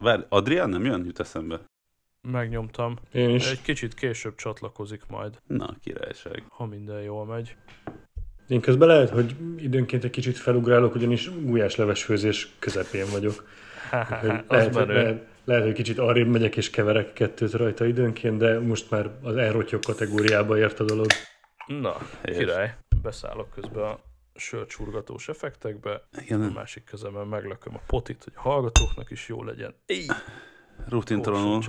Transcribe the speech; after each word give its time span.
Várj, 0.00 0.22
Adrián 0.28 0.68
nem 0.68 0.84
jön? 0.84 1.04
Jut 1.04 1.20
eszembe. 1.20 1.60
Megnyomtam. 2.22 2.96
Én 3.12 3.28
is. 3.34 3.50
Egy 3.50 3.62
kicsit 3.62 3.94
később 3.94 4.34
csatlakozik 4.34 5.02
majd, 5.08 5.38
Na, 5.46 5.76
királyság. 5.82 6.44
ha 6.48 6.66
minden 6.66 7.02
jól 7.02 7.26
megy. 7.26 7.56
Én 8.48 8.60
közben 8.60 8.88
lehet, 8.88 9.10
hogy 9.10 9.36
időnként 9.56 10.04
egy 10.04 10.10
kicsit 10.10 10.36
felugrálok, 10.36 10.94
ugyanis 10.94 11.30
gulyáslevesfőzés 11.42 12.48
közepén 12.58 13.06
vagyok. 13.12 13.48
Hogy 14.20 14.28
az 14.30 14.44
lehet, 14.48 14.74
hogy, 14.74 14.86
menő. 14.86 15.00
lehet, 15.02 15.26
lehet, 15.44 15.64
hogy 15.64 15.72
kicsit 15.72 15.98
arrébb 15.98 16.28
megyek 16.28 16.56
és 16.56 16.70
keverek 16.70 17.12
kettőt 17.12 17.52
rajta 17.52 17.86
időnként, 17.86 18.38
de 18.38 18.58
most 18.60 18.90
már 18.90 19.10
az 19.22 19.36
elrotyog 19.36 19.82
kategóriába 19.84 20.58
ért 20.58 20.80
a 20.80 20.84
dolog. 20.84 21.06
Na, 21.66 21.96
király. 22.22 22.76
Beszállok 23.02 23.50
közben 23.50 23.82
a 23.82 23.98
sörcsurgatós 24.38 25.28
effektekbe, 25.28 25.92
a 26.12 26.20
Igen, 26.20 26.40
másik 26.40 26.84
kezemben 26.84 27.26
meglököm 27.26 27.74
a 27.74 27.80
potit, 27.86 28.24
hogy 28.24 28.32
a 28.36 28.40
hallgatóknak 28.40 29.10
is 29.10 29.28
jó 29.28 29.44
legyen. 29.44 29.74
Éj! 29.86 30.06
rutintalanul, 30.88 31.62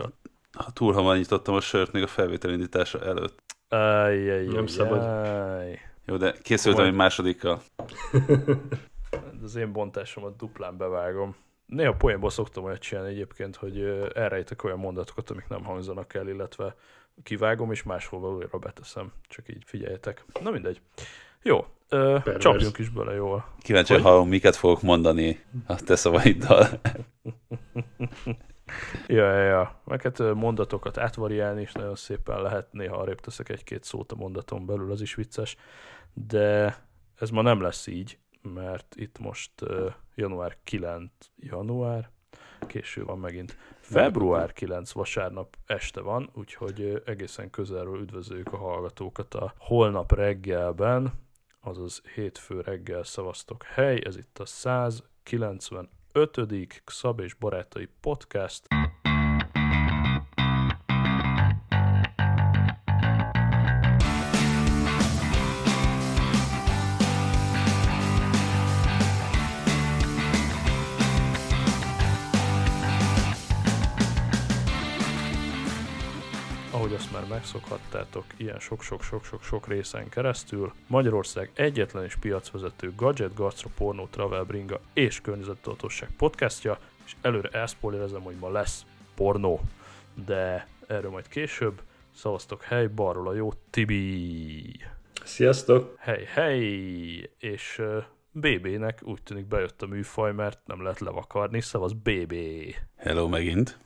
ha 0.51 0.71
túl 0.71 0.93
hamar 0.93 1.17
nyitottam 1.17 1.55
a 1.55 1.61
sört 1.61 1.91
még 1.91 2.03
a 2.03 2.07
felvételindítása 2.07 2.99
előtt. 3.05 3.41
Ajjajjaj. 3.67 4.45
Nem 4.53 4.67
szabad. 4.67 5.01
Jó, 6.05 6.17
de 6.17 6.35
készültem 6.41 6.81
Majd- 6.81 6.93
egy 6.93 6.99
másodikkal. 6.99 7.61
Az 9.43 9.55
én 9.55 9.71
bontásomat 9.71 10.35
duplán 10.35 10.77
bevágom. 10.77 11.35
Néha 11.65 11.93
poénból 11.93 12.29
szoktam 12.29 12.63
olyat 12.63 12.79
csinálni 12.79 13.09
egyébként, 13.09 13.55
hogy 13.55 13.81
elrejtek 14.13 14.63
olyan 14.63 14.79
mondatokat, 14.79 15.29
amik 15.29 15.47
nem 15.47 15.63
hangzanak 15.63 16.13
el, 16.13 16.27
illetve 16.27 16.75
kivágom, 17.23 17.71
és 17.71 17.83
máshova 17.83 18.29
újra 18.29 18.57
beteszem. 18.57 19.11
Csak 19.27 19.49
így 19.49 19.63
figyeljetek. 19.65 20.25
Na 20.41 20.49
mindegy. 20.51 20.81
Jó, 21.43 21.65
ö, 21.89 22.17
csapjunk 22.37 22.77
is 22.77 22.89
bele 22.89 23.13
jól. 23.13 23.45
Kíváncsi, 23.59 23.93
Hogy? 23.93 24.01
ha 24.01 24.23
miket 24.23 24.55
fogok 24.55 24.81
mondani 24.81 25.39
a 25.67 25.75
te 25.75 25.95
szavaiddal. 25.95 26.67
Ja, 29.07 29.33
ja, 29.33 29.43
ja. 29.43 29.81
Meg 29.85 30.01
hát 30.01 30.33
mondatokat 30.33 30.97
átvariálni 30.97 31.61
is 31.61 31.71
nagyon 31.71 31.95
szépen 31.95 32.41
lehet. 32.41 32.67
Néha 32.71 32.95
arrébb 32.97 33.19
teszek 33.19 33.49
egy-két 33.49 33.83
szót 33.83 34.11
a 34.11 34.15
mondaton 34.15 34.65
belül, 34.65 34.91
az 34.91 35.01
is 35.01 35.15
vicces. 35.15 35.55
De 36.13 36.77
ez 37.19 37.29
ma 37.29 37.41
nem 37.41 37.61
lesz 37.61 37.87
így, 37.87 38.17
mert 38.41 38.95
itt 38.95 39.19
most 39.19 39.51
ö, 39.61 39.89
január 40.15 40.57
9, 40.63 41.11
január, 41.35 42.09
késő 42.67 43.03
van 43.03 43.19
megint. 43.19 43.57
Február 43.79 44.53
9 44.53 44.91
vasárnap 44.91 45.57
este 45.65 46.01
van, 46.01 46.29
úgyhogy 46.33 47.01
egészen 47.05 47.49
közelről 47.49 48.01
üdvözöljük 48.01 48.53
a 48.53 48.57
hallgatókat 48.57 49.33
a 49.33 49.53
holnap 49.57 50.11
reggelben, 50.11 51.13
azaz 51.69 52.01
hétfő 52.15 52.61
reggel 52.61 53.03
szavaztok 53.03 53.63
hely, 53.63 54.01
ez 54.05 54.17
itt 54.17 54.39
a 54.39 54.45
195. 54.45 55.89
Szab 56.85 57.19
és 57.19 57.33
Barátai 57.33 57.89
Podcast. 58.01 58.67
Megszokhattátok, 77.53 78.25
ilyen 78.37 78.59
sok-sok-sok-sok-sok 78.59 79.67
részen 79.67 80.09
keresztül, 80.09 80.73
Magyarország 80.87 81.51
egyetlen 81.53 82.03
és 82.03 82.15
piacvezető 82.15 82.93
gadget, 82.95 83.33
gastro, 83.33 83.69
pornó, 83.77 84.07
travel, 84.11 84.43
bringa 84.43 84.79
és 84.93 85.21
környezettudatosság 85.21 86.09
podcastja, 86.17 86.79
és 87.05 87.15
előre 87.21 87.49
elszpoilerezem, 87.49 88.21
hogy 88.21 88.35
ma 88.39 88.51
lesz 88.51 88.85
pornó, 89.15 89.61
de 90.25 90.67
erről 90.87 91.11
majd 91.11 91.27
később. 91.27 91.81
Szavaztok 92.15 92.63
hely, 92.63 92.87
balról 92.87 93.27
a 93.27 93.33
jó 93.33 93.53
Tibi. 93.69 94.75
Sziasztok! 95.23 95.95
Hely, 95.97 96.23
hely! 96.23 96.59
És 97.37 97.79
uh, 97.79 98.03
BB-nek 98.31 98.99
úgy 99.03 99.23
tűnik 99.23 99.45
bejött 99.45 99.81
a 99.81 99.87
műfaj, 99.87 100.33
mert 100.33 100.59
nem 100.65 100.81
lehet 100.81 100.99
levakarni, 100.99 101.61
szavaz 101.61 101.93
BB. 101.93 102.35
Hello 102.95 103.27
megint. 103.27 103.77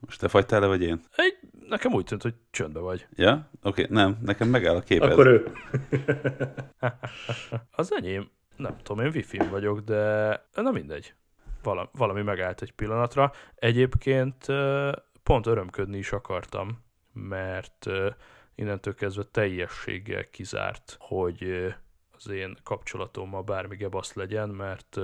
Most 0.00 0.20
te 0.20 0.28
fagytál 0.28 0.60
le, 0.60 0.66
vagy 0.66 0.82
én? 0.82 1.00
Egy, 1.16 1.38
nekem 1.72 1.92
úgy 1.92 2.04
tűnt, 2.04 2.22
hogy 2.22 2.34
csöndbe 2.50 2.80
vagy. 2.80 3.06
Ja? 3.14 3.48
Oké, 3.62 3.82
okay, 3.82 3.96
nem, 3.96 4.18
nekem 4.20 4.48
megáll 4.48 4.76
a 4.76 4.80
képed. 4.80 5.10
Akkor 5.10 5.26
ő. 5.26 5.52
Az 7.70 7.94
enyém, 7.94 8.30
nem 8.56 8.76
tudom, 8.82 9.04
én 9.04 9.12
wifi 9.14 9.38
vagyok, 9.50 9.80
de 9.80 10.30
na 10.54 10.70
mindegy. 10.70 11.14
Valami, 11.62 11.88
valami 11.92 12.22
megállt 12.22 12.62
egy 12.62 12.72
pillanatra. 12.72 13.32
Egyébként 13.54 14.46
pont 15.22 15.46
örömködni 15.46 15.98
is 15.98 16.12
akartam, 16.12 16.84
mert 17.12 17.86
innentől 18.54 18.94
kezdve 18.94 19.22
teljességgel 19.22 20.30
kizárt, 20.30 20.96
hogy 20.98 21.74
az 22.12 22.28
én 22.28 22.56
kapcsolatommal 22.62 23.42
bármi 23.42 23.76
gebasz 23.76 24.14
legyen, 24.14 24.48
mert 24.48 24.98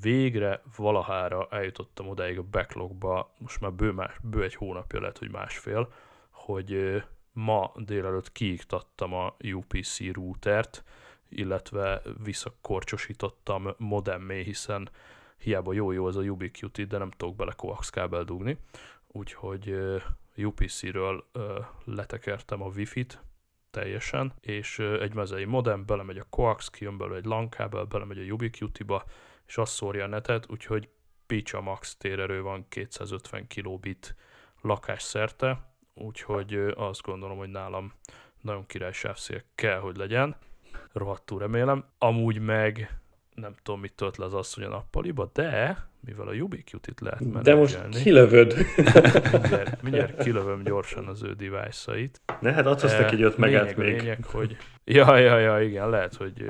végre 0.00 0.62
valahára 0.76 1.46
eljutottam 1.50 2.08
odáig 2.08 2.38
a 2.38 2.42
backlogba, 2.42 3.32
most 3.38 3.60
már 3.60 3.72
bő, 3.72 3.90
más, 3.90 4.16
bő 4.22 4.42
egy 4.42 4.54
hónapja 4.54 5.00
lehet, 5.00 5.18
hogy 5.18 5.30
másfél, 5.30 5.92
hogy 6.30 7.02
ma 7.32 7.72
délelőtt 7.76 8.32
kiiktattam 8.32 9.14
a 9.14 9.36
UPC 9.54 10.12
routert, 10.12 10.84
illetve 11.28 12.02
visszakorcsosítottam 12.22 13.74
modemmé, 13.76 14.42
hiszen 14.42 14.90
hiába 15.38 15.72
jó-jó 15.72 16.08
ez 16.08 16.16
a 16.16 16.20
Ubiquiti, 16.20 16.84
de 16.84 16.98
nem 16.98 17.10
tudok 17.10 17.36
bele 17.36 17.52
coax 17.52 17.90
kábel 17.90 18.24
dugni, 18.24 18.58
úgyhogy 19.06 19.74
UPC-ről 20.36 21.24
letekertem 21.84 22.62
a 22.62 22.68
Wi-Fi-t 22.68 23.20
teljesen, 23.70 24.32
és 24.40 24.78
egy 24.78 25.14
mezei 25.14 25.44
modem, 25.44 25.84
belemegy 25.86 26.18
a 26.18 26.26
coax, 26.30 26.70
kijön 26.70 26.96
belőle 26.96 27.16
egy 27.16 27.24
LAN 27.24 27.48
kábel, 27.48 27.84
belemegy 27.84 28.18
a 28.18 28.32
Ubiquiti-ba, 28.32 29.04
és 29.50 29.58
azt 29.58 29.72
szórja 29.72 30.04
a 30.04 30.06
netet, 30.06 30.46
úgyhogy 30.50 30.88
Picsa 31.26 31.60
Max 31.60 31.96
térerő 31.96 32.42
van 32.42 32.66
250 32.68 33.46
kilobit 33.46 34.14
lakásszerte, 34.62 35.74
úgyhogy 35.94 36.54
ö, 36.54 36.72
azt 36.76 37.02
gondolom, 37.02 37.38
hogy 37.38 37.48
nálam 37.48 37.92
nagyon 38.40 38.66
király 38.66 38.92
sávszél 38.92 39.42
kell, 39.54 39.78
hogy 39.78 39.96
legyen. 39.96 40.36
Rohadtul 40.92 41.38
remélem. 41.38 41.84
Amúgy 41.98 42.38
meg 42.38 43.00
nem 43.34 43.54
tudom, 43.62 43.80
mit 43.80 43.94
tölt 43.94 44.16
le 44.16 44.24
az 44.24 44.34
asszony 44.34 44.64
a 44.64 44.68
nappaliba, 44.68 45.30
de 45.32 45.76
mivel 46.00 46.28
a 46.28 46.32
Ubiquiti-t 46.32 47.00
lehet 47.00 47.42
De 47.42 47.54
most 47.54 47.76
menedzselni, 47.76 48.02
kilövöd. 48.02 48.54
mindjárt, 49.32 49.82
mindjárt 49.82 50.22
kilövöm 50.22 50.62
gyorsan 50.62 51.06
az 51.06 51.22
ő 51.22 51.32
device-ait. 51.32 52.20
Ne, 52.40 52.52
hát 52.52 52.66
adsz 52.66 52.82
Eh, 52.82 53.00
neki 53.00 53.22
öt 53.22 53.36
megát 53.36 53.62
lényeg, 53.62 53.78
a 53.78 53.82
még. 53.82 54.00
Lényeg, 54.00 54.24
hogy... 54.24 54.56
Ja, 54.84 55.16
ja, 55.16 55.38
ja, 55.38 55.62
igen, 55.62 55.90
lehet, 55.90 56.14
hogy... 56.14 56.44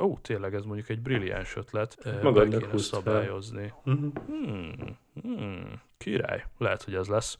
Ó, 0.00 0.18
tényleg 0.18 0.54
ez 0.54 0.64
mondjuk 0.64 0.88
egy 0.88 1.00
brilliáns 1.00 1.56
ötlet. 1.56 1.96
Be 2.04 2.22
Magadnak 2.22 2.60
kéne 2.60 2.72
húzd 2.72 2.90
fel. 2.90 3.00
szabályozni. 3.02 3.72
Mhm. 3.84 4.06
Hmm, 4.26 4.74
hmm, 5.22 5.80
király, 5.96 6.44
lehet, 6.58 6.82
hogy 6.82 6.94
ez 6.94 7.06
lesz. 7.08 7.38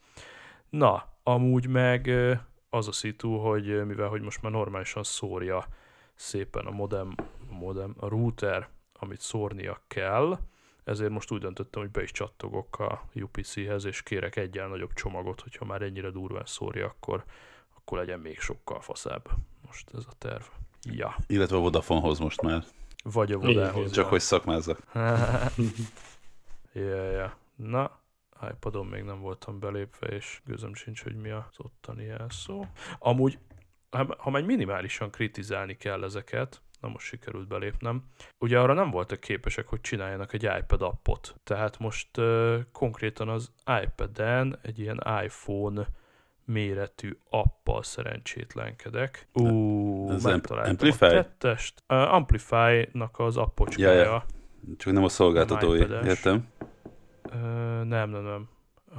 Na, 0.71 1.05
amúgy 1.23 1.67
meg 1.67 2.07
ö, 2.07 2.35
az 2.71 2.89
a 2.89 2.93
szitu, 2.93 3.37
hogy 3.37 3.69
ö, 3.69 3.85
mivel 3.85 4.09
hogy 4.09 4.21
most 4.21 4.43
már 4.43 4.53
normálisan 4.53 5.03
szórja 5.03 5.67
szépen 6.15 6.67
a 6.67 6.71
modem, 6.71 7.15
a 7.51 7.53
modem, 7.55 7.95
a 7.99 8.09
router, 8.09 8.69
amit 8.93 9.21
szórnia 9.21 9.81
kell, 9.87 10.39
ezért 10.85 11.11
most 11.11 11.31
úgy 11.31 11.41
döntöttem, 11.41 11.83
hogy 11.83 11.91
be 11.91 12.03
is 12.03 12.11
csattogok 12.11 12.79
a 12.79 13.09
UPC-hez, 13.15 13.85
és 13.85 14.03
kérek 14.03 14.37
egyen 14.37 14.69
nagyobb 14.69 14.93
csomagot, 14.93 15.41
hogyha 15.41 15.65
már 15.65 15.83
ennyire 15.83 16.11
durván 16.11 16.45
szórja, 16.47 16.87
akkor, 16.87 17.25
akkor 17.77 17.99
legyen 17.99 18.21
még 18.21 18.41
sokkal 18.41 18.81
faszább. 18.81 19.29
Most 19.67 19.91
ez 19.95 20.05
a 20.09 20.13
terv. 20.19 20.43
Ja, 20.83 21.17
Illetve 21.27 21.57
a 21.57 21.61
Vodafonehoz 21.61 22.19
most 22.19 22.43
már. 22.43 22.65
vagy 23.03 23.33
a 23.33 23.39
Vodához. 23.39 23.91
Csak 23.91 24.09
hogy 24.09 24.21
szakmázzak. 24.21 24.81
ja, 26.73 27.11
ja. 27.11 27.37
Na, 27.57 28.01
iPadon 28.51 28.87
még 28.87 29.03
nem 29.03 29.21
voltam 29.21 29.59
belépve, 29.59 30.07
és 30.07 30.41
gőzöm 30.45 30.75
sincs, 30.75 31.03
hogy 31.03 31.15
mi 31.15 31.31
az 31.31 31.45
ottani 31.57 32.05
jelszó. 32.05 32.65
Amúgy, 32.99 33.39
ha 33.91 34.15
ha 34.19 34.31
már 34.31 34.43
minimálisan 34.43 35.11
kritizálni 35.11 35.77
kell 35.77 36.05
ezeket, 36.05 36.63
na 36.81 36.89
most 36.89 37.07
sikerült 37.07 37.49
belépnem, 37.49 38.05
ugye 38.39 38.61
arra 38.61 38.73
nem 38.73 38.91
voltak 38.91 39.21
képesek, 39.21 39.69
hogy 39.69 39.81
csináljanak 39.81 40.33
egy 40.33 40.43
iPad 40.43 40.83
appot. 40.83 41.35
Tehát 41.45 41.79
most 41.79 42.17
uh, 42.17 42.61
konkrétan 42.73 43.29
az 43.29 43.53
iPad-en 43.83 44.59
egy 44.63 44.79
ilyen 44.79 45.03
iPhone 45.25 45.87
méretű 46.45 47.17
appal 47.31 47.83
szerencsétlenkedek. 47.83 49.29
Ú, 49.33 50.11
Ez 50.11 50.23
megtaláltam 50.23 50.71
Amplify? 50.71 51.05
a 51.05 51.09
tettest. 51.09 51.83
Uh, 51.89 52.15
Amplify-nak 52.15 53.19
az 53.19 53.37
appocskája. 53.37 53.93
Ja, 53.93 54.03
ja. 54.03 54.25
Csak 54.77 54.93
nem 54.93 55.05
a 55.05 55.09
szolgáltatói, 55.09 55.79
iPad-es. 55.79 56.07
értem? 56.07 56.49
Ö, 57.33 57.37
nem, 57.85 58.11
nem, 58.11 58.23
nem. 58.23 58.49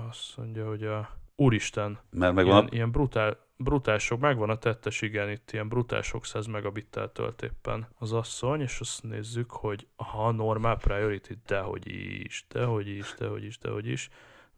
Azt 0.09 0.37
mondja, 0.37 0.67
hogy 0.67 0.83
a... 0.83 1.19
Úristen, 1.35 1.99
Mert 2.09 2.33
megvan 2.33 2.53
ilyen, 2.53 2.65
a... 2.65 2.73
ilyen 2.75 2.91
brutál, 2.91 3.37
brutál 3.57 3.97
sok, 3.97 4.19
megvan 4.19 4.49
a 4.49 4.57
tettes, 4.57 5.01
igen, 5.01 5.29
itt 5.29 5.51
ilyen 5.51 5.67
brutál 5.67 6.01
sok 6.01 6.25
100 6.25 6.45
megabittel 6.45 7.11
tölt 7.11 7.41
éppen 7.41 7.87
az 7.99 8.13
asszony, 8.13 8.61
és 8.61 8.79
azt 8.79 9.03
nézzük, 9.03 9.51
hogy 9.51 9.87
ha 9.95 10.31
normál 10.31 10.77
priority, 10.77 11.31
dehogy 11.45 11.87
is, 11.87 12.45
dehogy 12.49 12.87
is, 12.87 13.15
dehogy 13.17 13.43
is, 13.43 13.57
dehogy 13.57 13.87
is, 13.87 14.09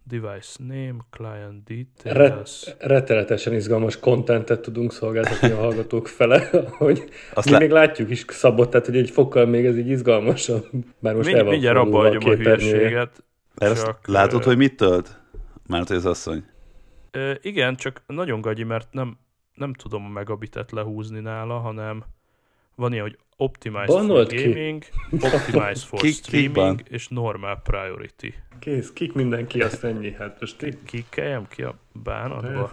device 0.03 0.63
name, 0.63 0.95
client 1.09 1.63
details, 1.63 2.65
Ret- 2.65 2.77
rettenetesen 2.79 3.53
izgalmas 3.53 3.99
kontentet 3.99 4.61
tudunk 4.61 4.93
szolgáltatni 4.93 5.49
a 5.49 5.55
hallgatók 5.55 6.07
fele, 6.07 6.49
hogy 6.77 7.09
Azt 7.33 7.45
mi 7.45 7.51
le... 7.51 7.57
még 7.59 7.69
látjuk 7.69 8.09
is 8.09 8.25
szabot, 8.27 8.69
tehát 8.69 8.85
hogy 8.85 8.97
egy 8.97 9.09
fokkal 9.09 9.45
még 9.45 9.65
ez 9.65 9.77
így 9.77 9.89
izgalmasabb. 9.89 10.67
Bár 10.99 11.15
most 11.15 11.27
el 11.27 11.33
Mind, 11.33 11.45
van 11.45 11.53
mindjárt 11.53 11.77
abba 11.77 11.97
hagyom 11.97 12.15
a 12.15 12.35
képernyője. 12.35 12.75
hülyeséget. 12.75 13.23
Ezt 13.55 13.85
csak, 13.85 14.07
látod, 14.07 14.43
hogy 14.43 14.57
mit 14.57 14.75
tölt? 14.75 15.21
Hogy 15.67 15.91
az 15.91 16.05
asszony. 16.05 16.43
Ö, 17.11 17.31
igen, 17.41 17.75
csak 17.75 18.01
nagyon 18.07 18.41
gagyi, 18.41 18.63
mert 18.63 18.87
nem, 18.91 19.17
nem 19.53 19.73
tudom 19.73 20.05
a 20.05 20.09
megabitet 20.09 20.71
lehúzni 20.71 21.19
nála, 21.19 21.59
hanem 21.59 22.03
van 22.75 22.91
ilyen, 22.91 23.03
hogy 23.03 23.17
Optimized 23.37 23.87
Banolt 23.87 24.29
for 24.29 24.37
ki. 24.37 24.43
Gaming, 24.51 24.83
Optimized 25.11 25.83
for 25.87 25.99
Ki- 25.99 26.07
ki 26.07 26.13
Streaming 26.13 26.53
ban? 26.53 26.79
és 26.89 27.07
Normal 27.07 27.61
Priority. 27.63 28.27
Kész, 28.59 28.93
kik 28.93 29.13
mindenki, 29.13 29.61
azt 29.61 29.83
ennyi. 29.83 30.11
Hát 30.11 30.39
most 30.39 30.57
Ki- 30.57 30.65
így 30.65 30.77
Kikeljem 30.85 31.47
ki 31.47 31.63
a 31.63 31.75
bánatba? 32.03 32.71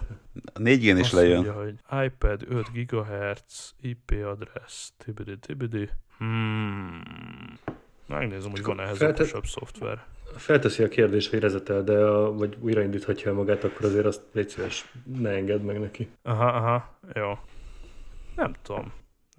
A 0.53 0.59
4G-n 0.59 0.97
is 0.97 1.01
Azt 1.03 1.11
lejön. 1.11 1.33
mondja, 1.43 1.53
hogy 1.53 2.03
iPad 2.05 2.45
5 2.49 2.65
GHz, 2.73 3.73
IP 3.81 4.13
address, 4.25 4.89
tibidi 4.97 5.37
tibidi. 5.37 5.89
Hmm. 6.17 7.01
Megnézem, 8.07 8.51
hogy 8.51 8.63
van 8.63 8.79
ehhez 8.79 8.97
feltett- 8.97 9.19
okosabb 9.19 9.45
szoftver. 9.45 10.03
felteszi 10.35 10.83
a 10.83 10.87
kérdést, 10.87 11.29
hogy 11.29 11.39
rezetel, 11.39 11.83
de 11.83 11.97
a, 11.97 12.33
vagy 12.33 12.57
újraindíthatja 12.59 13.33
magát, 13.33 13.63
akkor 13.63 13.85
azért 13.85 14.05
azt 14.05 14.21
légy 14.31 14.49
szíves, 14.49 14.91
ne 15.17 15.29
engedd 15.29 15.61
meg 15.61 15.79
neki. 15.79 16.09
Aha, 16.23 16.45
aha, 16.47 16.97
jó. 17.13 17.37
Nem 18.35 18.53
tudom. 18.61 18.91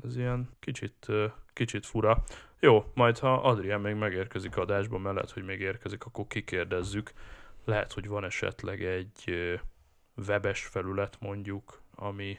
Ez 0.05 0.17
ilyen 0.17 0.49
kicsit, 0.61 1.07
kicsit 1.53 1.87
fura. 1.87 2.23
Jó, 2.61 2.85
majd 2.95 3.19
ha 3.19 3.33
Adrián 3.35 3.81
még 3.81 3.95
megérkezik 3.95 4.57
adásba, 4.57 4.99
mert 4.99 5.15
lehet, 5.15 5.31
hogy 5.31 5.45
még 5.45 5.61
érkezik, 5.61 6.05
akkor 6.05 6.27
kikérdezzük. 6.29 7.13
Lehet, 7.65 7.93
hogy 7.93 8.09
van 8.09 8.25
esetleg 8.25 8.85
egy 8.85 9.35
webes 10.27 10.65
felület 10.65 11.17
mondjuk, 11.21 11.81
ami, 11.95 12.39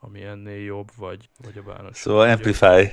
ami 0.00 0.22
ennél 0.22 0.62
jobb, 0.64 0.88
vagy, 0.96 1.28
vagy 1.44 1.58
a 1.58 1.62
bánat. 1.62 1.94
Szóval 1.94 2.28
Amplify 2.30 2.90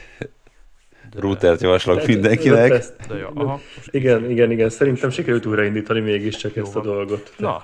de, 1.09 1.19
routert 1.19 1.61
javaslok 1.61 1.95
Tehát- 1.95 2.09
mindenkinek. 2.09 2.71
ezt- 2.71 3.07
De 3.07 3.15
jó, 3.15 3.27
aha, 3.33 3.51
most 3.75 3.93
Igen, 3.93 4.29
igen, 4.29 4.51
igen. 4.51 4.69
Szerintem 4.69 5.09
sikerült 5.09 5.45
újraindítani 5.45 5.99
mégiscsak 5.99 6.53
Jó 6.53 6.63
ezt 6.63 6.75
a 6.75 6.81
dolgot. 6.81 7.33
Na, 7.37 7.63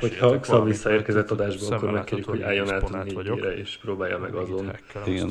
Hogyha 0.00 0.38
valamit, 0.46 0.72
visszaérkezett 0.72 1.30
adásba, 1.30 1.76
akkor 1.76 1.90
megkérjük, 1.90 2.28
hogy 2.28 2.42
álljon 2.42 2.72
át 2.72 2.82
a 2.82 3.02
négyére, 3.02 3.56
és 3.56 3.78
próbálja 3.82 4.18
meg 4.18 4.34
azon. 4.34 4.70
Igen. 5.06 5.30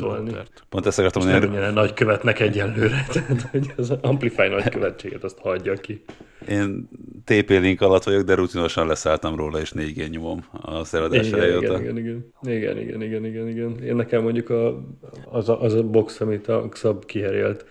Pont 0.69 0.85
ezt 0.85 0.99
akartam 0.99 1.23
nem 1.27 1.41
mondani, 1.41 1.63
el 1.63 1.71
nagykövetnek 1.71 2.39
egyenlőre, 2.39 3.05
tehát 3.13 3.41
hogy 3.41 3.73
az 3.77 3.89
Amplify 4.01 4.47
nagykövetséget 4.47 5.23
azt 5.23 5.39
hagyja 5.39 5.73
ki. 5.73 6.03
én 6.47 6.89
TP-link 7.25 7.81
alatt 7.81 8.03
vagyok, 8.03 8.21
de 8.21 8.35
rutinosan 8.35 8.87
leszálltam 8.87 9.35
róla, 9.35 9.59
és 9.59 9.71
4G 9.75 10.09
nyomom 10.09 10.45
a 10.51 10.83
szeradás 10.83 11.27
Igen, 11.27 11.39
elejéta. 11.39 11.79
igen, 11.79 11.97
igen, 11.97 12.33
igen, 12.43 12.77
igen, 12.77 12.77
igen, 12.77 13.01
igen, 13.01 13.25
igen, 13.25 13.47
igen. 13.47 13.83
Én 13.83 13.95
nekem 13.95 14.21
mondjuk 14.21 14.49
a, 14.49 14.83
az, 15.29 15.49
a, 15.49 15.61
az 15.61 15.73
a 15.73 15.83
box, 15.83 16.21
amit 16.21 16.47
a 16.47 16.67
Xab 16.69 17.05
kiherélt, 17.05 17.65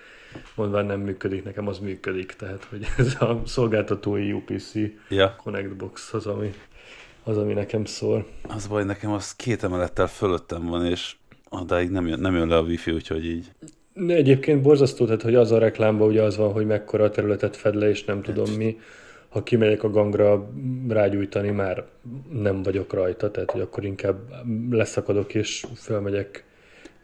mondván 0.55 0.87
nem 0.87 1.01
működik, 1.01 1.45
nekem 1.45 1.69
az 1.69 1.79
működik, 1.79 2.33
tehát 2.33 2.65
hogy 2.65 2.87
ez 2.99 3.15
a 3.21 3.43
szolgáltatói 3.47 4.33
UPC 4.33 4.73
Ja, 5.09 5.37
Connect 5.43 5.77
Box 5.77 6.15
az, 6.15 6.27
ami, 6.27 6.51
az, 7.25 7.39
ami 7.39 7.53
nekem 7.53 7.85
szól. 7.85 8.27
az 8.49 8.67
baj, 8.67 8.85
nekem 8.85 9.13
az 9.13 9.37
két 9.37 9.63
emelettel 9.63 10.07
fölöttem 10.07 10.67
van, 10.67 10.87
és 10.87 11.17
odáig 11.51 11.91
nem 11.91 12.07
jön, 12.07 12.21
nem 12.21 12.35
jön 12.35 12.49
le 12.49 12.57
a 12.57 12.63
wifi, 12.63 12.91
úgyhogy 12.91 13.25
így. 13.25 13.53
De 13.95 14.15
egyébként 14.15 14.63
borzasztó, 14.63 15.05
tehát 15.05 15.23
hogy 15.23 15.35
az 15.35 15.53
a 15.53 15.59
reklámban 15.59 16.09
ugye 16.09 16.23
az 16.23 16.37
van, 16.37 16.53
hogy 16.53 16.67
mekkora 16.67 17.05
a 17.05 17.11
területet 17.11 17.57
fed 17.57 17.75
le, 17.75 17.89
és 17.89 18.05
nem 18.05 18.23
tudom 18.23 18.51
mi. 18.51 18.79
Ha 19.29 19.43
kimegyek 19.43 19.83
a 19.83 19.91
gangra 19.91 20.51
rágyújtani, 20.89 21.51
már 21.51 21.85
nem 22.33 22.63
vagyok 22.63 22.93
rajta, 22.93 23.31
tehát 23.31 23.51
hogy 23.51 23.61
akkor 23.61 23.85
inkább 23.85 24.19
leszakadok 24.71 25.35
és 25.35 25.67
fölmegyek 25.77 26.45
ö, 26.45 26.50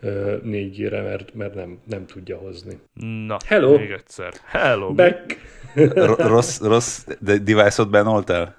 4G-re, 0.02 1.02
mert, 1.02 1.34
mert 1.34 1.54
nem, 1.54 1.78
nem 1.84 2.06
tudja 2.06 2.38
hozni. 2.38 2.80
Na, 3.26 3.36
Hello. 3.46 3.78
még 3.78 3.90
egyszer. 3.90 4.32
Hello. 4.44 4.94
Back! 4.94 5.40
Ro- 5.74 6.18
rossz, 6.18 6.60
rossz 6.60 7.06
de- 7.20 7.38
device-ot 7.38 7.90
benoltál? 7.90 8.56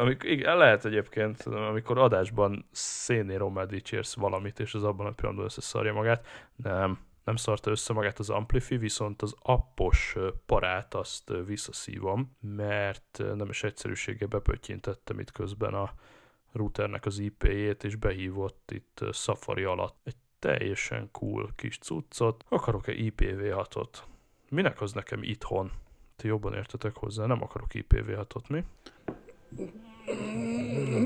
Amik, 0.00 0.22
igen, 0.24 0.56
lehet 0.56 0.84
egyébként, 0.84 1.42
amikor 1.42 1.98
adásban 1.98 2.68
szénérommel 2.72 3.66
dicsérsz 3.66 4.14
valamit, 4.14 4.60
és 4.60 4.74
az 4.74 4.84
abban 4.84 5.06
a 5.06 5.10
pillanatban 5.10 5.46
összeszarja 5.46 5.92
magát. 5.92 6.26
Nem, 6.56 6.98
nem 7.24 7.36
szarta 7.36 7.70
össze 7.70 7.92
magát 7.92 8.18
az 8.18 8.30
Amplify, 8.30 8.76
viszont 8.76 9.22
az 9.22 9.34
appos 9.42 10.16
parát 10.46 10.94
azt 10.94 11.32
visszaszívom, 11.46 12.36
mert 12.40 13.22
nem 13.36 13.48
is 13.48 13.62
egyszerűséggel 13.62 14.28
bepöttyintettem 14.28 15.18
itt 15.18 15.32
közben 15.32 15.74
a 15.74 15.94
routernek 16.52 17.06
az 17.06 17.18
IP-jét, 17.18 17.84
és 17.84 17.96
behívott 17.96 18.70
itt 18.70 19.04
Safari 19.12 19.64
alatt 19.64 19.96
egy 20.04 20.16
teljesen 20.40 21.08
cool 21.12 21.50
kis 21.56 21.78
cuccot. 21.78 22.44
Akarok-e 22.48 22.92
IPv6-ot? 22.96 23.88
Minek 24.48 24.80
az 24.80 24.92
nekem 24.92 25.22
itthon? 25.22 25.70
Ti 26.16 26.26
jobban 26.26 26.54
értetek 26.54 26.96
hozzá, 26.96 27.26
nem 27.26 27.42
akarok 27.42 27.68
IPv6-ot, 27.72 28.48
mi? 28.48 28.64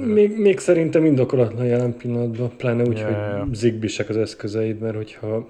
Még, 0.05 0.39
még 0.39 0.59
szerintem 0.59 1.05
indokolatlan 1.05 1.67
jelen 1.67 1.97
pillanatban, 1.97 2.57
pláne 2.57 2.83
úgy, 2.83 2.99
Ja, 2.99 3.05
hogy 3.05 3.15
ja. 3.15 3.49
zigbisek 3.53 4.09
az 4.09 4.17
eszközeid, 4.17 4.79
mert 4.79 4.97
hogyha 4.97 5.49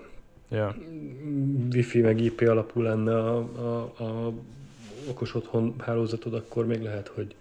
Ja. 0.48 0.74
Wi-Fi 1.72 2.00
meg 2.00 2.20
IP 2.20 2.40
alapú 2.40 2.80
lenne 2.80 3.18
a, 3.18 3.36
a, 3.38 4.02
a 4.02 4.32
okos 5.08 5.34
otthon 5.34 5.74
hálózatod, 5.78 6.34
akkor 6.34 6.66
még 6.66 6.82
lehet, 6.82 7.08
hogy 7.08 7.34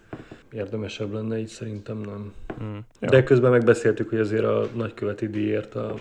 érdemesebb 0.53 1.11
lenne, 1.11 1.37
így 1.37 1.47
szerintem 1.47 1.97
nem. 1.97 2.33
Mm. 2.63 2.77
Ja. 2.99 3.09
De 3.09 3.23
közben 3.23 3.51
megbeszéltük, 3.51 4.09
hogy 4.09 4.19
azért 4.19 4.43
a 4.43 4.67
nagyköveti 4.75 5.27
díjért 5.27 5.75
a 5.75 5.95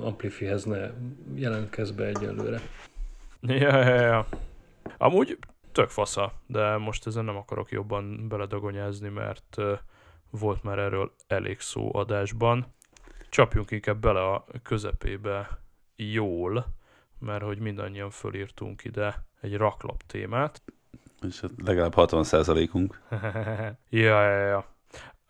Amplifihez 0.00 0.64
ne 0.64 0.90
jelentkezz 1.34 1.90
be 1.90 2.04
egyelőre. 2.04 2.60
Ja, 3.40 3.78
ja, 3.78 4.00
ja. 4.00 4.28
Amúgy 4.98 5.38
tök 5.72 5.88
fasza, 5.88 6.32
de 6.46 6.76
most 6.76 7.06
ezen 7.06 7.24
nem 7.24 7.36
akarok 7.36 7.70
jobban 7.70 8.28
beledagonyázni, 8.28 9.08
mert 9.08 9.56
volt 10.30 10.62
már 10.62 10.78
erről 10.78 11.12
elég 11.26 11.60
szó 11.60 11.94
adásban. 11.94 12.74
Csapjunk 13.28 13.70
inkább 13.70 14.00
bele 14.00 14.20
a 14.20 14.44
közepébe 14.62 15.60
jól, 15.96 16.66
mert 17.18 17.42
hogy 17.42 17.58
mindannyian 17.58 18.10
fölírtunk 18.10 18.84
ide 18.84 19.26
egy 19.40 19.56
raklap 19.56 20.02
témát. 20.02 20.62
És 21.22 21.40
hát 21.40 21.50
legalább 21.64 21.92
60%-unk. 21.96 23.00
ja, 23.88 24.22
ja, 24.22 24.46
ja. 24.46 24.74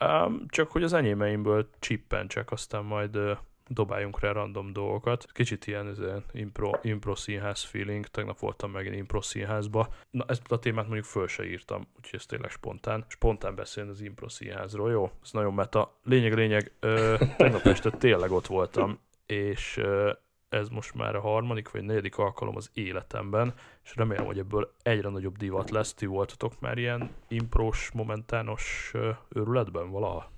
Um, 0.04 0.46
csak 0.48 0.70
hogy 0.70 0.82
az 0.82 0.92
enyémeimből 0.92 1.68
csippencsek, 1.78 2.50
aztán 2.50 2.84
majd 2.84 3.16
uh, 3.16 3.36
dobáljunk 3.68 4.20
rá 4.20 4.32
random 4.32 4.72
dolgokat. 4.72 5.26
Kicsit 5.32 5.66
ilyen 5.66 5.88
ez, 5.88 5.98
impro, 6.32 6.70
impro 6.82 7.14
színház 7.14 7.62
feeling, 7.62 8.06
tegnap 8.06 8.38
voltam 8.38 8.70
megint 8.70 8.94
impro 8.94 9.20
színházba. 9.20 9.88
Na, 10.10 10.24
ezt 10.28 10.52
a 10.52 10.58
témát 10.58 10.84
mondjuk 10.84 11.04
föl 11.06 11.28
se 11.28 11.44
írtam, 11.44 11.86
úgyhogy 11.96 12.18
ez 12.18 12.26
tényleg 12.26 12.50
spontán. 12.50 13.04
Spontán 13.08 13.54
beszélni 13.54 13.90
az 13.90 14.00
impro 14.00 14.28
színházról, 14.28 14.90
jó? 14.90 15.10
Ez 15.22 15.30
nagyon 15.32 15.54
meta. 15.54 15.98
Lényeg, 16.02 16.34
lényeg, 16.34 16.72
ö, 16.80 17.14
tegnap 17.36 17.66
este 17.66 17.90
tényleg 17.90 18.30
ott 18.30 18.46
voltam, 18.46 18.98
és 19.26 19.76
ö, 19.76 20.12
ez 20.56 20.68
most 20.68 20.94
már 20.94 21.14
a 21.16 21.20
harmadik 21.20 21.70
vagy 21.70 21.82
negyedik 21.82 22.18
alkalom 22.18 22.56
az 22.56 22.70
életemben, 22.74 23.54
és 23.84 23.96
remélem, 23.96 24.24
hogy 24.24 24.38
ebből 24.38 24.72
egyre 24.82 25.08
nagyobb 25.08 25.36
divat 25.36 25.70
lesz. 25.70 25.94
Ti 25.94 26.06
voltatok 26.06 26.60
már 26.60 26.78
ilyen 26.78 27.10
impros, 27.28 27.90
momentános 27.94 28.92
őrületben 29.28 29.90
valaha? 29.90 30.30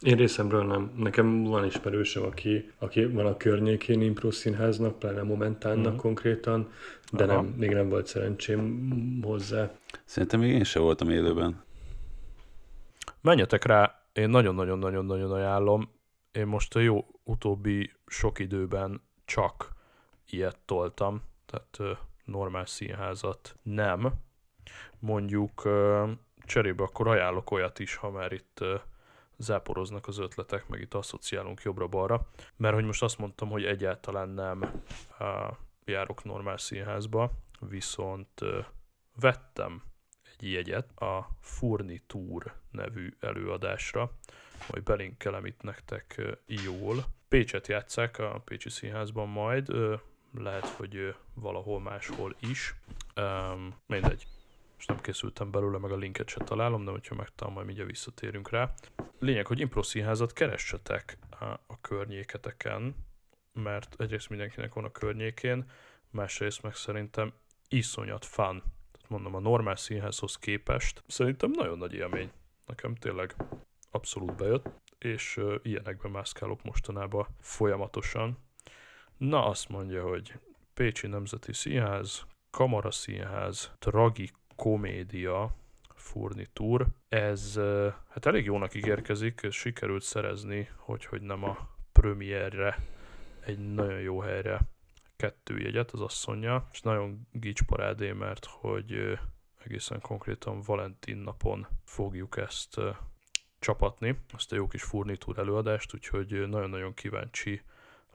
Én 0.00 0.16
részemről 0.16 0.64
nem. 0.64 0.92
Nekem 0.96 1.42
van 1.42 1.64
ismerősöm, 1.64 2.24
aki, 2.24 2.70
aki 2.78 3.06
van 3.06 3.26
a 3.26 3.36
környékén 3.36 4.00
impro 4.00 4.30
színháznak, 4.30 4.98
pláne 4.98 5.22
momentánnak 5.22 5.92
Mhm. 5.92 6.00
konkrétan, 6.00 6.70
de 7.12 7.24
Aha. 7.24 7.34
nem, 7.34 7.44
még 7.44 7.70
nem 7.70 7.88
volt 7.88 8.06
szerencsém 8.06 8.88
hozzá. 9.22 9.70
Szerintem 10.04 10.40
még 10.40 10.50
én 10.52 10.64
sem 10.64 10.82
voltam 10.82 11.10
élőben. 11.10 11.62
Menjetek 13.20 13.64
rá, 13.64 14.02
én 14.12 14.28
nagyon-nagyon-nagyon-nagyon 14.28 15.32
ajánlom. 15.32 15.88
Én 16.32 16.46
most 16.46 16.76
a 16.76 16.80
jó 16.80 17.06
utóbbi 17.24 17.90
sok 18.06 18.38
időben 18.38 19.00
csak 19.24 19.72
ilyet 20.30 20.58
toltam, 20.64 21.22
tehát 21.46 21.98
normál 22.24 22.66
színházat 22.66 23.56
nem. 23.62 24.12
Mondjuk 24.98 25.62
cserébe 26.46 26.82
akkor 26.82 27.08
ajánlok 27.08 27.50
olyat 27.50 27.78
is, 27.78 27.94
ha 27.94 28.10
már 28.10 28.32
itt 28.32 28.64
záporoznak 29.36 30.06
az 30.06 30.18
ötletek, 30.18 30.68
meg 30.68 30.80
itt 30.80 30.94
asszociálunk 30.94 31.62
jobbra-balra. 31.62 32.26
Mert 32.56 32.74
hogy 32.74 32.84
most 32.84 33.02
azt 33.02 33.18
mondtam, 33.18 33.48
hogy 33.48 33.64
egyáltalán 33.64 34.28
nem 34.28 34.82
járok 35.84 36.24
normál 36.24 36.58
színházba, 36.58 37.30
viszont 37.60 38.40
vettem 39.20 39.82
egy 40.38 40.50
jegyet 40.50 41.00
a 41.00 41.28
Furnitur 41.40 42.54
nevű 42.70 43.16
előadásra, 43.20 44.10
majd 44.70 44.82
belinkelem 44.82 45.46
itt 45.46 45.62
nektek 45.62 46.22
jól. 46.46 47.04
Pécset 47.28 47.68
játszák 47.68 48.18
a 48.18 48.42
Pécsi 48.44 48.70
Színházban 48.70 49.28
majd, 49.28 49.68
lehet, 50.34 50.66
hogy 50.66 51.14
valahol 51.34 51.80
máshol 51.80 52.36
is. 52.40 52.74
Um, 53.16 53.74
mindegy, 53.86 54.26
most 54.74 54.88
nem 54.88 55.00
készültem 55.00 55.50
belőle, 55.50 55.78
meg 55.78 55.90
a 55.90 55.96
linket 55.96 56.28
se 56.28 56.44
találom, 56.44 56.84
de 56.84 56.90
hogyha 56.90 57.14
megtalálom, 57.14 57.54
majd 57.54 57.66
mindjárt 57.66 57.90
visszatérünk 57.90 58.50
rá. 58.50 58.74
Lényeg, 59.18 59.46
hogy 59.46 59.60
Impro 59.60 59.82
Színházat 59.82 60.32
keressetek 60.32 61.18
a, 61.30 61.44
a 61.44 61.80
környéketeken, 61.80 62.94
mert 63.52 63.94
egyrészt 63.98 64.28
mindenkinek 64.28 64.74
van 64.74 64.84
a 64.84 64.92
környékén, 64.92 65.70
másrészt 66.10 66.62
meg 66.62 66.74
szerintem 66.74 67.32
iszonyat 67.68 68.24
fun. 68.24 68.62
Tehát 68.92 69.08
mondom, 69.08 69.34
a 69.34 69.40
normál 69.40 69.76
színházhoz 69.76 70.36
képest 70.38 71.02
szerintem 71.06 71.50
nagyon 71.50 71.78
nagy 71.78 71.94
élmény. 71.94 72.30
Nekem 72.66 72.94
tényleg 72.94 73.36
abszolút 73.90 74.36
bejött, 74.36 74.70
és 75.04 75.40
ilyenekben 75.62 76.10
mászkálok 76.10 76.62
mostanában 76.62 77.26
folyamatosan. 77.40 78.38
Na, 79.16 79.46
azt 79.46 79.68
mondja, 79.68 80.02
hogy 80.08 80.38
Pécsi 80.74 81.06
Nemzeti 81.06 81.52
Színház, 81.52 82.26
Kamara 82.50 82.90
Színház, 82.90 83.70
Tragi 83.78 84.30
Komédia, 84.56 85.54
Furnitur. 85.94 86.86
Ez 87.08 87.60
hát 88.08 88.26
elég 88.26 88.44
jónak 88.44 88.74
ígérkezik, 88.74 89.40
és 89.42 89.56
sikerült 89.56 90.02
szerezni, 90.02 90.70
hogy, 90.76 91.04
hogy 91.04 91.22
nem 91.22 91.44
a 91.44 91.68
premierre 91.92 92.78
egy 93.40 93.58
nagyon 93.58 94.00
jó 94.00 94.20
helyre 94.20 94.60
kettő 95.16 95.58
jegyet 95.58 95.90
az 95.90 96.00
asszonya, 96.00 96.68
és 96.72 96.80
nagyon 96.80 97.28
gicsparádé, 97.32 98.12
mert 98.12 98.44
hogy 98.44 99.18
egészen 99.64 100.00
konkrétan 100.00 100.60
Valentin 100.60 101.16
napon 101.16 101.66
fogjuk 101.84 102.36
ezt 102.36 102.80
csapatni, 103.64 104.18
azt 104.32 104.52
a 104.52 104.54
jó 104.54 104.66
kis 104.66 104.82
furnitúr 104.82 105.38
előadást, 105.38 105.94
úgyhogy 105.94 106.48
nagyon-nagyon 106.48 106.94
kíváncsi 106.94 107.62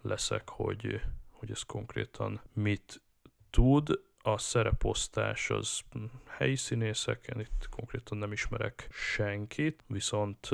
leszek, 0.01 0.50
hogy, 0.50 1.01
hogy 1.32 1.51
ez 1.51 1.62
konkrétan 1.62 2.41
mit 2.53 3.01
tud. 3.50 4.01
A 4.22 4.38
szereposztás 4.38 5.50
az 5.50 5.82
helyi 6.27 6.56
színészek, 6.56 7.29
én 7.36 7.39
itt 7.39 7.68
konkrétan 7.70 8.18
nem 8.18 8.32
ismerek 8.32 8.88
senkit, 8.91 9.84
viszont 9.88 10.46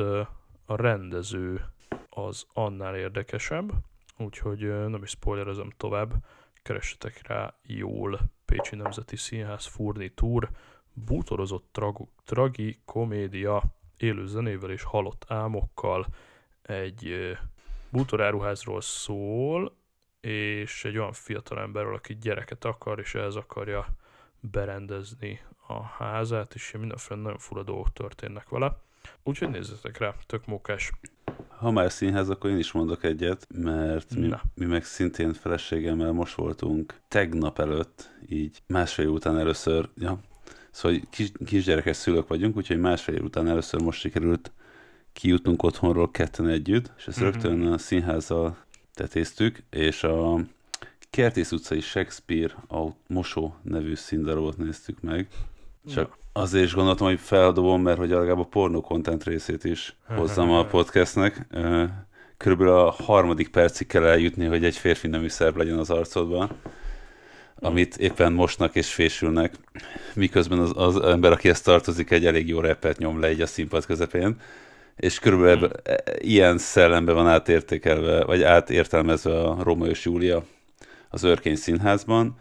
a 0.65 0.75
rendező 0.75 1.65
az 2.09 2.45
annál 2.53 2.95
érdekesebb, 2.95 3.71
úgyhogy 4.17 4.59
nem 4.89 5.03
is 5.03 5.09
spoilerezem 5.09 5.69
tovább, 5.77 6.13
keressetek 6.63 7.27
rá 7.27 7.57
jól 7.63 8.19
Pécsi 8.45 8.75
Nemzeti 8.75 9.15
Színház 9.15 9.65
Furnitur, 9.65 10.49
bútorozott 10.93 11.67
trag- 11.71 12.09
tragi 12.23 12.79
komédia 12.85 13.63
élő 13.97 14.25
zenével 14.27 14.71
és 14.71 14.83
halott 14.83 15.25
álmokkal 15.27 16.05
egy 16.61 17.35
bútoráruházról 17.89 18.81
szól, 18.81 19.75
és 20.21 20.85
egy 20.85 20.97
olyan 20.97 21.13
fiatalemberről, 21.13 21.95
aki 21.95 22.17
gyereket 22.21 22.65
akar, 22.65 22.99
és 22.99 23.15
ehhez 23.15 23.35
akarja 23.35 23.85
berendezni 24.39 25.41
a 25.67 25.81
házát, 25.83 26.53
és 26.53 26.71
mindenféle 26.71 27.21
nagyon 27.21 27.37
fura 27.37 27.63
dolgok 27.63 27.93
történnek 27.93 28.49
vele. 28.49 28.77
Úgyhogy 29.23 29.49
nézzetek 29.49 29.97
rá, 29.97 30.15
tök 30.25 30.45
mókás. 30.45 30.91
Ha 31.47 31.71
már 31.71 31.91
színház, 31.91 32.29
akkor 32.29 32.49
én 32.49 32.57
is 32.57 32.71
mondok 32.71 33.03
egyet, 33.03 33.47
mert 33.53 34.15
mi, 34.15 34.29
mi 34.53 34.65
meg 34.65 34.83
szintén 34.83 35.33
feleségemmel 35.33 36.11
most 36.11 36.35
voltunk 36.35 36.99
tegnap 37.07 37.59
előtt, 37.59 38.15
így 38.29 38.61
másfél 38.67 39.07
után 39.07 39.39
először, 39.39 39.89
ja, 39.97 40.19
szóval 40.75 40.99
kis, 41.09 41.31
kisgyerekes 41.45 41.95
szülők 41.95 42.27
vagyunk, 42.27 42.57
úgyhogy 42.57 42.79
másfél 42.79 43.21
után 43.21 43.47
először 43.47 43.81
most 43.81 43.99
sikerült 43.99 44.51
kijutnunk 45.13 45.63
otthonról 45.63 46.11
ketten 46.11 46.47
együtt, 46.47 46.91
és 46.97 47.07
ezt 47.07 47.19
mm-hmm. 47.19 47.31
rögtön 47.31 47.67
a 47.67 47.77
színházzal 47.77 48.57
tetéztük, 48.93 49.63
és 49.69 50.03
a 50.03 50.39
Kertész 51.09 51.51
utcai 51.51 51.79
Shakespeare 51.79 52.53
a 52.69 52.87
Mosó 53.07 53.55
nevű 53.61 53.95
színdarabot 53.95 54.57
néztük 54.57 55.01
meg. 55.01 55.27
Csak 55.93 56.17
azért 56.33 56.65
is 56.65 56.73
gondoltam, 56.73 57.07
hogy 57.07 57.19
feldobom, 57.19 57.81
mert 57.81 57.97
hogy 57.97 58.09
legalább 58.09 58.39
a 58.39 58.43
pornó 58.43 58.81
content 58.81 59.23
részét 59.23 59.63
is 59.63 59.95
hozzam 60.07 60.49
a 60.49 60.65
podcastnek. 60.75 61.47
Körülbelül 62.37 62.73
a 62.73 62.91
harmadik 62.91 63.49
percig 63.49 63.87
kell 63.87 64.03
eljutni, 64.03 64.45
hogy 64.45 64.65
egy 64.65 64.77
férfi 64.77 65.07
nemű 65.07 65.27
szerb 65.27 65.57
legyen 65.57 65.77
az 65.77 65.89
arcodban, 65.89 66.49
amit 67.59 67.97
éppen 67.97 68.33
mosnak 68.33 68.75
és 68.75 68.93
fésülnek, 68.93 69.53
miközben 70.13 70.59
az, 70.59 70.71
az 70.75 70.99
ember, 70.99 71.31
aki 71.31 71.49
ezt 71.49 71.63
tartozik, 71.63 72.11
egy 72.11 72.25
elég 72.25 72.47
jó 72.47 72.59
repet 72.59 72.97
nyom 72.97 73.19
le 73.19 73.27
egy 73.27 73.41
a 73.41 73.45
színpad 73.45 73.85
közepén 73.85 74.37
és 74.95 75.19
körülbelül 75.19 75.59
hmm. 75.59 75.95
ilyen 76.17 76.57
szellemben 76.57 77.15
van 77.15 77.27
átértékelve, 77.27 78.23
vagy 78.23 78.43
átértelmezve 78.43 79.41
a 79.41 79.63
Róma 79.63 79.85
és 79.85 80.05
Júlia 80.05 80.43
az 81.09 81.23
Örkény 81.23 81.55
Színházban. 81.55 82.37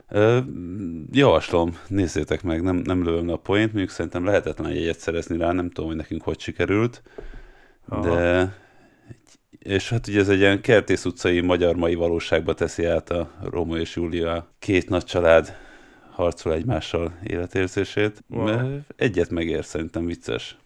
Javaslom, 1.11 1.79
nézzétek 1.89 2.43
meg, 2.43 2.63
nem, 2.63 2.77
nem 2.77 3.05
lövöm 3.05 3.29
a 3.29 3.37
poént, 3.37 3.69
mondjuk 3.69 3.91
szerintem 3.91 4.25
lehetetlen 4.25 4.73
jegyet 4.73 4.99
szerezni 4.99 5.37
rá, 5.37 5.53
nem 5.53 5.71
tudom, 5.71 5.89
hogy 5.89 5.99
nekünk 5.99 6.23
hogy 6.23 6.41
sikerült, 6.41 7.03
Aha. 7.89 8.17
de 8.17 8.55
és 9.59 9.89
hát 9.89 10.09
ugye 10.09 10.21
ez 10.21 10.29
egy 10.29 10.39
ilyen 10.39 10.61
kertész 10.61 11.05
utcai 11.05 11.41
magyar-mai 11.41 11.95
valóságba 11.95 12.55
teszi 12.55 12.85
át 12.85 13.11
a 13.11 13.31
Róma 13.43 13.77
és 13.77 13.97
Júlia 13.97 14.49
két 14.59 14.89
nagy 14.89 15.05
család 15.05 15.57
harcol 16.11 16.53
egymással 16.53 17.13
életérzését. 17.27 18.25
Wow. 18.29 18.79
Egyet 18.97 19.31
megér, 19.31 19.65
szerintem 19.65 20.07
vicces. 20.07 20.57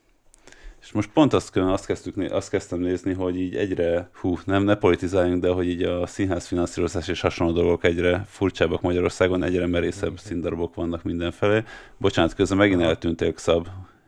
És 0.81 0.93
most 0.93 1.11
pont 1.11 1.33
azt, 1.33 1.57
azt, 1.57 1.87
kezdtük, 1.87 2.33
azt 2.33 2.51
kezdtem 2.51 2.79
nézni, 2.79 3.13
hogy 3.13 3.41
így 3.41 3.57
egyre, 3.57 4.11
hú, 4.13 4.39
nem, 4.45 4.63
ne 4.63 4.75
politizáljunk, 4.75 5.43
de 5.43 5.49
hogy 5.49 5.69
így 5.69 5.83
a 5.83 6.07
színház 6.07 6.47
finanszírozás 6.47 7.09
és 7.09 7.21
hasonló 7.21 7.53
dolgok 7.53 7.85
egyre 7.85 8.25
furcsábbak 8.29 8.81
Magyarországon, 8.81 9.43
egyre 9.43 9.67
merészebb 9.67 10.19
színdarabok 10.19 10.75
vannak 10.75 11.03
mindenfelé. 11.03 11.63
Bocsánat, 11.99 12.35
közben 12.35 12.59
megint 12.59 12.83
eltűntél 12.83 13.33
szab, 13.37 13.67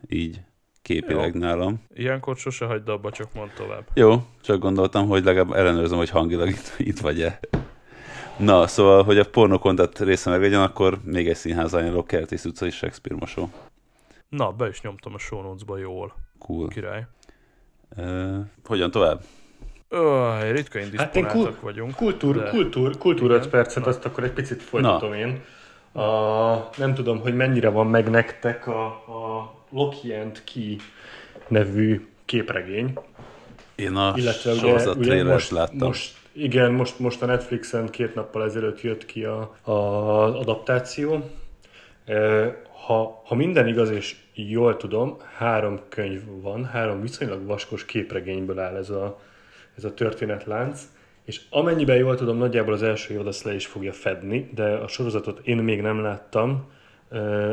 így 0.08 0.40
képileg 0.82 1.34
Jó. 1.34 1.40
nálam. 1.40 1.82
Ilyenkor 1.94 2.36
sose 2.36 2.64
hagyd 2.64 2.88
abba, 2.88 3.10
csak 3.10 3.34
mond 3.34 3.50
tovább. 3.56 3.84
Jó, 3.94 4.22
csak 4.40 4.60
gondoltam, 4.60 5.08
hogy 5.08 5.24
legalább 5.24 5.52
ellenőrzöm, 5.52 5.98
hogy 5.98 6.10
hangilag 6.10 6.48
itt, 6.48 6.74
itt 6.78 6.98
vagy-e. 6.98 7.40
Na, 8.36 8.66
szóval, 8.66 9.02
hogy 9.02 9.18
a 9.18 9.24
pornokontat 9.30 9.98
része 9.98 10.30
meglegyen, 10.30 10.62
akkor 10.62 10.98
még 11.04 11.28
egy 11.28 11.36
színház 11.36 11.74
ajánló 11.74 12.04
Kertész 12.04 12.44
utcai 12.44 12.70
Shakespeare 12.70 13.20
mosó. 13.20 13.50
Na, 14.28 14.50
be 14.50 14.68
is 14.68 14.80
nyomtam 14.80 15.14
a 15.14 15.18
show 15.18 15.42
notes-ba 15.42 15.78
jól. 15.78 16.14
Cool. 16.38 16.68
Király. 16.68 17.06
Uh, 17.96 18.36
hogyan 18.64 18.90
tovább? 18.90 19.22
Öh, 19.88 20.50
ritka 20.52 20.78
indisponáltak 20.78 21.22
hát 21.24 21.32
kul- 21.32 21.60
vagyunk. 21.60 21.94
Kultúr, 21.94 22.36
de... 22.36 22.50
kultúr, 22.50 22.98
kultúr 22.98 23.30
5 23.30 23.48
percet, 23.48 23.84
Na. 23.84 23.90
azt 23.90 24.04
akkor 24.04 24.24
egy 24.24 24.32
picit 24.32 24.62
folytatom 24.62 25.10
Na. 25.10 25.16
én. 25.16 25.42
A, 25.92 26.68
nem 26.76 26.94
tudom, 26.94 27.20
hogy 27.20 27.36
mennyire 27.36 27.68
van 27.68 27.86
meg 27.86 28.10
nektek 28.10 28.66
a, 28.66 28.86
a 28.86 29.54
Loki 29.70 30.12
and 30.12 30.42
Key 30.44 30.76
nevű 31.48 32.08
képregény. 32.24 32.92
Én 33.74 33.94
a 33.94 34.12
Illetve 34.16 34.54
sorozat 34.54 34.96
ugye, 34.96 35.12
ugye 35.12 35.24
most, 35.24 35.50
láttam. 35.50 35.86
Most, 35.86 36.14
igen, 36.32 36.72
most, 36.72 36.98
most 36.98 37.22
a 37.22 37.26
Netflixen 37.26 37.90
két 37.90 38.14
nappal 38.14 38.44
ezelőtt 38.44 38.80
jött 38.80 39.06
ki 39.06 39.24
a, 39.24 39.56
a 39.62 39.72
adaptáció. 40.38 41.30
Ha, 42.86 43.22
ha 43.24 43.34
minden 43.34 43.66
igaz 43.66 43.90
és 43.90 44.16
jól 44.34 44.76
tudom, 44.76 45.16
három 45.36 45.80
könyv 45.88 46.20
van, 46.42 46.64
három 46.64 47.00
viszonylag 47.00 47.46
vaskos 47.46 47.84
képregényből 47.84 48.58
áll 48.58 48.76
ez 48.76 48.90
a, 48.90 49.20
ez 49.76 49.84
a 49.84 49.94
történetlánc, 49.94 50.80
és 51.24 51.40
amennyiben 51.50 51.96
jól 51.96 52.16
tudom, 52.16 52.36
nagyjából 52.36 52.72
az 52.72 52.82
első 52.82 53.14
évad 53.14 53.26
azt 53.26 53.44
le 53.44 53.54
is 53.54 53.66
fogja 53.66 53.92
fedni, 53.92 54.50
de 54.54 54.64
a 54.64 54.88
sorozatot 54.88 55.40
én 55.46 55.56
még 55.56 55.80
nem 55.80 56.00
láttam 56.00 56.70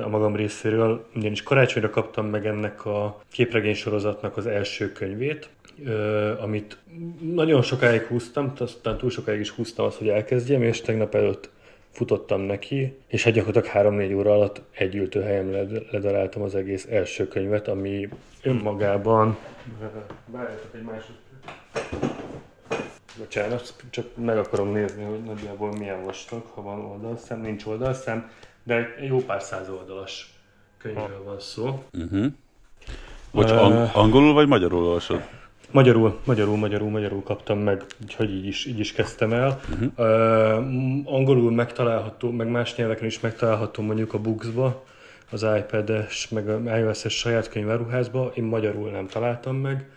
a 0.04 0.08
magam 0.08 0.36
részéről, 0.36 1.06
ugyanis 1.16 1.44
karácsonyra 1.44 1.90
kaptam 1.90 2.26
meg 2.26 2.46
ennek 2.46 2.86
a 2.86 3.22
képregény 3.32 3.76
sorozatnak 3.76 4.38
az 4.38 4.48
első 4.48 4.92
könyvét, 4.92 5.50
amit 6.42 6.78
nagyon 7.22 7.62
sokáig 7.62 8.02
húztam, 8.02 8.54
aztán 8.60 8.98
túl 8.98 9.10
sokáig 9.10 9.40
is 9.40 9.50
húztam 9.50 9.86
azt, 9.86 9.98
hogy 9.98 10.10
elkezdjem, 10.10 10.64
és 10.64 10.82
tegnap 10.82 11.16
előtt 11.16 11.50
futottam 11.92 12.42
neki, 12.42 12.98
és 13.08 13.24
hát 13.24 13.34
gyakorlatilag 13.34 13.94
3-4 13.94 14.16
óra 14.16 14.32
alatt 14.32 14.62
egy 14.72 14.96
ültőhelyen 14.96 15.72
ledaráltam 15.92 16.42
az 16.42 16.56
egész 16.56 16.88
első 16.90 17.28
könyvet, 17.28 17.68
ami 17.68 18.10
önmagában... 18.44 19.38
Várjátok 20.26 20.76
egy 20.76 20.84
másodperc. 20.84 21.26
Bocsánat, 23.18 23.74
csak 23.90 24.06
meg 24.16 24.38
akarom 24.38 24.72
nézni, 24.72 25.04
hogy 25.04 25.24
nagyjából 25.24 25.72
milyen 25.72 26.04
vastag, 26.04 26.46
ha 26.54 26.62
van 26.62 26.80
oldalszám, 26.80 27.42
nincs 27.42 27.66
oldalszám, 27.66 28.30
de 28.67 28.95
jó 29.07 29.17
pár 29.25 29.41
száz 29.41 29.69
oldalas 29.69 30.29
könyvről 30.77 31.24
van 31.24 31.39
szó. 31.39 31.83
Uh-huh. 31.93 32.25
Bocs, 33.31 33.51
ang- 33.51 33.95
angolul 33.95 34.33
vagy 34.33 34.47
magyarul 34.47 34.83
olvasod? 34.83 35.21
Magyarul, 35.71 36.19
magyarul, 36.25 36.57
magyarul, 36.57 36.89
magyarul 36.89 37.24
kaptam 37.24 37.59
meg, 37.59 37.83
úgyhogy 38.01 38.33
így 38.33 38.45
is, 38.45 38.65
így 38.65 38.79
is 38.79 38.93
kezdtem 38.93 39.33
el. 39.33 39.59
Uh-huh. 39.69 39.91
Uh, 39.97 41.13
angolul 41.15 41.51
megtalálható, 41.51 42.31
meg 42.31 42.47
más 42.47 42.75
nyelveken 42.75 43.05
is 43.05 43.19
megtalálható 43.19 43.83
mondjuk 43.83 44.13
a 44.13 44.19
Booksba, 44.19 44.83
az 45.31 45.43
iPad-es, 45.57 46.27
meg 46.29 46.50
a 46.50 46.77
iOS-es 46.77 47.13
saját 47.13 47.50
könyváruházba, 47.50 48.31
én 48.36 48.43
magyarul 48.43 48.89
nem 48.89 49.07
találtam 49.07 49.55
meg, 49.55 49.89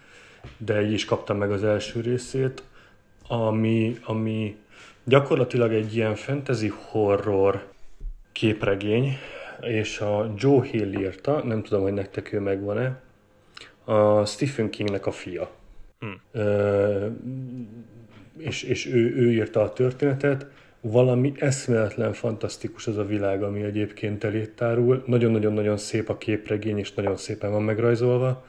de 0.56 0.82
így 0.82 0.92
is 0.92 1.04
kaptam 1.04 1.36
meg 1.36 1.52
az 1.52 1.64
első 1.64 2.00
részét, 2.00 2.62
ami, 3.28 3.98
ami 4.04 4.56
gyakorlatilag 5.04 5.72
egy 5.72 5.96
ilyen 5.96 6.14
fantasy 6.14 6.72
horror 6.90 7.68
képregény, 8.32 9.16
és 9.60 9.98
a 9.98 10.32
Joe 10.36 10.64
Hill 10.64 10.92
írta, 10.92 11.44
nem 11.44 11.62
tudom, 11.62 11.82
hogy 11.82 11.92
nektek 11.92 12.32
ő 12.32 12.40
megvan-e, 12.40 13.00
a 13.84 14.24
Stephen 14.24 14.70
Kingnek 14.70 15.06
a 15.06 15.10
fia. 15.10 15.50
Hmm. 15.98 16.20
Ö, 16.32 17.06
és 18.38 18.62
és 18.62 18.86
ő, 18.86 19.14
ő 19.16 19.32
írta 19.32 19.62
a 19.62 19.72
történetet, 19.72 20.46
valami 20.80 21.32
eszméletlen 21.36 22.12
fantasztikus 22.12 22.86
az 22.86 22.96
a 22.96 23.04
világ, 23.04 23.42
ami 23.42 23.62
egyébként 23.62 24.24
elét 24.24 24.50
tárul. 24.50 25.02
Nagyon-nagyon-nagyon 25.06 25.76
szép 25.76 26.08
a 26.08 26.18
képregény, 26.18 26.78
és 26.78 26.92
nagyon 26.92 27.16
szépen 27.16 27.50
van 27.50 27.62
megrajzolva. 27.62 28.44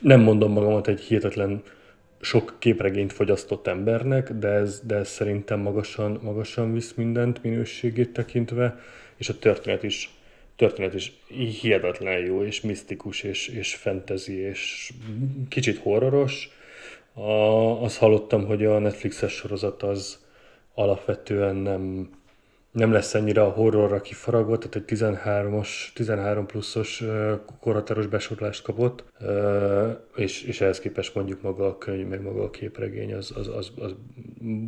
Nem 0.00 0.20
mondom 0.20 0.52
magamat 0.52 0.88
egy 0.88 1.00
hihetetlen 1.00 1.62
sok 2.20 2.54
képregényt 2.58 3.12
fogyasztott 3.12 3.66
embernek, 3.66 4.32
de 4.32 4.48
ez, 4.48 4.80
de 4.86 4.94
ez 4.94 5.08
szerintem 5.08 5.60
magasan, 5.60 6.20
magasan 6.22 6.72
visz 6.72 6.92
mindent 6.94 7.42
minőségét 7.42 8.12
tekintve, 8.12 8.78
és 9.22 9.28
a 9.28 9.38
történet 9.38 9.82
is, 9.82 10.10
történet 10.56 10.94
is 10.94 11.12
hihetetlen 11.60 12.18
jó, 12.18 12.44
és 12.44 12.60
misztikus, 12.60 13.22
és, 13.22 13.48
és 13.48 13.74
fantasy, 13.74 14.32
és 14.32 14.92
kicsit 15.48 15.78
horroros. 15.78 16.48
A, 17.12 17.22
azt 17.82 17.96
hallottam, 17.96 18.46
hogy 18.46 18.64
a 18.64 18.78
Netflixes 18.78 19.32
sorozat 19.32 19.82
az 19.82 20.18
alapvetően 20.74 21.56
nem, 21.56 22.10
nem 22.70 22.92
lesz 22.92 23.14
ennyire 23.14 23.42
a 23.42 23.50
horrorra 23.50 24.00
kifaragva, 24.00 24.58
tehát 24.58 24.76
egy 24.76 24.98
13-os, 24.98 25.68
13 25.94 26.46
pluszos 26.46 27.02
korhatáros 27.60 28.06
besorolást 28.06 28.62
kapott, 28.62 29.04
és, 30.16 30.42
és 30.42 30.60
ehhez 30.60 30.80
képest 30.80 31.14
mondjuk 31.14 31.42
maga 31.42 31.66
a 31.66 31.78
könyv, 31.78 32.06
meg 32.06 32.22
maga 32.22 32.42
a 32.42 32.50
képregény 32.50 33.14
az, 33.14 33.32
az, 33.36 33.48
az, 33.48 33.72
az 33.76 33.94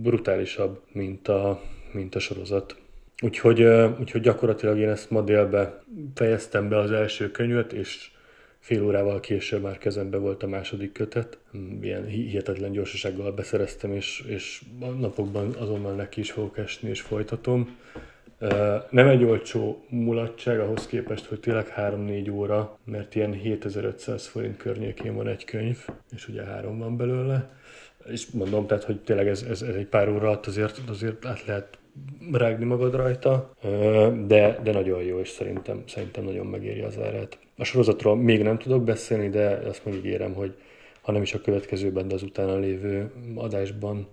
brutálisabb, 0.02 0.80
mint 0.92 1.28
a, 1.28 1.60
mint 1.92 2.14
a 2.14 2.18
sorozat. 2.18 2.82
Úgyhogy, 3.24 3.62
úgyhogy 4.00 4.20
gyakorlatilag 4.20 4.78
én 4.78 4.88
ezt 4.88 5.10
ma 5.10 5.20
délbe 5.20 5.82
fejeztem 6.14 6.68
be 6.68 6.78
az 6.78 6.90
első 6.90 7.30
könyvet, 7.30 7.72
és 7.72 8.10
fél 8.58 8.84
órával 8.84 9.20
később 9.20 9.62
már 9.62 9.78
kezembe 9.78 10.16
volt 10.16 10.42
a 10.42 10.46
második 10.46 10.92
kötet. 10.92 11.38
Ilyen 11.80 12.06
hihetetlen 12.06 12.72
gyorsasággal 12.72 13.32
beszereztem, 13.32 13.92
és, 13.92 14.24
és 14.26 14.62
a 14.80 14.86
napokban 14.86 15.54
azonnal 15.58 15.94
neki 15.94 16.20
is 16.20 16.30
fogok 16.30 16.58
esni, 16.58 16.88
és 16.88 17.00
folytatom. 17.00 17.76
Nem 18.90 19.08
egy 19.08 19.24
olcsó 19.24 19.84
mulatság 19.88 20.60
ahhoz 20.60 20.86
képest, 20.86 21.24
hogy 21.24 21.40
tényleg 21.40 21.72
3-4 21.76 22.32
óra, 22.32 22.78
mert 22.84 23.14
ilyen 23.14 23.32
7500 23.32 24.26
forint 24.26 24.56
környékén 24.56 25.14
van 25.14 25.28
egy 25.28 25.44
könyv, 25.44 25.86
és 26.14 26.28
ugye 26.28 26.42
három 26.42 26.78
van 26.78 26.96
belőle. 26.96 27.50
És 28.10 28.26
mondom, 28.30 28.66
tehát, 28.66 28.84
hogy 28.84 29.00
tényleg 29.00 29.28
ez, 29.28 29.42
ez, 29.42 29.62
ez 29.62 29.74
egy 29.74 29.86
pár 29.86 30.08
óra 30.08 30.26
alatt 30.26 30.46
azért, 30.46 30.80
azért 30.88 31.26
át 31.26 31.44
lehet 31.46 31.78
rágni 32.32 32.64
magad 32.64 32.94
rajta, 32.94 33.50
de, 34.26 34.60
de 34.62 34.72
nagyon 34.72 35.02
jó, 35.02 35.18
és 35.18 35.28
szerintem, 35.28 35.82
szerintem 35.86 36.24
nagyon 36.24 36.46
megéri 36.46 36.80
az 36.80 36.98
árát. 36.98 37.38
A 37.56 37.64
sorozatról 37.64 38.16
még 38.16 38.42
nem 38.42 38.58
tudok 38.58 38.84
beszélni, 38.84 39.28
de 39.28 39.48
azt 39.48 39.84
megígérem, 39.84 40.34
hogy 40.34 40.54
ha 41.00 41.12
nem 41.12 41.22
is 41.22 41.34
a 41.34 41.40
következőben, 41.40 42.08
de 42.08 42.14
az 42.14 42.22
utána 42.22 42.56
lévő 42.56 43.12
adásban 43.34 44.08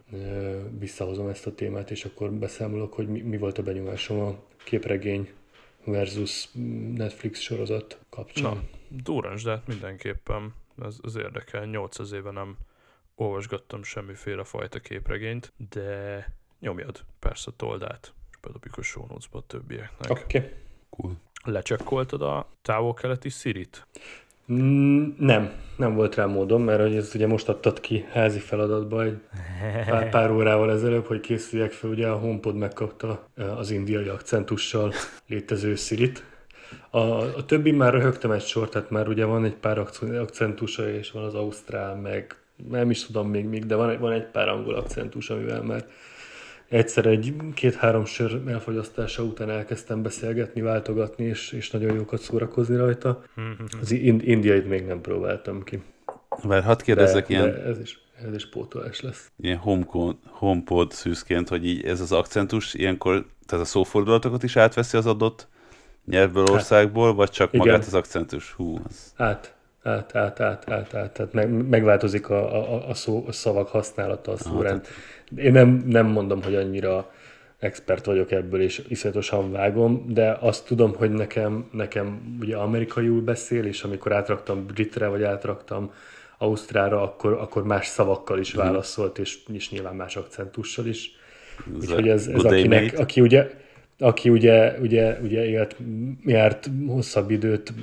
visszahozom 0.80 1.28
ezt 1.28 1.48
a 1.48 1.54
témát, 1.56 1.92
és 1.92 2.06
akkor 2.06 2.32
beszámolok, 2.32 2.94
hogy 2.94 3.08
mi, 3.08 3.22
mi 3.22 3.38
volt 3.38 3.58
a 3.58 3.64
benyomásom 3.64 4.20
a 4.20 4.36
képregény 4.64 5.30
versus 5.86 6.50
Netflix 6.96 7.40
sorozat 7.40 8.00
kapcsán. 8.10 8.54
Na, 8.54 8.62
durans, 9.04 9.44
de 9.44 9.62
mindenképpen 9.68 10.54
ez, 10.86 10.98
ez 11.04 11.16
érdekel. 11.16 11.66
800 11.66 12.12
éve 12.12 12.32
nem 12.32 12.58
olvasgattam 13.16 13.84
semmiféle 13.84 14.44
fajta 14.44 14.80
képregényt, 14.80 15.54
de 15.70 16.26
nyomjad 16.62 17.00
persze 17.20 17.52
toldát, 17.56 18.14
és 18.32 18.38
bedobjuk 18.42 18.78
a 18.78 18.82
show 18.82 19.06
notes 19.08 19.28
a 19.32 19.42
többieknek. 19.48 20.12
Oké. 20.12 20.38
Okay. 20.38 20.50
Cool. 20.90 21.14
Lecsekkoltad 21.44 22.22
a 22.22 22.48
távol-keleti 22.62 23.30
Sirit? 23.30 23.88
Mm, 24.52 25.08
nem, 25.18 25.52
nem 25.78 25.96
volt 25.96 26.16
rá 26.16 26.26
módom, 26.26 26.64
mert 26.64 26.82
hogy 26.82 26.96
ez 26.96 27.12
ugye 27.16 27.28
most 27.28 27.50
adtad 27.50 27.80
ki 27.80 28.06
házi 28.10 28.40
feladatba 28.40 29.04
egy 29.04 29.20
pár, 29.86 30.10
pár 30.10 30.32
órával 30.32 30.72
ezelőbb, 30.72 31.06
hogy 31.06 31.20
készüljek 31.20 31.72
fel, 31.72 31.90
ugye 31.90 32.08
a 32.08 32.18
HomePod 32.18 32.56
megkapta 32.56 33.30
az 33.58 33.72
indiai 33.72 34.08
akcentussal 34.08 34.94
létező 35.28 35.76
Sirit. 35.76 36.24
A, 36.90 37.00
a 37.22 37.46
többi 37.46 37.72
már 37.72 37.94
röhögtem 37.94 38.32
egy 38.32 38.46
sort, 38.46 38.72
tehát 38.72 38.90
már 38.90 39.08
ugye 39.08 39.26
van 39.26 39.46
egy 39.46 39.56
pár 39.56 39.88
akcentusa, 40.00 40.90
és 40.90 41.12
van 41.12 41.24
az 41.24 41.34
ausztrál, 41.34 41.96
meg 41.96 42.36
nem 42.70 42.90
is 42.90 43.06
tudom 43.06 43.30
még, 43.30 43.46
még 43.46 43.66
de 43.66 43.76
van, 43.76 44.00
van 44.00 44.12
egy 44.12 44.26
pár 44.26 44.50
angol 44.50 44.76
akcentus, 44.76 45.30
amivel 45.30 45.62
már 45.62 45.86
egyszer 46.72 47.06
egy 47.06 47.34
két-három 47.54 48.06
sör 48.06 48.42
elfogyasztása 48.48 49.24
után 49.24 49.50
elkezdtem 49.50 50.02
beszélgetni, 50.02 50.62
váltogatni, 50.62 51.26
és, 51.26 51.52
és 51.52 51.72
nagyon 51.72 51.96
jókat 51.96 52.22
szórakozni 52.22 52.76
rajta. 52.76 53.24
Az 53.82 53.92
indiait 53.92 54.68
még 54.68 54.86
nem 54.86 55.02
próbáltam 55.02 55.64
ki. 55.64 55.82
Mert 56.48 56.66
hadd 56.66 56.84
kérdezzek 56.84 57.28
de, 57.28 57.34
ilyen... 57.34 57.52
De 57.52 57.64
ez 57.64 57.80
is, 57.80 58.00
ez 58.28 58.36
is 58.36 58.50
pótolás 58.50 59.02
lesz. 59.02 59.32
Ilyen 59.38 59.58
homepod, 59.58 60.16
homepod 60.24 60.92
szűzként, 60.92 61.50
hogy 61.50 61.66
így 61.66 61.86
ez 61.86 62.02
az 62.02 62.12
akcentus 62.12 62.74
ilyenkor, 62.74 63.26
tehát 63.46 63.66
a 63.66 63.68
szófordulatokat 63.68 64.44
is 64.44 64.56
átveszi 64.56 64.98
az 64.98 65.06
adott 65.06 65.48
nyelvből, 66.06 66.46
hát, 66.46 66.54
országból, 66.54 67.14
vagy 67.14 67.30
csak 67.30 67.54
igen. 67.54 67.68
magát 67.68 67.86
az 67.86 67.94
akcentus? 67.94 68.52
Hú, 68.52 68.80
az... 68.88 69.14
Át, 69.18 69.56
át, 69.84 70.16
át, 70.16 70.40
át, 70.40 70.70
át, 70.70 70.94
át, 70.94 71.12
tehát 71.12 71.34
meg, 71.34 71.68
megváltozik 71.70 72.30
a, 72.30 72.74
a, 72.74 72.90
a, 72.90 72.94
szó, 72.94 73.26
a 73.28 73.32
szavak 73.32 73.68
használata, 73.68 74.32
a 74.32 74.38
szórend. 74.38 74.88
Én 75.36 75.52
nem, 75.52 75.84
nem 75.86 76.08
mondom, 76.08 76.44
hogy 76.44 76.56
annyira 76.56 77.12
expert 77.60 78.06
vagyok 78.06 78.32
ebből, 78.32 78.62
és 78.62 78.82
iszonyatosan 78.88 79.52
vágom, 79.52 80.06
de 80.08 80.38
azt 80.40 80.66
tudom, 80.66 80.96
hogy 80.96 81.12
nekem, 81.12 81.70
nekem 81.72 82.38
ugye 82.40 82.56
amerikaiul 82.56 83.22
beszél, 83.22 83.66
és 83.66 83.84
amikor 83.84 84.14
átraktam 84.14 84.66
britre, 84.66 85.08
vagy 85.08 85.24
átraktam 85.24 85.92
ausztrára, 86.38 87.02
akkor, 87.02 87.34
akkor 87.34 87.64
más 87.64 87.88
szavakkal 87.88 88.40
is 88.40 88.54
mhm. 88.54 88.64
válaszolt, 88.64 89.18
és, 89.18 89.38
és 89.54 89.70
nyilván 89.70 89.96
más 89.96 90.16
akcentussal 90.16 90.86
is. 90.86 91.12
Úgyhogy 91.76 92.08
ez, 92.08 92.28
ez 92.28 92.44
akinek, 92.44 93.00
aki 93.00 93.22
ugye 93.22 93.50
aki 94.02 94.30
ugye, 94.30 94.78
ugye, 94.80 95.18
ugye 95.24 95.46
élt, 95.46 95.76
járt 96.26 96.70
hosszabb 96.88 97.32
időt 97.32 97.74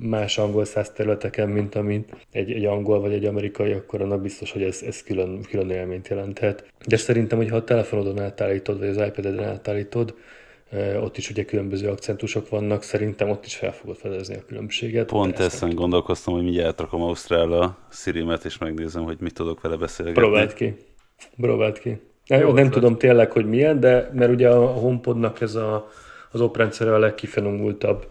más 0.00 0.38
angol 0.38 0.64
száz 0.64 0.90
területeken, 0.90 1.48
mint 1.48 1.74
amit 1.74 2.26
egy, 2.32 2.52
egy 2.52 2.64
angol 2.64 3.00
vagy 3.00 3.12
egy 3.12 3.24
amerikai, 3.24 3.72
akkor 3.72 4.02
annak 4.02 4.20
biztos, 4.20 4.52
hogy 4.52 4.62
ez, 4.62 4.82
ez 4.86 5.02
külön, 5.02 5.42
külön 5.42 5.70
élményt 5.70 6.08
jelenthet. 6.08 6.72
De 6.86 6.96
szerintem, 6.96 7.38
hogy 7.38 7.48
ha 7.48 7.56
a 7.56 7.64
telefonodon 7.64 8.18
átállítod, 8.18 8.78
vagy 8.78 8.88
az 8.88 8.96
iPad-eden 8.96 9.44
átállítod, 9.44 10.14
ott 11.02 11.16
is 11.16 11.30
ugye 11.30 11.44
különböző 11.44 11.88
akcentusok 11.88 12.48
vannak, 12.48 12.82
szerintem 12.82 13.30
ott 13.30 13.46
is 13.46 13.54
fel 13.54 13.72
fogod 13.72 13.96
fedezni 13.96 14.34
a 14.34 14.44
különbséget. 14.46 15.06
Pont 15.06 15.38
ezen 15.38 15.74
gondolkoztam, 15.74 16.34
hogy 16.34 16.42
mindjárt 16.42 16.80
rakom 16.80 17.02
Ausztrála 17.02 17.78
Siri-met, 17.90 18.44
és 18.44 18.58
megnézem, 18.58 19.02
hogy 19.02 19.16
mit 19.20 19.34
tudok 19.34 19.60
vele 19.60 19.76
beszélgetni. 19.76 20.20
Próbáld 20.20 20.52
ki. 20.52 20.74
Próbáld 21.36 21.78
ki. 21.78 22.00
Nem, 22.32 22.40
Jó, 22.40 22.52
nem 22.52 22.70
tudom 22.70 22.96
tényleg, 22.96 23.32
hogy 23.32 23.46
milyen, 23.46 23.80
de 23.80 24.10
mert 24.12 24.30
ugye 24.30 24.48
a 24.48 24.66
HomePodnak 24.66 25.40
ez 25.40 25.54
a, 25.54 25.88
az 26.30 26.40
oprendszere 26.40 26.94
a 26.94 26.98
legkifinomultabb 26.98 28.06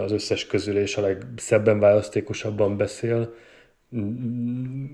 az 0.00 0.12
összes 0.12 0.46
közül, 0.46 0.78
és 0.78 0.96
a 0.96 1.00
legszebben 1.00 1.78
választékosabban 1.78 2.76
beszél, 2.76 3.34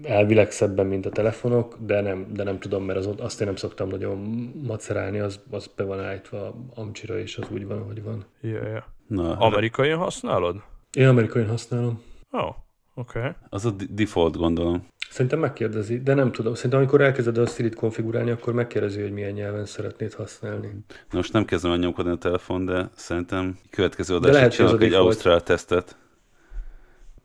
elvileg 0.02 0.50
szebben, 0.50 0.86
mint 0.86 1.06
a 1.06 1.10
telefonok, 1.10 1.76
de 1.80 2.00
nem, 2.00 2.26
de 2.32 2.42
nem 2.42 2.58
tudom, 2.58 2.84
mert 2.84 2.98
az, 2.98 3.08
azt 3.18 3.40
én 3.40 3.46
nem 3.46 3.56
szoktam 3.56 3.88
nagyon 3.88 4.18
macerálni, 4.66 5.18
az, 5.18 5.40
az 5.50 5.70
be 5.76 5.84
van 5.84 6.00
állítva 6.00 6.54
amcsira, 6.74 7.18
és 7.18 7.36
az 7.36 7.48
úgy 7.50 7.66
van, 7.66 7.78
ahogy 7.78 8.02
van. 8.02 8.24
Yeah, 8.40 8.66
yeah. 8.66 8.82
Na, 9.06 9.36
Amerikai 9.36 9.90
használod? 9.90 10.56
Én 10.92 11.06
amerikai 11.06 11.44
használom. 11.44 12.02
Ó, 12.32 12.38
oh, 12.38 12.54
oké. 12.94 13.18
Okay. 13.18 13.30
Az 13.48 13.64
a 13.64 13.70
default, 13.90 14.36
gondolom. 14.36 14.86
Szerintem 15.12 15.38
megkérdezi, 15.38 16.02
de 16.02 16.14
nem 16.14 16.32
tudom. 16.32 16.54
Szerintem 16.54 16.78
amikor 16.78 17.00
elkezded 17.00 17.38
a 17.38 17.46
Siri-t 17.46 17.74
konfigurálni, 17.74 18.30
akkor 18.30 18.52
megkérdezi, 18.52 19.00
hogy 19.00 19.12
milyen 19.12 19.32
nyelven 19.32 19.64
szeretnéd 19.64 20.14
használni. 20.14 20.68
Na 20.88 21.16
most 21.16 21.32
nem 21.32 21.44
kezdem 21.44 21.70
el 21.70 21.76
nyomkodni 21.76 22.10
a 22.10 22.16
telefon, 22.16 22.64
de 22.64 22.90
szerintem 22.94 23.58
következő 23.70 24.14
adásra 24.14 24.48
csinálok 24.48 24.82
egy 24.82 24.92
Ausztrál 24.92 25.42
tesztet. 25.42 25.96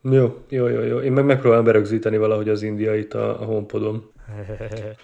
Jó, 0.02 0.44
jó, 0.50 0.68
jó, 0.68 0.82
jó. 0.82 1.00
Én 1.00 1.12
meg 1.12 1.26
megpróbálom 1.26 1.66
berögzíteni 1.66 2.18
valahogy 2.18 2.50
az 2.50 2.62
indiait 2.62 3.14
a, 3.14 3.42
a 3.42 3.46
homepodon. 3.46 4.12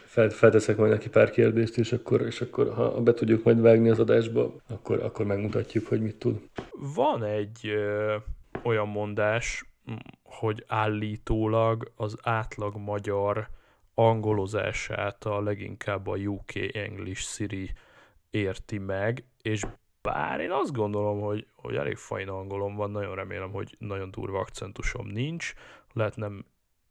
Fel, 0.06 0.30
felteszek 0.30 0.78
majd 0.78 0.92
neki 0.92 1.10
pár 1.10 1.30
kérdést, 1.30 1.78
és 1.78 1.92
akkor, 1.92 2.22
és 2.22 2.42
akkor 2.42 2.74
ha 2.74 3.02
be 3.02 3.14
tudjuk 3.14 3.44
majd 3.44 3.62
vágni 3.62 3.90
az 3.90 4.00
adásba, 4.00 4.56
akkor, 4.70 5.04
akkor 5.04 5.26
megmutatjuk, 5.26 5.88
hogy 5.88 6.02
mit 6.02 6.16
tud. 6.16 6.36
Van 6.96 7.24
egy 7.24 7.68
ö, 7.68 8.16
olyan 8.64 8.88
mondás, 8.88 9.73
hogy 10.24 10.64
állítólag 10.68 11.92
az 11.96 12.18
átlag 12.22 12.78
magyar 12.78 13.48
angolozását 13.94 15.24
a 15.24 15.42
leginkább 15.42 16.08
a 16.08 16.16
UK 16.16 16.56
English 16.56 17.22
Siri 17.22 17.74
érti 18.30 18.78
meg, 18.78 19.26
és 19.42 19.66
bár 20.02 20.40
én 20.40 20.52
azt 20.52 20.72
gondolom, 20.72 21.20
hogy, 21.20 21.48
hogy 21.56 21.76
elég 21.76 21.96
fajn 21.96 22.28
angolom 22.28 22.76
van, 22.76 22.92
nagyon 22.92 23.16
remélem, 23.16 23.52
hogy 23.52 23.76
nagyon 23.80 24.12
durva 24.12 24.40
akcentusom 24.40 25.08
nincs, 25.08 25.54
lehet 25.94 26.16
nem 26.16 26.46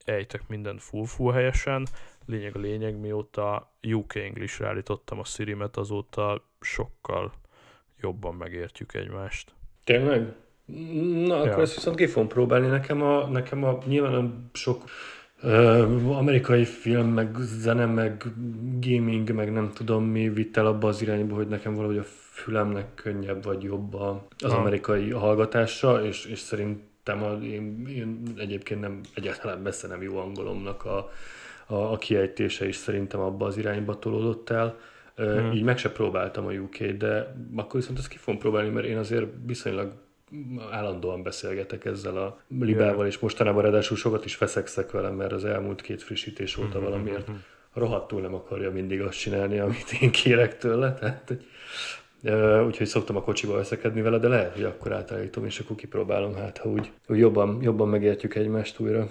ejtek 0.05 0.49
mindent 0.49 0.83
full-full 0.83 1.33
helyesen, 1.33 1.87
lényeg 2.27 2.57
a 2.57 2.59
lényeg, 2.59 3.01
mióta 3.01 3.73
UK 3.83 4.15
English-re 4.15 4.67
állítottam 4.67 5.19
a 5.19 5.25
Siri-met, 5.25 5.77
azóta 5.77 6.49
sokkal 6.61 7.33
jobban 8.01 8.35
megértjük 8.35 8.95
egymást. 8.95 9.55
Tényleg? 9.85 10.35
Na, 11.27 11.37
akkor 11.37 11.49
ja. 11.49 11.61
ezt 11.61 11.75
viszont 11.75 11.97
ki 11.97 12.07
fogom 12.07 12.29
próbálni. 12.29 12.67
Nekem 12.67 13.03
a, 13.03 13.27
nekem 13.27 13.65
a 13.65 13.79
nyilván 13.87 14.51
sok 14.53 14.85
uh, 15.43 16.17
amerikai 16.19 16.65
film, 16.65 17.09
meg 17.09 17.37
zene, 17.41 17.87
meg 17.87 18.25
gaming, 18.81 19.33
meg 19.33 19.53
nem 19.53 19.71
tudom 19.75 20.05
mi 20.05 20.29
vitt 20.29 20.57
el 20.57 20.67
abba 20.67 20.89
az 20.89 21.03
irányba, 21.03 21.35
hogy 21.35 21.49
nekem 21.49 21.75
valahogy 21.75 21.99
a 21.99 22.05
fülemnek 22.33 22.95
könnyebb 22.95 23.45
vagy 23.45 23.63
jobb 23.63 23.95
az 23.95 24.53
ha. 24.53 24.57
amerikai 24.57 25.11
hallgatása, 25.11 26.05
és, 26.05 26.25
és 26.25 26.39
szerintem 26.39 27.23
a, 27.23 27.39
én, 27.43 27.87
én 27.89 28.23
egyébként 28.37 28.81
nem 28.81 29.01
egyáltalán 29.15 29.59
messze 29.59 29.89
nem 29.89 30.03
jó 30.03 30.19
angolomnak 30.19 30.85
a, 30.85 31.11
a, 31.67 31.93
a 31.93 31.97
kiejtése 31.97 32.69
is 32.69 32.77
szerintem 32.77 33.21
abba 33.21 33.47
az 33.47 33.57
irányba 33.57 33.99
tolódott 33.99 34.51
el. 34.51 34.79
Hmm. 35.17 35.53
Így 35.53 35.63
meg 35.63 35.79
se 35.79 35.91
próbáltam 35.91 36.47
a 36.47 36.53
UK, 36.53 36.77
de 36.77 37.35
akkor 37.57 37.81
viszont 37.81 37.99
ezt 37.99 38.09
ki 38.09 38.17
fogom 38.17 38.41
próbálni, 38.41 38.69
mert 38.69 38.87
én 38.87 38.99
azért 38.99 39.27
viszonylag 39.47 39.93
állandóan 40.71 41.23
beszélgetek 41.23 41.85
ezzel 41.85 42.17
a 42.17 42.41
libával, 42.59 43.07
és 43.07 43.19
mostanában 43.19 43.63
ráadásul 43.63 43.97
sokat 43.97 44.25
is 44.25 44.35
feszekszek 44.35 44.91
velem, 44.91 45.15
mert 45.15 45.33
az 45.33 45.45
elmúlt 45.45 45.81
két 45.81 46.03
frissítés 46.03 46.57
óta 46.57 46.79
hmm. 46.79 46.83
valamiért 46.83 47.29
rohadtul 47.73 48.21
nem 48.21 48.35
akarja 48.35 48.71
mindig 48.71 49.01
azt 49.01 49.19
csinálni, 49.19 49.59
amit 49.59 49.93
én 50.01 50.11
kérek 50.11 50.59
tőle. 50.59 50.95
Tehát, 50.95 51.23
hogy, 51.27 51.45
úgyhogy 52.67 52.87
szoktam 52.87 53.17
a 53.17 53.23
kocsiba 53.23 53.55
veszekedni 53.55 54.01
vele, 54.01 54.19
de 54.19 54.29
lehet, 54.29 54.53
hogy 54.53 54.65
akkor 54.65 54.93
átállítom, 54.93 55.45
és 55.45 55.59
akkor 55.59 55.77
kipróbálom, 55.77 56.35
hát 56.35 56.59
ha 56.59 56.69
úgy, 56.69 56.93
úgy 57.09 57.19
jobban, 57.19 57.63
jobban 57.63 57.89
megértjük 57.89 58.35
egymást 58.35 58.79
újra. 58.79 59.11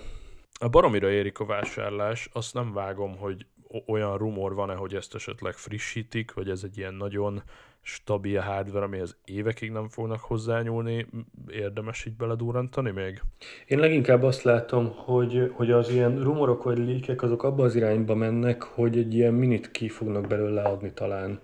A 0.60 0.70
baromira 0.70 1.10
érik 1.10 1.40
a 1.40 1.46
vásárlás, 1.46 2.30
azt 2.34 2.54
nem 2.54 2.74
vágom, 2.74 3.18
hogy 3.18 3.46
olyan 3.86 4.18
rumor 4.18 4.54
van-e, 4.54 4.74
hogy 4.74 4.96
ezt 4.96 5.16
esetleg 5.16 5.54
frissítik, 5.54 6.34
vagy 6.34 6.50
ez 6.50 6.62
egy 6.64 6.78
ilyen 6.78 6.94
nagyon 6.94 7.44
stabil 7.82 8.40
hardware, 8.40 8.86
amihez 8.86 9.18
évekig 9.26 9.72
nem 9.72 9.90
fognak 9.90 10.20
hozzányúlni, 10.20 11.08
érdemes 11.52 12.06
így 12.06 12.14
beledúrantani 12.14 12.92
még? 12.92 13.22
Én 13.68 13.80
leginkább 13.80 14.24
azt 14.24 14.44
látom, 14.44 14.92
hogy, 14.96 15.52
hogy 15.54 15.72
az 15.72 15.90
ilyen 15.90 16.24
rumorok 16.24 16.64
vagy 16.64 16.78
líkek 16.78 17.22
azok 17.22 17.44
abba 17.44 17.64
az 17.64 17.76
irányba 17.76 18.16
mennek, 18.16 18.64
hogy 18.64 18.98
egy 18.98 19.14
ilyen 19.14 19.34
minit 19.34 19.72
ki 19.72 19.90
fognak 19.90 20.28
belőle 20.28 20.62
adni 20.62 20.92
talán, 20.94 21.40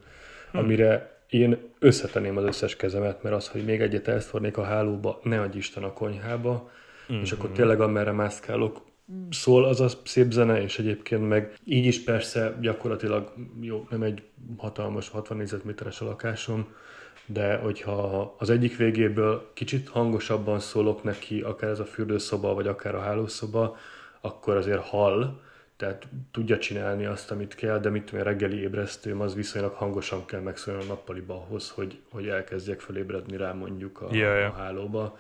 hmm. 0.52 0.60
amire 0.60 1.22
én 1.30 1.58
összetenném 1.80 2.38
az 2.38 2.44
összes 2.44 2.76
kezemet, 2.76 3.24
mert 3.24 3.36
az, 3.36 3.48
hogy 3.48 3.66
még 3.66 3.82
egyet 3.82 4.08
elszórnék 4.08 4.58
a 4.58 4.64
hálóba, 4.64 5.20
ne 5.24 5.42
adj 5.42 5.58
Isten 5.58 5.84
a 5.84 5.94
konyhába, 5.94 6.72
mm-hmm. 7.12 7.22
és 7.22 7.32
akkor 7.32 7.50
tényleg 7.50 7.82
amerre 7.82 8.12
mászkálok, 8.12 8.82
szól 9.30 9.66
az 9.66 9.82
a 9.82 9.88
szép 10.04 10.32
zene, 10.32 10.62
és 10.62 10.80
egyébként 10.80 11.28
meg 11.28 11.54
így 11.64 11.86
is 11.86 12.04
persze 12.04 12.58
gyakorlatilag 12.62 13.34
jó, 13.62 13.88
nem 13.90 14.02
egy 14.02 14.24
hatalmas 14.58 15.10
60 15.10 15.38
négyzetméteres 15.38 16.02
a 16.02 16.06
lakásom, 16.06 16.68
de 17.26 17.56
hogyha 17.56 18.36
az 18.38 18.50
egyik 18.50 18.78
végéből 18.78 19.52
kicsit 19.54 19.90
hangosabban 19.90 20.60
szólok 20.60 21.04
neki, 21.04 21.42
akár 21.42 21.70
ez 21.70 21.80
a 21.80 21.86
fürdőszoba, 21.86 22.54
vagy 22.54 22.68
akár 22.68 22.96
a 22.96 23.02
hálószoba, 23.02 23.78
akkor 24.22 24.56
azért 24.56 24.82
hall, 24.82 25.40
tehát 25.78 26.08
tudja 26.32 26.58
csinálni 26.58 27.06
azt, 27.06 27.32
amit 27.32 27.56
kell, 27.56 27.80
de 27.80 27.90
mit 27.90 28.04
tudom, 28.04 28.24
reggeli 28.24 28.60
ébresztőm, 28.60 29.22
az 29.22 29.36
viszonylag 29.36 29.74
hangosan 29.74 30.26
kell 30.26 30.42
megszólni 30.42 30.84
a 30.84 30.86
nappaliba 30.86 31.34
ahhoz, 31.34 31.70
hogy, 31.70 32.00
hogy 32.12 32.28
elkezdjek 32.28 32.80
felébredni 32.80 33.38
rá 33.38 33.54
mondjuk 33.54 34.02
a, 34.02 34.08
yeah, 34.12 34.38
yeah. 34.38 34.54
a 34.54 34.62
hálóba 34.62 35.18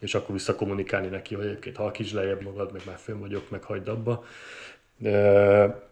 és 0.00 0.14
akkor 0.14 0.34
visszakommunikálni 0.34 1.08
neki, 1.08 1.34
hogy 1.34 1.44
egyébként 1.44 1.76
halkíts 1.76 2.12
lejjebb 2.12 2.42
magad, 2.42 2.72
meg 2.72 2.82
már 2.86 2.96
fönn 2.98 3.20
vagyok, 3.20 3.50
meg 3.50 3.62
hagyd 3.62 3.88
abba. 3.88 4.24
De 4.96 5.86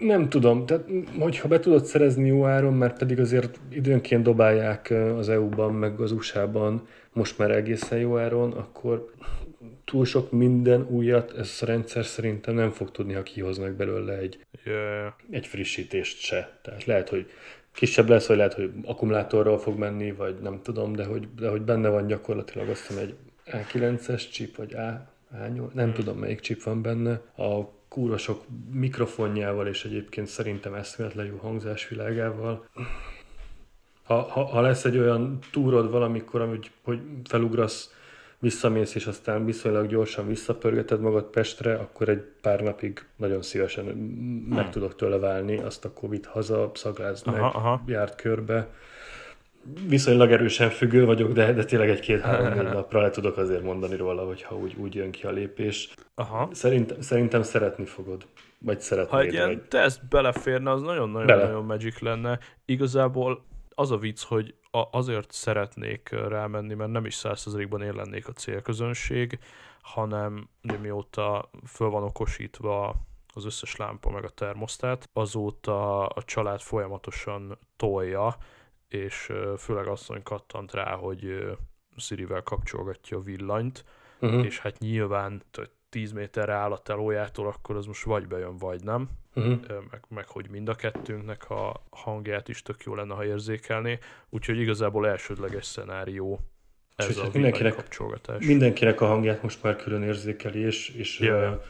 nem 0.00 0.28
tudom, 0.28 0.66
tehát 0.66 0.84
hogyha 1.18 1.48
be 1.48 1.60
tudod 1.60 1.84
szerezni 1.84 2.26
jó 2.26 2.46
áron, 2.46 2.74
mert 2.74 2.98
pedig 2.98 3.20
azért 3.20 3.60
időnként 3.68 4.22
dobálják 4.22 4.90
az 5.16 5.28
EU-ban, 5.28 5.74
meg 5.74 6.00
az 6.00 6.12
USA-ban 6.12 6.88
most 7.12 7.38
már 7.38 7.50
egészen 7.50 7.98
jó 7.98 8.18
áron, 8.18 8.52
akkor 8.52 9.10
túl 9.84 10.04
sok 10.04 10.30
minden 10.30 10.86
újat 10.90 11.38
ez 11.38 11.58
a 11.60 11.66
rendszer 11.66 12.04
szerintem 12.04 12.54
nem 12.54 12.70
fog 12.70 12.90
tudni, 12.90 13.12
ha 13.12 13.22
kihoznak 13.22 13.72
belőle 13.72 14.18
egy, 14.18 14.38
yeah. 14.64 15.12
egy 15.30 15.46
frissítést 15.46 16.18
se. 16.18 16.58
Tehát 16.62 16.84
lehet, 16.84 17.08
hogy 17.08 17.30
kisebb 17.72 18.08
lesz, 18.08 18.26
vagy 18.26 18.36
lehet, 18.36 18.54
hogy 18.54 18.70
akkumulátorral 18.84 19.58
fog 19.58 19.78
menni, 19.78 20.12
vagy 20.12 20.38
nem 20.42 20.60
tudom, 20.62 20.92
de 20.92 21.04
hogy, 21.04 21.34
de 21.34 21.48
hogy 21.48 21.62
benne 21.62 21.88
van 21.88 22.06
gyakorlatilag 22.06 22.68
azt 22.68 22.86
hiszem 22.86 23.02
egy 23.02 23.14
A9-es 23.46 24.30
chip, 24.30 24.56
vagy 24.56 24.74
A, 24.74 25.10
A8, 25.34 25.72
nem 25.72 25.84
hmm. 25.84 25.92
tudom 25.92 26.18
melyik 26.18 26.40
chip 26.40 26.62
van 26.62 26.82
benne. 26.82 27.20
A 27.36 27.80
kúrosok 27.88 28.44
mikrofonjával, 28.70 29.66
és 29.66 29.84
egyébként 29.84 30.26
szerintem 30.26 30.74
eszméletlen 30.74 31.26
jó 31.26 31.36
hangzásvilágával. 31.36 32.68
Ha, 34.02 34.22
ha, 34.22 34.44
ha 34.44 34.60
lesz 34.60 34.84
egy 34.84 34.98
olyan 34.98 35.38
túrod 35.50 35.90
valamikor, 35.90 36.48
hogy, 36.48 36.70
hogy 36.82 37.00
felugrasz 37.24 37.94
visszamész, 38.42 38.94
és 38.94 39.06
aztán 39.06 39.44
viszonylag 39.44 39.86
gyorsan 39.86 40.26
visszapörgeted 40.26 41.00
magad 41.00 41.24
Pestre, 41.24 41.74
akkor 41.74 42.08
egy 42.08 42.24
pár 42.40 42.60
napig 42.60 43.04
nagyon 43.16 43.42
szívesen 43.42 43.84
hmm. 43.84 44.46
meg 44.48 44.70
tudok 44.70 44.96
tőle 44.96 45.18
válni, 45.18 45.58
azt 45.58 45.84
a 45.84 45.92
Covid 45.92 46.26
haza, 46.26 46.70
szagláz 46.74 47.22
meg, 47.22 47.34
aha, 47.34 47.46
aha. 47.46 47.82
járt 47.86 48.14
körbe. 48.14 48.68
Viszonylag 49.86 50.32
erősen 50.32 50.70
függő 50.70 51.04
vagyok, 51.04 51.32
de, 51.32 51.52
de 51.52 51.64
tényleg 51.64 51.90
egy-két-három 51.90 52.66
napra 52.72 53.00
le 53.00 53.10
tudok 53.10 53.36
azért 53.36 53.62
mondani 53.62 53.96
róla, 53.96 54.24
hogyha 54.24 54.56
úgy, 54.56 54.74
úgy 54.78 54.94
jön 54.94 55.10
ki 55.10 55.26
a 55.26 55.30
lépés. 55.30 55.94
Aha. 56.14 56.48
Szerintem, 56.52 57.00
szerintem 57.00 57.42
szeretni 57.42 57.84
fogod. 57.84 58.26
Vagy 58.58 58.80
szeretnéd. 58.80 59.12
Ha 59.12 59.20
egy 59.20 59.32
ilyen 59.32 59.46
vagy... 59.46 59.62
teszt 59.62 60.08
beleférne, 60.08 60.70
az 60.70 60.82
nagyon-nagyon 60.82 61.26
Bele. 61.26 61.44
nagyon 61.44 61.64
magic 61.64 62.00
lenne. 62.00 62.38
Igazából 62.64 63.44
az 63.82 63.90
a 63.90 63.96
vicc, 63.96 64.22
hogy 64.22 64.54
a, 64.70 64.88
azért 64.90 65.32
szeretnék 65.32 66.08
rámenni, 66.08 66.74
mert 66.74 66.90
nem 66.90 67.04
is 67.04 67.14
százszerzalékban 67.14 67.82
én 67.82 67.94
lennék 67.94 68.28
a 68.28 68.32
célközönség, 68.32 69.38
hanem 69.80 70.48
de 70.60 70.78
mióta 70.78 71.50
föl 71.66 71.88
van 71.88 72.02
okosítva 72.02 72.94
az 73.34 73.44
összes 73.44 73.76
lámpa 73.76 74.10
meg 74.10 74.24
a 74.24 74.28
termosztát, 74.28 75.08
azóta 75.12 76.06
a 76.06 76.22
család 76.22 76.60
folyamatosan 76.60 77.58
tolja, 77.76 78.36
és 78.88 79.32
főleg 79.58 79.86
asszony 79.86 80.22
kattant 80.22 80.72
rá, 80.72 80.94
hogy 80.94 81.46
Sirivel 81.96 82.42
kapcsolgatja 82.42 83.16
a 83.16 83.22
villanyt, 83.22 83.84
uh-huh. 84.20 84.44
és 84.44 84.58
hát 84.58 84.78
nyilván 84.78 85.42
10 85.88 86.12
méterre 86.12 86.52
áll 86.52 86.72
a 86.72 86.82
telójától, 86.82 87.46
akkor 87.46 87.76
az 87.76 87.86
most 87.86 88.04
vagy 88.04 88.26
bejön, 88.26 88.56
vagy 88.56 88.82
nem 88.82 89.08
uh-huh. 89.34 89.60
meg, 89.90 90.02
meg 90.08 90.26
hogy 90.28 90.50
mind 90.50 90.68
a 90.68 90.74
kettőnknek 90.74 91.50
a 91.50 91.82
hangját 91.90 92.48
is 92.48 92.62
tök 92.62 92.82
jó 92.84 92.94
lenne, 92.94 93.14
ha 93.14 93.24
érzékelné, 93.24 93.98
úgyhogy 94.28 94.58
igazából 94.58 95.08
elsődleges 95.08 95.64
szenárió 95.64 96.40
ez 96.96 97.06
Sőt, 97.06 97.18
a 97.18 97.28
mindenkinek, 97.32 97.74
kapcsolgatás. 97.74 98.46
Mindenkinek 98.46 99.00
a 99.00 99.06
hangját 99.06 99.42
most 99.42 99.62
már 99.62 99.76
külön 99.76 100.02
érzékeli, 100.02 100.60
és, 100.60 100.88
és, 100.88 101.18
yeah. 101.18 101.60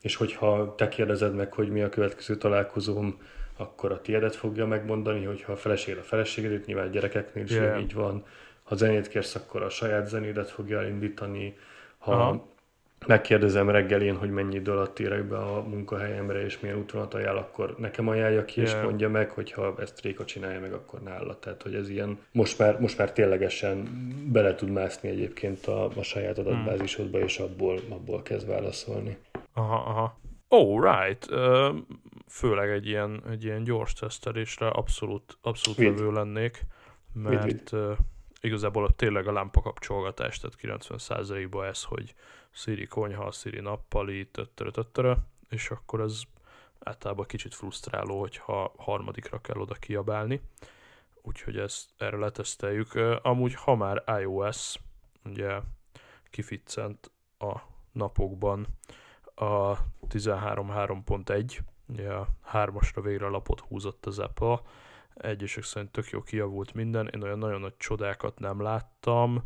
és 0.00 0.16
hogyha 0.16 0.74
te 0.74 0.88
kérdezed 0.88 1.34
meg, 1.34 1.52
hogy 1.52 1.68
mi 1.68 1.82
a 1.82 1.88
következő 1.88 2.36
találkozóm, 2.36 3.20
akkor 3.56 3.92
a 3.92 4.00
tiédet 4.00 4.36
fogja 4.36 4.66
megmondani, 4.66 5.24
hogyha 5.24 5.52
a 5.52 5.56
feleség 5.56 5.96
a 5.96 6.02
feleségedét, 6.02 6.66
nyilván 6.66 6.90
gyerekeknél 6.90 7.44
is 7.44 7.50
yeah. 7.50 7.80
így 7.80 7.94
van. 7.94 8.24
Ha 8.62 8.74
zenét 8.74 9.08
kérsz, 9.08 9.34
akkor 9.34 9.62
a 9.62 9.68
saját 9.68 10.08
zenédet 10.08 10.50
fogja 10.50 10.78
elindítani. 10.78 11.56
Ha 11.98 12.12
Aha 12.12 12.56
megkérdezem 13.06 13.70
reggelén, 13.70 14.16
hogy 14.16 14.30
mennyi 14.30 14.54
idő 14.54 14.70
alatt 14.70 14.98
érek 14.98 15.24
be 15.24 15.36
a 15.36 15.62
munkahelyemre, 15.62 16.44
és 16.44 16.60
milyen 16.60 16.76
útvonalat 16.76 17.14
ajánl, 17.14 17.36
akkor 17.36 17.74
nekem 17.78 18.08
ajánlja 18.08 18.44
ki, 18.44 18.60
yeah. 18.60 18.72
és 18.72 18.84
mondja 18.84 19.08
meg, 19.08 19.30
hogyha 19.30 19.74
ezt 19.78 20.00
Réka 20.00 20.24
csinálja 20.24 20.60
meg, 20.60 20.72
akkor 20.72 21.00
nála. 21.00 21.38
Tehát, 21.38 21.62
hogy 21.62 21.74
ez 21.74 21.88
ilyen, 21.88 22.18
most 22.32 22.58
már, 22.58 22.80
most 22.80 22.98
már 22.98 23.12
ténylegesen 23.12 23.88
bele 24.32 24.54
tud 24.54 24.70
mászni 24.70 25.08
egyébként 25.08 25.66
a, 25.66 25.84
a 25.84 26.02
saját 26.02 26.38
adatbázisodba, 26.38 27.18
és 27.18 27.38
abból, 27.38 27.80
abból 27.88 28.22
kezd 28.22 28.48
válaszolni. 28.48 29.16
Aha, 29.52 29.76
aha. 29.76 30.18
Oh, 30.48 30.82
right. 30.82 31.30
Uh, 31.30 31.76
főleg 32.28 32.70
egy 32.70 32.86
ilyen, 32.86 33.22
egy 33.30 33.44
ilyen 33.44 33.64
gyors 33.64 33.92
tesztelésre 33.92 34.68
abszolút, 34.68 35.38
abszolút 35.42 35.78
vevő 35.78 36.12
lennék, 36.12 36.64
mert 37.12 37.44
vid. 37.44 37.62
Uh, 37.72 37.96
igazából 38.40 38.90
tényleg 38.96 39.26
a 39.26 39.32
lámpa 39.32 39.60
kapcsolgatás, 39.60 40.38
tehát 40.38 40.82
90%-ban 40.82 41.66
ez, 41.66 41.82
hogy 41.82 42.14
Siri 42.50 42.86
konyha, 42.86 43.30
Siri 43.30 43.60
nappali, 43.60 44.26
töttörö, 44.30 44.70
töttörö, 44.70 45.14
és 45.48 45.70
akkor 45.70 46.00
ez 46.00 46.20
általában 46.78 47.26
kicsit 47.26 47.54
frusztráló, 47.54 48.20
hogyha 48.20 48.72
harmadikra 48.76 49.40
kell 49.40 49.60
oda 49.60 49.74
kiabálni. 49.74 50.40
Úgyhogy 51.22 51.56
ezt 51.56 51.90
erre 51.96 52.16
leteszteljük. 52.16 52.94
Amúgy, 53.22 53.54
ha 53.54 53.74
már 53.74 54.04
iOS, 54.20 54.76
ugye 55.24 55.60
kificcent 56.30 57.10
a 57.38 57.56
napokban 57.92 58.66
a 59.34 59.76
13.3.1, 60.08 61.58
ugye 61.86 62.12
a 62.12 62.28
hármasra 62.42 63.02
végre 63.02 63.26
lapot 63.28 63.60
húzott 63.60 64.06
az 64.06 64.18
Apple, 64.18 64.60
egyesek 65.14 65.64
szerint 65.64 65.92
tök 65.92 66.10
jó 66.10 66.22
kijavult 66.22 66.74
minden, 66.74 67.08
én 67.08 67.22
olyan 67.22 67.38
nagyon 67.38 67.60
nagy 67.60 67.76
csodákat 67.76 68.38
nem 68.38 68.62
láttam, 68.62 69.42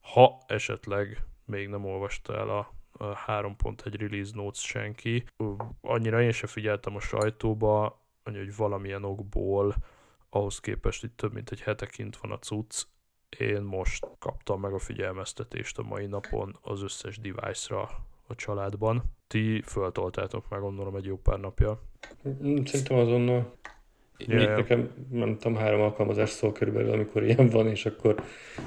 ha 0.00 0.38
esetleg 0.46 1.24
még 1.46 1.68
nem 1.68 1.84
olvasta 1.84 2.36
el 2.36 2.48
a, 2.48 2.72
a 2.92 3.24
3.1 3.26 3.94
release 3.98 4.32
notes 4.34 4.60
senki. 4.60 5.24
Annyira 5.80 6.22
én 6.22 6.32
sem 6.32 6.48
figyeltem 6.48 6.96
a 6.96 7.00
sajtóba, 7.00 8.02
hogy 8.24 8.56
valamilyen 8.56 9.04
okból 9.04 9.74
ahhoz 10.34 10.60
képest 10.60 11.04
itt 11.04 11.16
több 11.16 11.32
mint 11.32 11.50
egy 11.50 11.60
hete 11.60 11.86
kint 11.86 12.16
van 12.16 12.30
a 12.30 12.38
cucc, 12.38 12.86
én 13.38 13.62
most 13.62 14.06
kaptam 14.18 14.60
meg 14.60 14.72
a 14.72 14.78
figyelmeztetést 14.78 15.78
a 15.78 15.82
mai 15.82 16.06
napon 16.06 16.58
az 16.62 16.82
összes 16.82 17.18
device-ra 17.18 17.90
a 18.26 18.34
családban. 18.34 19.02
Ti 19.26 19.62
föltoltátok 19.62 20.48
meg 20.48 20.60
gondolom 20.60 20.96
egy 20.96 21.04
jó 21.04 21.16
pár 21.16 21.40
napja. 21.40 21.80
Szerintem 22.22 22.96
azonnal. 22.96 23.56
Yeah. 24.18 24.38
Még 24.38 24.48
nekem, 24.48 24.90
nem 25.10 25.38
tudom, 25.38 25.56
három 25.56 25.80
alkalmazás 25.80 26.30
szól 26.30 26.52
körülbelül, 26.52 26.92
amikor 26.92 27.22
ilyen 27.22 27.48
van, 27.48 27.68
és 27.68 27.86
akkor 27.86 28.22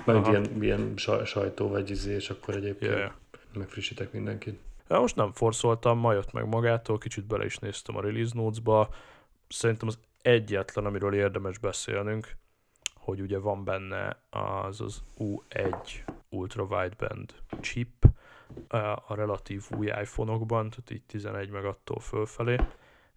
majd 0.05 0.27
ilyen, 0.27 0.45
ilyen 0.61 0.93
sajtó 1.25 1.67
vagy 1.67 1.89
izé, 1.89 2.13
és 2.13 2.29
akkor 2.29 2.55
egyébként 2.55 2.91
yeah. 2.91 3.11
megfrissítek 3.53 4.11
mindenkit. 4.11 4.59
Ja, 4.89 4.99
most 4.99 5.15
nem 5.15 5.31
forszoltam, 5.31 5.99
ma 5.99 6.13
jött 6.13 6.31
meg 6.31 6.47
magától, 6.47 6.97
kicsit 6.97 7.25
bele 7.25 7.45
is 7.45 7.57
néztem 7.57 7.97
a 7.97 8.01
release 8.01 8.31
notes-ba. 8.35 8.89
Szerintem 9.47 9.87
az 9.87 9.99
egyetlen, 10.21 10.85
amiről 10.85 11.13
érdemes 11.13 11.57
beszélnünk, 11.57 12.35
hogy 12.93 13.21
ugye 13.21 13.37
van 13.37 13.63
benne 13.63 14.21
az 14.29 14.81
az 14.81 15.01
U1 15.17 15.73
Ultra 16.29 16.63
Wideband 16.63 17.33
chip 17.61 18.05
a 19.05 19.15
relatív 19.15 19.63
új 19.77 19.85
iPhone-okban, 19.85 20.69
tehát 20.69 20.91
így 20.91 21.03
11 21.03 21.49
meg 21.49 21.65
attól 21.65 21.99
fölfelé, 21.99 22.57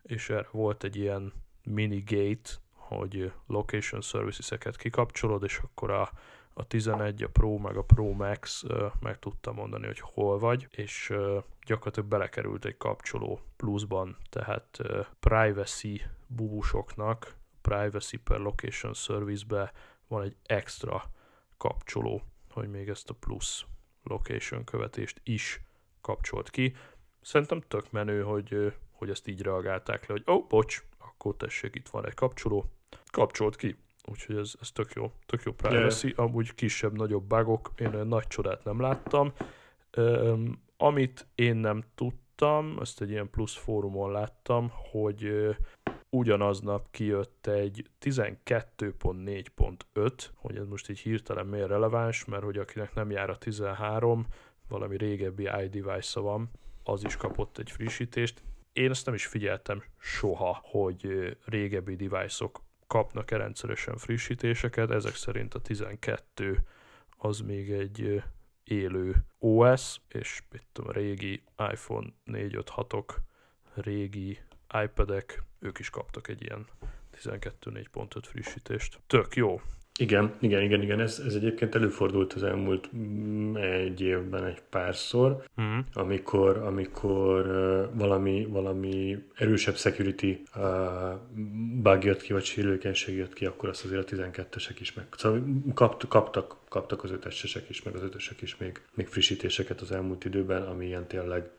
és 0.03 0.31
erre 0.31 0.49
volt 0.51 0.85
egy 0.85 0.97
ilyen 0.97 1.33
mini 1.65 2.03
gate, 2.07 2.51
hogy 2.73 3.33
location 3.47 4.01
services-eket 4.01 4.77
kikapcsolod, 4.77 5.43
és 5.43 5.59
akkor 5.59 5.91
a, 5.91 6.11
a 6.55 6.67
11, 6.67 7.23
a 7.23 7.29
Pro 7.29 7.57
meg 7.57 7.77
a 7.77 7.83
Pro 7.83 8.13
Max 8.13 8.65
meg 9.01 9.19
tudta 9.19 9.53
mondani, 9.53 9.87
hogy 9.87 10.01
hol 10.01 10.39
vagy, 10.39 10.67
és 10.71 11.13
gyakorlatilag 11.67 12.09
belekerült 12.09 12.65
egy 12.65 12.77
kapcsoló 12.77 13.41
pluszban, 13.57 14.17
tehát 14.31 14.79
privacy 15.21 16.03
bubusoknak, 16.27 17.37
privacy 17.61 18.17
per 18.17 18.39
location 18.39 18.95
service-be 18.95 19.73
van 20.09 20.23
egy 20.23 20.37
extra 20.47 21.11
kapcsoló, 21.57 22.23
hogy 22.51 22.71
még 22.71 22.89
ezt 22.89 23.11
a 23.11 23.15
plusz 23.15 23.65
location 24.03 24.65
követést 24.65 25.21
is 25.25 25.63
kapcsolt 26.01 26.51
ki. 26.51 26.75
Szerintem 27.21 27.61
tök 27.61 27.91
menő, 27.91 28.23
hogy, 28.23 28.75
hogy 28.91 29.11
ezt 29.11 29.27
így 29.29 29.43
reagálták 29.43 30.07
le, 30.07 30.13
hogy 30.13 30.25
ó, 30.27 30.33
oh, 30.39 30.47
bocs, 30.47 30.85
akkor 31.21 31.37
tessék, 31.37 31.75
itt 31.75 31.89
van 31.89 32.07
egy 32.07 32.15
kapcsoló, 32.15 32.71
kapcsolt 33.11 33.57
ki. 33.57 33.77
Úgyhogy 34.05 34.37
ez, 34.37 34.55
ez 34.61 34.71
tök 34.71 34.93
jó, 34.93 35.13
tök 35.27 35.43
jó 35.43 35.53
privacy, 35.53 36.07
yeah. 36.07 36.19
amúgy 36.19 36.55
kisebb-nagyobb 36.55 37.25
bugok, 37.25 37.71
én 37.79 37.95
olyan 37.95 38.07
nagy 38.07 38.27
csodát 38.27 38.65
nem 38.65 38.81
láttam. 38.81 39.33
Um, 39.97 40.63
amit 40.77 41.27
én 41.35 41.57
nem 41.57 41.85
tudtam, 41.95 42.79
ezt 42.81 43.01
egy 43.01 43.11
ilyen 43.11 43.31
plusz 43.31 43.57
fórumon 43.57 44.13
láttam, 44.13 44.73
hogy 44.91 45.25
uh, 45.25 45.57
ugyanaznap 46.11 46.91
kijött 46.91 47.47
egy 47.47 47.91
12.4.5, 48.01 50.13
hogy 50.35 50.57
ez 50.57 50.67
most 50.67 50.91
így 50.91 50.99
hirtelen 50.99 51.47
miért 51.47 51.69
releváns, 51.69 52.25
mert 52.25 52.43
hogy 52.43 52.59
akinek 52.59 52.95
nem 52.95 53.11
jár 53.11 53.31
a 53.31 53.39
13, 53.39 54.27
valami 54.69 54.97
régebbi 54.97 55.49
iDevice-a 55.65 56.23
van, 56.23 56.51
az 56.85 57.05
is 57.05 57.17
kapott 57.17 57.59
egy 57.59 57.71
frissítést 57.71 58.43
én 58.73 58.91
ezt 58.91 59.07
nem 59.07 59.15
is 59.15 59.27
figyeltem 59.27 59.83
soha, 59.99 60.61
hogy 60.63 61.37
régebbi 61.45 61.97
device-ok 61.97 62.63
kapnak-e 62.87 63.37
rendszeresen 63.37 63.97
frissítéseket, 63.97 64.91
ezek 64.91 65.15
szerint 65.15 65.55
a 65.55 65.61
12 65.61 66.63
az 67.17 67.41
még 67.41 67.71
egy 67.71 68.23
élő 68.65 69.15
OS, 69.39 70.01
és 70.09 70.43
mit 70.51 70.67
tudom, 70.73 70.93
régi 70.93 71.43
iPhone 71.73 72.07
4-5-6-ok, 72.27 73.17
régi 73.75 74.39
iPad-ek, 74.85 75.43
ők 75.59 75.79
is 75.79 75.91
kaptak 75.91 76.29
egy 76.29 76.43
ilyen 76.43 76.67
12.4.5 77.17 78.23
frissítést. 78.23 79.01
Tök 79.07 79.37
jó. 79.37 79.61
Igen, 80.01 80.35
igen, 80.39 80.63
igen, 80.63 80.83
igen. 80.83 81.01
Ez, 81.01 81.23
ez 81.27 81.35
egyébként 81.35 81.75
előfordult 81.75 82.33
az 82.33 82.43
elmúlt 82.43 82.91
mm, 82.97 83.57
egy 83.57 84.01
évben 84.01 84.45
egy 84.45 84.63
párszor, 84.71 85.45
mm. 85.61 85.79
amikor, 85.93 86.57
amikor 86.57 87.47
uh, 87.47 87.99
valami, 87.99 88.47
valami 88.51 89.25
erősebb 89.35 89.77
security 89.77 90.43
uh, 90.57 90.63
bug 91.83 92.05
jött 92.05 92.23
ki, 92.23 92.33
vagy 92.33 92.45
sérülékenység 92.45 93.17
jött 93.17 93.33
ki, 93.33 93.47
akkor 93.47 93.69
azt 93.69 93.85
azért 93.85 94.13
a 94.13 94.17
12-esek 94.17 94.77
is 94.79 94.93
meg. 94.93 95.07
Szóval 95.17 95.43
kapt, 95.75 96.09
kaptak, 96.09 96.57
kaptak 96.69 97.05
az 97.05 97.11
5 97.11 97.27
is, 97.69 97.83
meg 97.83 97.95
az 97.95 98.03
5 98.03 98.43
is 98.43 98.57
még, 98.57 98.81
még 98.95 99.07
frissítéseket 99.07 99.81
az 99.81 99.93
elmúlt 99.93 100.25
időben, 100.25 100.63
ami 100.63 100.87
ilyen 100.87 101.07
tényleg, 101.07 101.51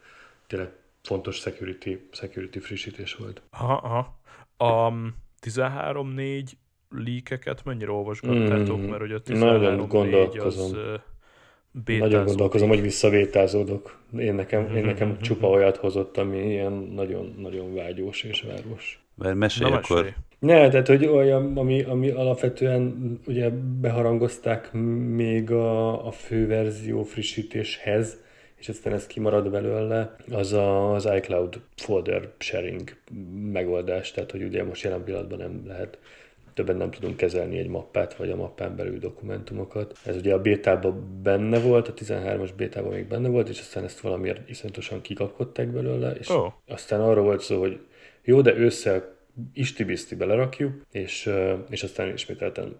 tényleg 0.48 0.72
fontos 1.02 1.36
security, 1.36 1.98
security 2.12 2.58
frissítés 2.58 3.16
volt. 3.16 3.42
Aha, 3.50 3.74
aha. 3.74 4.20
A 4.58 4.94
13.4 5.42 6.52
líkeket 6.92 7.64
mennyire 7.66 7.92
olvasgattátok, 7.92 8.78
mm, 8.78 8.84
mert 8.84 9.02
hogy 9.02 9.12
a 9.12 9.22
13 9.22 9.88
gondolkozom. 9.88 10.66
az 10.66 12.00
Nagyon 12.00 12.26
gondolkozom, 12.26 12.70
hogy 12.70 12.82
visszavétázódok. 12.82 13.98
Én 14.18 14.34
nekem, 14.34 14.76
én 14.76 14.86
nekem 14.86 15.08
mm-hmm. 15.08 15.22
csupa 15.22 15.48
olyat 15.48 15.78
hozott, 15.78 16.18
ami 16.18 16.38
ilyen 16.38 16.72
nagyon-nagyon 16.96 17.74
vágyós 17.74 18.24
és 18.24 18.42
város. 18.42 19.04
Mert 19.16 19.36
mesélj 19.36 19.70
Na, 19.70 19.78
akkor. 19.78 19.96
Mesélj. 19.96 20.14
Ne, 20.40 20.70
tehát 20.70 20.88
hogy 20.88 21.06
olyan, 21.06 21.58
ami, 21.58 21.82
ami 21.82 22.10
alapvetően 22.10 23.20
ugye 23.28 23.50
beharangozták 23.82 24.72
még 25.16 25.52
a, 25.52 26.06
a 26.08 26.12
főverzió 26.12 27.04
frissítéshez, 27.04 28.18
és 28.56 28.70
aztán 28.70 28.94
ez 28.94 29.08
kimarad 29.08 29.50
belőle, 29.50 30.16
az 30.32 30.54
a, 30.54 30.94
az 30.94 31.10
iCloud 31.16 31.62
folder 31.76 32.30
sharing 32.38 32.96
megoldás, 33.52 34.12
tehát 34.12 34.32
hogy 34.32 34.44
ugye 34.44 34.64
most 34.64 34.84
jelen 34.84 35.04
pillanatban 35.04 35.38
nem 35.38 35.64
lehet 35.68 35.98
többen 36.54 36.76
nem 36.76 36.92
tudunk 36.92 37.18
kezelni 37.18 37.58
egy 37.58 37.68
mappát, 37.68 38.16
vagy 38.16 38.30
a 38.30 38.36
mappán 38.36 38.76
belül 38.76 39.00
dokumentumokat. 39.00 39.98
Ez 40.06 40.16
ugye 40.16 40.34
a 40.34 40.42
bétában 40.42 41.20
benne 41.24 41.60
volt, 41.60 41.88
a 41.88 41.94
13-as 41.94 42.50
bétában 42.58 42.92
még 42.92 43.08
benne 43.08 43.30
volt, 43.30 43.50
és 43.50 43.60
aztán 43.60 43.84
ezt 43.84 44.00
valamiért 44.00 44.50
iszonyatosan 44.50 45.02
kikapkodták 45.02 45.68
belőle, 45.68 46.12
és 46.12 46.30
oh. 46.30 46.52
aztán 46.68 47.02
arról 47.02 47.24
volt 47.24 47.42
szó, 47.42 47.60
hogy 47.60 47.80
jó, 48.24 48.42
de 48.42 48.56
ősszel 48.56 49.20
istibiszti 49.54 50.16
belerakjuk, 50.16 50.86
és, 50.92 51.30
és 51.70 51.84
aztán 51.84 52.14
ismételten 52.14 52.76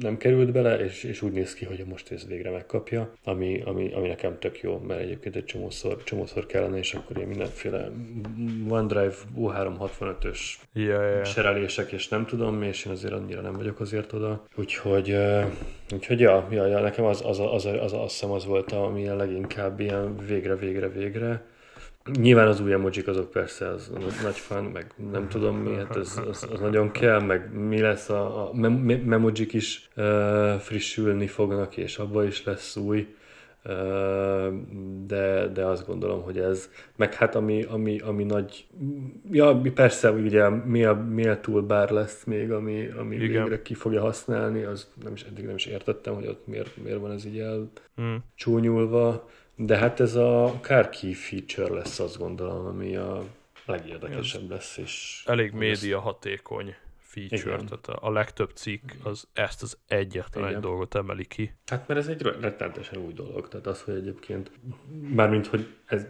nem 0.00 0.16
került 0.16 0.52
bele, 0.52 0.78
és, 0.78 1.04
és 1.04 1.22
úgy 1.22 1.32
néz 1.32 1.54
ki, 1.54 1.64
hogy 1.64 1.84
most 1.86 2.10
ez 2.10 2.26
végre 2.26 2.50
megkapja, 2.50 3.12
ami, 3.24 3.62
ami, 3.64 3.92
ami 3.92 4.08
nekem 4.08 4.38
tök 4.38 4.60
jó, 4.60 4.78
mert 4.78 5.00
egyébként 5.00 5.36
egy 5.36 5.44
csomószor, 5.44 6.02
csomószor 6.04 6.46
kellene, 6.46 6.78
és 6.78 6.94
akkor 6.94 7.18
én 7.18 7.26
mindenféle 7.26 7.90
OneDrive 8.68 9.14
U365-ös 9.38 10.38
yeah, 10.72 11.02
yeah. 11.02 11.24
serelések, 11.24 11.92
és 11.92 12.08
nem 12.08 12.26
tudom, 12.26 12.62
és 12.62 12.84
én 12.84 12.92
azért 12.92 13.12
annyira 13.12 13.40
nem 13.40 13.52
vagyok 13.52 13.80
azért 13.80 14.12
oda. 14.12 14.44
Úgyhogy, 14.54 15.16
úgyhogy 15.92 16.20
ja, 16.20 16.48
ja, 16.50 16.66
ja 16.66 16.80
nekem 16.80 17.04
az, 17.04 17.22
az, 17.24 17.38
az, 17.38 17.52
az, 17.52 17.64
az, 17.64 17.80
az, 17.80 17.92
azt 17.92 18.12
hiszem 18.12 18.30
az 18.30 18.44
volt, 18.44 18.72
ami 18.72 19.06
leginkább 19.06 19.80
ilyen 19.80 20.16
végre, 20.26 20.56
végre, 20.56 20.88
végre 20.88 21.52
Nyilván 22.12 22.48
az 22.48 22.60
új 22.60 22.72
emojik 22.72 23.06
azok 23.06 23.30
persze 23.30 23.68
az 23.68 23.92
nagy 24.22 24.36
fan, 24.36 24.64
meg 24.64 24.94
nem 25.10 25.28
tudom 25.28 25.56
mi, 25.56 25.74
hát 25.74 25.96
az, 25.96 26.22
az, 26.28 26.46
az 26.52 26.60
nagyon 26.60 26.90
kell, 26.90 27.20
meg 27.20 27.54
mi 27.54 27.80
lesz 27.80 28.08
a, 28.08 28.48
a 28.48 28.54
mem- 28.54 29.04
memojik 29.04 29.52
is 29.52 29.88
uh, 29.96 30.54
frissülni 30.54 31.26
fognak, 31.26 31.76
és 31.76 31.98
abba 31.98 32.24
is 32.24 32.44
lesz 32.44 32.76
új, 32.76 33.14
uh, 33.64 34.52
de, 35.06 35.48
de 35.48 35.64
azt 35.64 35.86
gondolom, 35.86 36.22
hogy 36.22 36.38
ez, 36.38 36.70
meg 36.96 37.14
hát 37.14 37.34
ami, 37.34 37.62
ami, 37.62 37.98
ami 37.98 38.24
nagy, 38.24 38.66
ja 39.30 39.60
persze 39.74 40.10
ugye 40.10 40.48
mi 40.48 40.84
a, 40.84 40.94
mi 40.94 41.26
a 41.26 41.40
toolbar 41.40 41.90
lesz 41.90 42.24
még, 42.24 42.52
ami, 42.52 42.88
ami 42.98 43.14
Igen. 43.14 43.42
végre 43.42 43.62
ki 43.62 43.74
fogja 43.74 44.00
használni, 44.00 44.62
az 44.62 44.88
nem 45.02 45.12
is, 45.12 45.22
eddig 45.22 45.44
nem 45.44 45.54
is 45.54 45.66
értettem, 45.66 46.14
hogy 46.14 46.26
ott 46.26 46.46
miért, 46.46 46.76
miért 46.82 47.00
van 47.00 47.10
ez 47.10 47.26
így 47.26 47.38
elcsúnyulva. 47.38 49.10
Hmm 49.10 49.42
de 49.56 49.76
hát 49.76 50.00
ez 50.00 50.14
a 50.14 50.58
car 50.60 50.88
key 50.88 51.12
feature 51.12 51.74
lesz, 51.74 51.98
azt 51.98 52.18
gondolom, 52.18 52.66
ami 52.66 52.96
a 52.96 53.24
legérdekesebb 53.66 54.50
lesz. 54.50 54.76
És 54.76 55.22
Elég 55.26 55.52
média 55.52 56.00
hatékony 56.00 56.74
feature, 56.98 57.54
Igen. 57.54 57.66
tehát 57.66 58.02
a, 58.02 58.10
legtöbb 58.10 58.50
cikk 58.54 58.90
az 59.02 59.28
ezt 59.32 59.62
az 59.62 59.78
egyetlen 59.88 60.46
egy 60.54 60.60
dolgot 60.60 60.94
emeli 60.94 61.26
ki. 61.26 61.54
Hát 61.66 61.88
mert 61.88 62.00
ez 62.00 62.08
egy 62.08 62.22
rettenetesen 62.22 62.98
új 62.98 63.12
dolog, 63.12 63.48
tehát 63.48 63.66
az, 63.66 63.82
hogy 63.82 63.94
egyébként, 63.94 64.50
mármint, 65.14 65.46
hogy 65.46 65.74
ez 65.86 66.06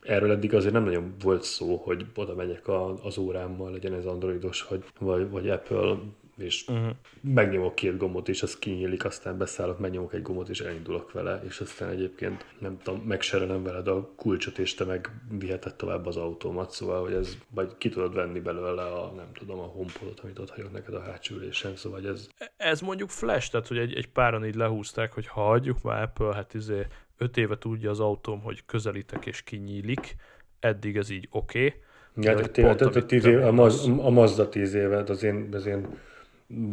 erről 0.00 0.30
eddig 0.30 0.54
azért 0.54 0.72
nem 0.72 0.84
nagyon 0.84 1.14
volt 1.22 1.42
szó, 1.42 1.76
hogy 1.76 2.06
oda 2.14 2.34
megyek 2.34 2.68
a, 2.68 3.04
az 3.04 3.18
órámmal, 3.18 3.70
legyen 3.70 3.94
ez 3.94 4.04
androidos, 4.04 4.62
vagy, 4.62 4.84
vagy, 4.98 5.30
vagy 5.30 5.48
Apple 5.48 5.98
és 6.38 6.64
uh-huh. 6.68 6.90
megnyomok 7.20 7.74
két 7.74 7.96
gombot, 7.96 8.28
és 8.28 8.42
az 8.42 8.58
kinyílik, 8.58 9.04
aztán 9.04 9.38
beszállok, 9.38 9.78
megnyomok 9.78 10.14
egy 10.14 10.22
gombot, 10.22 10.48
és 10.48 10.60
elindulok 10.60 11.12
vele, 11.12 11.42
és 11.46 11.60
aztán 11.60 11.88
egyébként 11.88 12.44
nem 12.58 12.78
tudom, 12.82 13.00
megserelem 13.00 13.62
veled 13.62 13.88
a 13.88 14.12
kulcsot, 14.16 14.58
és 14.58 14.74
te 14.74 14.84
meg 14.84 15.10
viheted 15.38 15.74
tovább 15.74 16.06
az 16.06 16.16
autómat, 16.16 16.70
szóval, 16.70 17.02
hogy 17.02 17.12
ez, 17.12 17.38
vagy 17.50 17.74
ki 17.78 17.88
tudod 17.88 18.14
venni 18.14 18.40
belőle 18.40 18.82
a, 18.82 19.12
nem 19.16 19.32
tudom, 19.32 19.58
a 19.58 19.66
homepodot, 19.66 20.20
amit 20.20 20.38
ott 20.38 20.50
hagyok 20.50 20.72
neked 20.72 20.94
a 20.94 21.02
hátsó 21.02 21.34
ülésen, 21.34 21.76
szóval 21.76 22.06
ez... 22.06 22.28
Ez 22.56 22.80
mondjuk 22.80 23.10
flash, 23.10 23.50
tehát 23.50 23.66
hogy 23.66 23.78
egy, 23.78 23.94
egy 23.94 24.08
páran 24.08 24.46
így 24.46 24.54
lehúzták, 24.54 25.12
hogy 25.12 25.26
ha 25.26 25.40
hagyjuk 25.40 25.82
már 25.82 26.02
Apple, 26.02 26.34
hát 26.34 26.54
izé 26.54 26.86
öt 27.18 27.36
éve 27.36 27.58
tudja 27.58 27.90
az 27.90 28.00
autóm, 28.00 28.40
hogy 28.40 28.62
közelítek 28.66 29.26
és 29.26 29.42
kinyílik, 29.42 30.16
eddig 30.60 30.96
ez 30.96 31.10
így 31.10 31.28
oké. 31.30 31.64
Okay. 31.66 31.86
Ja, 32.20 32.34
tehát, 32.74 33.06
tíz 33.06 33.24
év, 33.24 33.42
a, 33.42 33.52
Maz, 33.52 33.88
a 33.88 34.10
Mazda 34.10 34.48
tíz 34.48 34.74
évet, 34.74 35.10
az 35.10 35.22
én, 35.22 35.48
az 35.52 35.66
én 35.66 35.86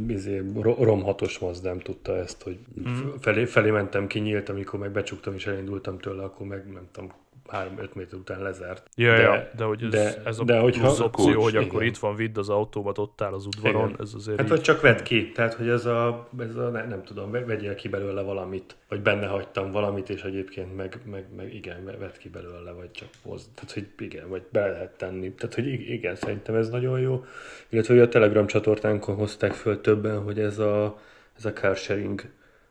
izé, 0.07 0.43
romhatos 0.61 1.39
Mazdám 1.39 1.79
tudta 1.79 2.17
ezt, 2.17 2.43
hogy 2.43 2.59
mm. 2.89 3.09
felé, 3.19 3.45
felé 3.45 3.69
mentem, 3.69 4.07
kinyílt, 4.07 4.49
amikor 4.49 4.79
meg 4.79 4.91
becsuktam 4.91 5.33
és 5.33 5.47
elindultam 5.47 5.97
tőle, 5.97 6.23
akkor 6.23 6.47
meg 6.47 6.71
nem 6.71 6.88
tudom, 6.91 7.11
3-5 7.51 7.93
méter 7.93 8.19
után 8.19 8.41
lezárt. 8.41 8.89
Ja, 8.95 9.15
de, 9.15 9.21
ja, 9.21 9.49
de 9.55 9.63
hogy 9.63 9.84
ez, 9.84 9.89
de, 9.89 10.21
ez 10.25 10.39
a 10.39 10.43
de, 10.43 10.60
plusz 10.60 10.99
opció, 10.99 11.25
kulcs, 11.25 11.43
hogy 11.43 11.53
igen. 11.53 11.63
akkor 11.63 11.84
itt 11.84 11.97
van, 11.97 12.15
vidd 12.15 12.38
az 12.38 12.49
autómat, 12.49 12.97
ott 12.97 13.21
áll 13.21 13.34
az 13.34 13.45
udvaron, 13.45 13.89
igen. 13.89 14.01
ez 14.01 14.13
azért 14.13 14.39
Hát, 14.39 14.49
vagy 14.49 14.62
csak 14.62 14.81
vedd 14.81 15.03
ki, 15.03 15.31
tehát, 15.31 15.53
hogy 15.53 15.69
ez 15.69 15.86
a, 15.86 16.29
ez 16.39 16.55
a 16.55 16.69
nem, 16.69 16.88
nem 16.88 17.03
tudom, 17.03 17.31
vegyél 17.31 17.75
ki 17.75 17.88
belőle 17.88 18.21
valamit, 18.21 18.75
vagy 18.89 19.01
benne 19.01 19.27
hagytam 19.27 19.71
valamit, 19.71 20.10
és 20.10 20.23
egyébként 20.23 20.75
meg, 20.75 20.99
meg, 21.12 21.25
meg 21.36 21.53
igen, 21.53 21.84
vedd 21.99 22.17
ki 22.19 22.29
belőle, 22.29 22.71
vagy 22.71 22.91
csak 22.91 23.10
hozd, 23.23 23.47
tehát, 23.55 23.71
hogy 23.71 23.88
igen, 23.97 24.29
vagy 24.29 24.43
be 24.51 24.67
lehet 24.67 24.97
tenni. 24.97 25.34
Tehát, 25.34 25.55
hogy 25.55 25.67
igen, 25.89 26.15
szerintem 26.15 26.55
ez 26.55 26.69
nagyon 26.69 26.99
jó. 26.99 27.25
Illetve, 27.69 27.93
hogy 27.93 28.03
a 28.03 28.08
Telegram 28.08 28.47
csatornánkon 28.47 29.15
hozták 29.15 29.53
föl 29.53 29.81
többen, 29.81 30.23
hogy 30.23 30.39
ez 30.39 30.60
a, 30.60 30.99
ez 31.38 31.45
a 31.45 31.53
car 31.53 31.75
sharing 31.75 32.21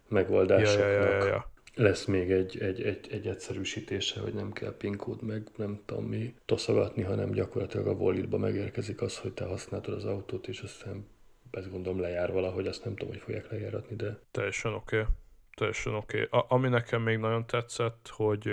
megoldásoknak. 0.09 0.89
Ja, 0.89 0.93
ja, 0.93 1.17
ja, 1.19 1.27
ja 1.27 1.53
lesz 1.75 2.05
még 2.05 2.31
egy, 2.31 2.59
egy, 2.59 2.83
egy, 2.83 3.09
egy 3.11 3.27
egyszerűsítése, 3.27 4.21
hogy 4.21 4.35
nem 4.35 4.53
kell 4.53 4.77
PIN 4.77 4.97
kód, 4.97 5.23
meg 5.23 5.49
nem 5.57 5.81
tudom 5.85 6.05
mi 6.05 6.35
toszogatni, 6.45 7.03
hanem 7.03 7.31
gyakorlatilag 7.31 7.87
a 7.87 7.93
walletba 7.93 8.39
megérkezik 8.39 9.01
az, 9.01 9.19
hogy 9.19 9.33
te 9.33 9.45
használtad 9.45 9.95
az 9.95 10.05
autót, 10.05 10.49
és 10.49 10.61
aztán 10.61 11.07
ezt 11.51 11.71
gondolom 11.71 12.01
lejár 12.01 12.33
valahogy, 12.33 12.67
azt 12.67 12.85
nem 12.85 12.97
tudom, 12.97 13.13
hogy 13.13 13.23
fogják 13.23 13.51
lejáratni, 13.51 13.97
de... 13.97 14.19
Teljesen 14.31 14.73
oké. 14.73 14.99
Okay. 14.99 15.13
Teljesen 15.55 15.95
oké. 15.95 16.23
Okay. 16.23 16.41
Ami 16.49 16.69
nekem 16.69 17.03
még 17.03 17.19
nagyon 17.19 17.47
tetszett, 17.47 18.09
hogy 18.13 18.51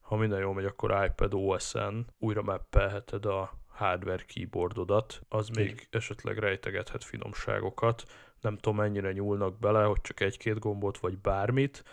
ha 0.00 0.16
minden 0.16 0.40
jól 0.40 0.54
megy, 0.54 0.64
akkor 0.64 1.04
iPad 1.04 1.34
OS-en 1.34 2.06
újra 2.18 2.42
mappelheted 2.42 3.26
a 3.26 3.60
hardware 3.68 4.24
keyboardodat, 4.24 5.20
az 5.28 5.48
még 5.48 5.66
Igen. 5.66 5.86
esetleg 5.90 6.38
rejtegethet 6.38 7.04
finomságokat. 7.04 8.02
Nem 8.40 8.56
tudom, 8.56 8.78
mennyire 8.78 9.12
nyúlnak 9.12 9.58
bele, 9.58 9.84
hogy 9.84 10.00
csak 10.00 10.20
egy-két 10.20 10.58
gombot, 10.58 10.98
vagy 10.98 11.18
bármit, 11.18 11.84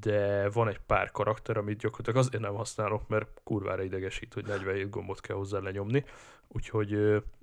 de 0.00 0.50
van 0.50 0.68
egy 0.68 0.80
pár 0.80 1.10
karakter, 1.10 1.56
amit 1.56 1.78
gyakorlatilag 1.78 2.18
azért 2.18 2.42
nem 2.42 2.54
használok, 2.54 3.08
mert 3.08 3.40
kurvára 3.44 3.82
idegesít, 3.82 4.34
hogy 4.34 4.46
47 4.46 4.90
gombot 4.90 5.20
kell 5.20 5.36
hozzá 5.36 5.58
lenyomni, 5.58 6.04
úgyhogy 6.48 6.92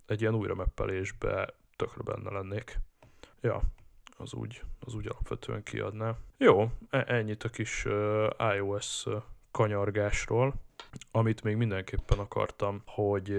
egy 0.05 0.21
ilyen 0.21 0.35
újra 0.35 0.55
meppelésbe 0.55 1.53
tökre 1.75 2.03
benne 2.03 2.31
lennék. 2.31 2.79
Ja, 3.41 3.61
az 4.17 4.33
úgy, 4.33 4.61
az 4.79 4.93
úgy 4.93 5.07
alapvetően 5.07 5.63
kiadná. 5.63 6.15
Jó, 6.37 6.71
e- 6.89 7.05
ennyit 7.07 7.43
a 7.43 7.49
kis 7.49 7.85
iOS 8.55 9.05
kanyargásról, 9.51 10.53
amit 11.11 11.43
még 11.43 11.55
mindenképpen 11.55 12.19
akartam, 12.19 12.81
hogy 12.85 13.29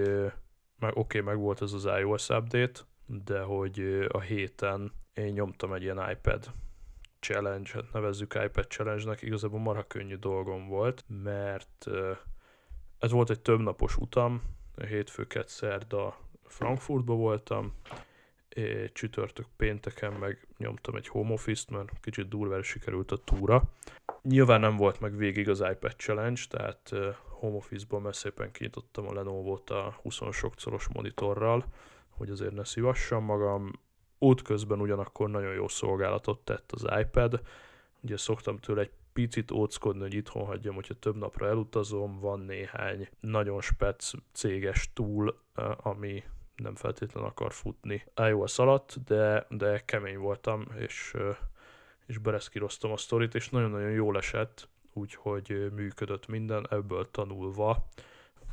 meg, 0.79 0.95
oké, 0.95 1.19
okay, 1.19 1.21
meg 1.21 1.37
volt 1.37 1.61
ez 1.61 1.73
az 1.73 1.85
iOS 1.85 2.29
update, 2.29 2.79
de 3.05 3.41
hogy 3.41 4.07
a 4.11 4.19
héten 4.19 4.91
én 5.13 5.33
nyomtam 5.33 5.73
egy 5.73 5.81
ilyen 5.81 6.09
iPad 6.11 6.51
challenge, 7.21 7.69
hát 7.73 7.93
nevezzük 7.93 8.39
iPad 8.43 8.65
challenge-nek, 8.67 9.21
igazából 9.21 9.59
marha 9.59 9.83
könnyű 9.83 10.15
dolgom 10.15 10.67
volt, 10.67 11.03
mert 11.23 11.87
ez 12.99 13.11
volt 13.11 13.29
egy 13.29 13.39
többnapos 13.39 13.97
utam, 13.97 14.41
hétfőket 14.87 15.47
szerda 15.47 16.17
Frankfurtba 16.45 17.13
voltam, 17.13 17.73
csütörtök 18.93 19.45
pénteken 19.57 20.13
meg 20.13 20.47
nyomtam 20.57 20.95
egy 20.95 21.07
home 21.07 21.33
office-t, 21.33 21.69
mert 21.69 21.89
kicsit 22.01 22.27
durvára 22.27 22.63
sikerült 22.63 23.11
a 23.11 23.17
túra. 23.17 23.63
Nyilván 24.21 24.59
nem 24.59 24.75
volt 24.75 24.99
meg 24.99 25.15
végig 25.15 25.49
az 25.49 25.59
iPad 25.59 25.95
Challenge, 25.97 26.41
tehát 26.49 26.91
home 27.39 27.55
office-ból 27.55 28.01
mert 28.01 28.15
szépen 28.15 28.51
kinyitottam 28.51 29.07
a 29.07 29.13
Lenovo-t 29.13 29.69
a 29.69 29.97
20 30.01 30.19
sok 30.31 30.53
szoros 30.57 30.87
monitorral, 30.93 31.65
hogy 32.09 32.29
azért 32.29 32.53
ne 32.53 32.63
szívassam 32.63 33.23
magam, 33.23 33.71
útközben 34.23 34.81
ugyanakkor 34.81 35.29
nagyon 35.29 35.53
jó 35.53 35.67
szolgálatot 35.67 36.39
tett 36.39 36.71
az 36.71 36.85
iPad. 36.99 37.41
Ugye 38.01 38.17
szoktam 38.17 38.57
tőle 38.57 38.81
egy 38.81 38.91
picit 39.13 39.51
óckodni, 39.51 40.01
hogy 40.01 40.13
itthon 40.13 40.45
hagyjam, 40.45 40.75
hogyha 40.75 40.93
több 40.93 41.15
napra 41.15 41.47
elutazom, 41.47 42.19
van 42.19 42.39
néhány 42.39 43.09
nagyon 43.19 43.61
spec 43.61 44.11
céges 44.31 44.93
túl, 44.93 45.37
ami 45.77 46.23
nem 46.55 46.75
feltétlenül 46.75 47.29
akar 47.29 47.53
futni 47.53 48.03
iOS 48.15 48.59
alatt, 48.59 48.95
de, 49.05 49.45
de 49.49 49.85
kemény 49.85 50.17
voltam, 50.17 50.65
és, 50.77 51.13
és 52.05 52.17
bereszkíroztam 52.17 52.91
a 52.91 52.97
sztorit, 52.97 53.35
és 53.35 53.49
nagyon-nagyon 53.49 53.91
jól 53.91 54.17
esett, 54.17 54.69
úgyhogy 54.93 55.71
működött 55.75 56.27
minden, 56.27 56.67
ebből 56.69 57.11
tanulva 57.11 57.87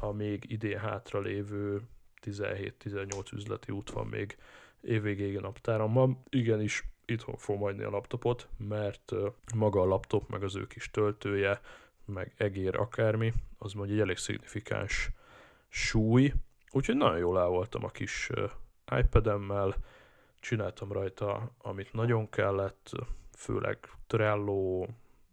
a 0.00 0.12
még 0.12 0.44
idén 0.50 0.78
hátra 0.78 1.20
lévő 1.20 1.82
17-18 2.22 3.32
üzleti 3.32 3.72
út 3.72 3.90
van 3.90 4.06
még 4.06 4.36
évvégéig 4.80 5.36
a 5.36 5.40
naptárammal. 5.40 6.22
Igenis, 6.28 6.84
itthon 7.04 7.36
fogom 7.36 7.60
hagyni 7.60 7.82
a 7.82 7.90
laptopot, 7.90 8.48
mert 8.56 9.12
maga 9.54 9.80
a 9.80 9.86
laptop, 9.86 10.28
meg 10.28 10.42
az 10.42 10.56
ő 10.56 10.66
kis 10.66 10.90
töltője, 10.90 11.60
meg 12.04 12.32
egér 12.36 12.76
akármi, 12.76 13.32
az 13.58 13.72
mondja 13.72 13.94
egy 13.94 14.00
elég 14.00 14.16
szignifikáns 14.16 15.10
súly, 15.68 16.32
úgyhogy 16.70 16.96
nagyon 16.96 17.18
jól 17.18 17.38
el 17.38 17.48
voltam 17.48 17.84
a 17.84 17.88
kis 17.88 18.30
iPad-emmel, 18.98 19.74
csináltam 20.40 20.92
rajta, 20.92 21.50
amit 21.58 21.92
nagyon 21.92 22.30
kellett, 22.30 22.90
főleg 23.36 23.78
Trello, 24.06 24.86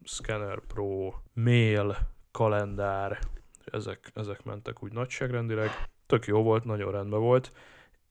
Scanner 0.04 0.60
Pro, 0.60 1.14
Mail, 1.34 1.98
kalendár, 2.32 3.20
ezek, 3.66 4.12
ezek 4.14 4.44
mentek 4.44 4.84
úgy 4.84 4.92
nagyságrendileg. 4.92 5.70
Tök 6.06 6.26
jó 6.26 6.44
volt, 6.44 6.64
nagyon 6.64 6.92
rendben 6.92 7.20
volt, 7.20 7.52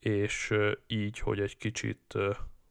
és 0.05 0.55
így, 0.87 1.19
hogy 1.19 1.41
egy 1.41 1.57
kicsit 1.57 2.15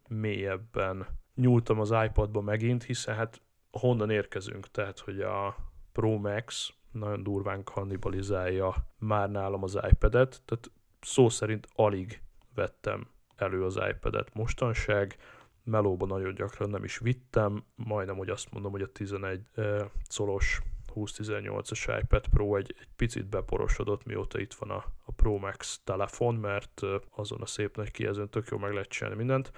mélyebben 0.07 1.07
nyúltam 1.35 1.79
az 1.79 1.93
iPadba 2.05 2.41
megint, 2.41 2.83
hiszen 2.83 3.15
hát 3.15 3.41
honnan 3.71 4.09
érkezünk, 4.09 4.71
tehát 4.71 4.99
hogy 4.99 5.21
a 5.21 5.55
Pro 5.91 6.17
Max 6.17 6.73
nagyon 6.91 7.23
durván 7.23 7.63
kannibalizálja 7.63 8.75
már 8.97 9.31
nálam 9.31 9.63
az 9.63 9.79
iPad-et, 9.89 10.41
tehát 10.45 10.71
szó 11.01 11.29
szerint 11.29 11.67
alig 11.75 12.21
vettem 12.55 13.07
elő 13.35 13.63
az 13.63 13.79
iPad-et 13.89 14.33
mostanság, 14.33 15.15
melóban 15.63 16.07
nagyon 16.07 16.33
gyakran 16.33 16.69
nem 16.69 16.83
is 16.83 16.97
vittem, 16.97 17.63
majdnem, 17.75 18.17
hogy 18.17 18.29
azt 18.29 18.51
mondom, 18.51 18.71
hogy 18.71 18.81
a 18.81 18.91
11 18.91 19.41
uh, 19.55 19.81
colos 20.15 20.61
2018-as 20.95 21.99
iPad 22.01 22.27
Pro 22.27 22.55
egy, 22.55 22.75
egy 22.79 22.87
picit 22.95 23.25
beporosodott, 23.25 24.05
mióta 24.05 24.39
itt 24.39 24.53
van 24.53 24.69
a, 24.69 24.85
a 25.05 25.11
Pro 25.11 25.37
Max 25.37 25.81
telefon, 25.83 26.35
mert 26.35 26.81
azon 27.09 27.41
a 27.41 27.45
szép 27.45 27.77
nagy 27.77 27.91
kijelzőn 27.91 28.29
tök 28.29 28.47
jó 28.47 28.57
meg 28.57 28.73
lehet 28.73 28.89
csinálni 28.89 29.17
mindent. 29.17 29.51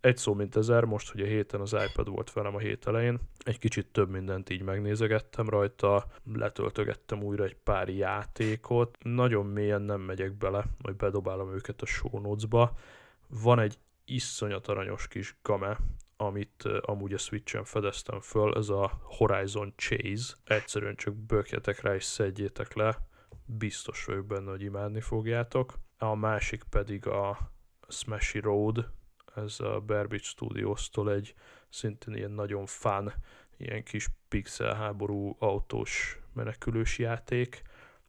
Egy 0.00 0.16
szó 0.16 0.34
mint 0.34 0.56
ezer, 0.56 0.84
most, 0.84 1.10
hogy 1.10 1.20
a 1.20 1.26
héten 1.26 1.60
az 1.60 1.76
iPad 1.88 2.08
volt 2.08 2.32
velem 2.32 2.54
a 2.54 2.58
hét 2.58 2.86
elején, 2.86 3.18
egy 3.44 3.58
kicsit 3.58 3.86
több 3.86 4.10
mindent 4.10 4.50
így 4.50 4.62
megnézegettem 4.62 5.48
rajta, 5.48 6.06
letöltögettem 6.34 7.22
újra 7.22 7.44
egy 7.44 7.56
pár 7.56 7.88
játékot, 7.88 8.96
nagyon 9.04 9.46
mélyen 9.46 9.82
nem 9.82 10.00
megyek 10.00 10.32
bele, 10.32 10.64
majd 10.82 10.96
bedobálom 10.96 11.54
őket 11.54 11.82
a 11.82 11.86
show 11.86 12.20
notes-ba. 12.20 12.72
Van 13.28 13.58
egy 13.58 13.78
iszonyat 14.04 14.68
aranyos 14.68 15.08
kis 15.08 15.36
game, 15.42 15.78
amit 16.20 16.62
amúgy 16.80 17.12
a 17.12 17.18
Switch-en 17.18 17.64
fedeztem 17.64 18.20
föl, 18.20 18.56
ez 18.56 18.68
a 18.68 19.00
Horizon 19.02 19.72
Chase. 19.76 20.34
Egyszerűen 20.44 20.96
csak 20.96 21.14
bökjetek 21.14 21.80
rá 21.80 21.94
és 21.94 22.04
szedjétek 22.04 22.74
le, 22.74 22.98
biztos 23.44 24.04
vagyok 24.04 24.26
benne, 24.26 24.50
hogy 24.50 24.62
imádni 24.62 25.00
fogjátok. 25.00 25.74
A 25.98 26.14
másik 26.14 26.62
pedig 26.70 27.06
a 27.06 27.38
Smashy 27.88 28.38
Road, 28.38 28.90
ez 29.34 29.60
a 29.60 29.80
Bear 29.80 30.08
Studios-tól 30.18 31.12
egy 31.12 31.34
szintén 31.68 32.14
ilyen 32.14 32.30
nagyon 32.30 32.66
fán, 32.66 33.14
ilyen 33.56 33.82
kis 33.82 34.08
pixel 34.28 34.74
háború 34.74 35.36
autós 35.38 36.18
menekülős 36.32 36.98
játék, 36.98 37.62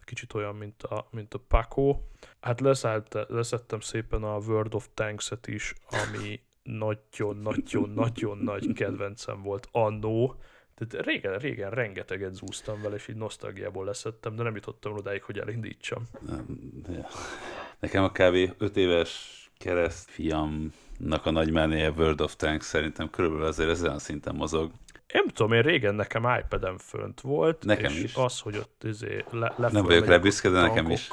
kicsit 0.10 0.34
olyan, 0.34 0.56
mint 0.56 0.84
a, 0.84 1.08
mint 1.12 1.34
a 1.34 1.39
Paco. 1.39 2.00
Hát 2.39 2.60
leszállt, 2.60 3.13
leszettem 3.28 3.80
szépen 3.80 4.24
a 4.24 4.38
World 4.38 4.74
of 4.74 4.89
Tanks-et 4.93 5.48
is, 5.48 5.74
ami 5.89 6.41
nagyon-nagyon-nagyon 6.63 8.38
nagy 8.38 8.74
kedvencem 8.74 9.42
volt 9.42 9.67
annó. 9.71 10.36
Tehát 10.75 11.06
régen, 11.06 11.38
régen 11.38 11.69
rengeteget 11.69 12.34
zúztam 12.34 12.81
vele, 12.81 12.96
és 12.96 13.08
így 13.08 13.15
nosztalgiából 13.15 13.86
leszettem, 13.86 14.36
de 14.36 14.44
nem 14.44 14.56
jutottam 14.56 14.94
odáig, 14.94 15.23
hogy 15.23 15.40
elindítsam. 15.40 16.04
Nekem 17.79 18.04
a 18.04 18.10
kb. 18.10 18.54
5 18.58 18.77
éves 18.77 19.38
kereszt 19.58 20.10
fiamnak 20.10 21.25
a 21.25 21.31
nagymánéje 21.31 21.92
World 21.92 22.21
of 22.21 22.36
Tanks 22.36 22.65
szerintem 22.65 23.10
körülbelül 23.10 23.46
azért 23.46 23.69
ezen 23.69 23.92
a 23.92 24.00
szinten 24.00 24.36
mozog. 24.36 24.71
Én 25.13 25.23
tudom, 25.34 25.54
én 25.54 25.62
régen 25.62 25.96
nekem 25.96 26.23
iPad-en 26.40 26.77
fönt 26.77 27.21
volt, 27.21 27.65
nekem 27.65 27.92
és 27.92 28.04
is. 28.04 28.15
az, 28.15 28.40
hogy 28.40 28.58
ott 28.58 28.84
izé 28.84 29.23
le, 29.29 29.54
Nem 29.58 29.86
vagyok 29.86 30.06
rá 30.06 30.17
büszke, 30.17 30.50
de 30.50 30.62
nekem 30.62 30.90
is. 30.90 31.10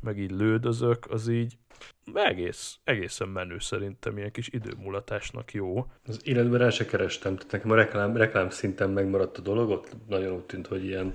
Meg 0.00 0.18
így 0.18 0.30
lődözök, 0.30 1.06
az 1.10 1.28
így 1.28 1.56
egész, 2.14 2.76
egészen 2.84 3.28
menő 3.28 3.58
szerintem, 3.58 4.16
ilyen 4.16 4.30
kis 4.30 4.48
időmulatásnak 4.52 5.52
jó. 5.52 5.86
Az 6.06 6.20
életben 6.24 6.62
el 6.62 6.70
se 6.70 6.84
kerestem, 6.84 7.36
tehát 7.36 7.52
nekem 7.52 7.70
a 7.70 7.74
reklám, 7.74 8.16
reklám 8.16 8.50
szinten 8.50 8.90
megmaradt 8.90 9.38
a 9.38 9.40
dolog, 9.40 9.70
ott 9.70 9.96
nagyon 10.08 10.34
úgy 10.34 10.44
tűnt, 10.44 10.66
hogy 10.66 10.84
ilyen, 10.84 11.14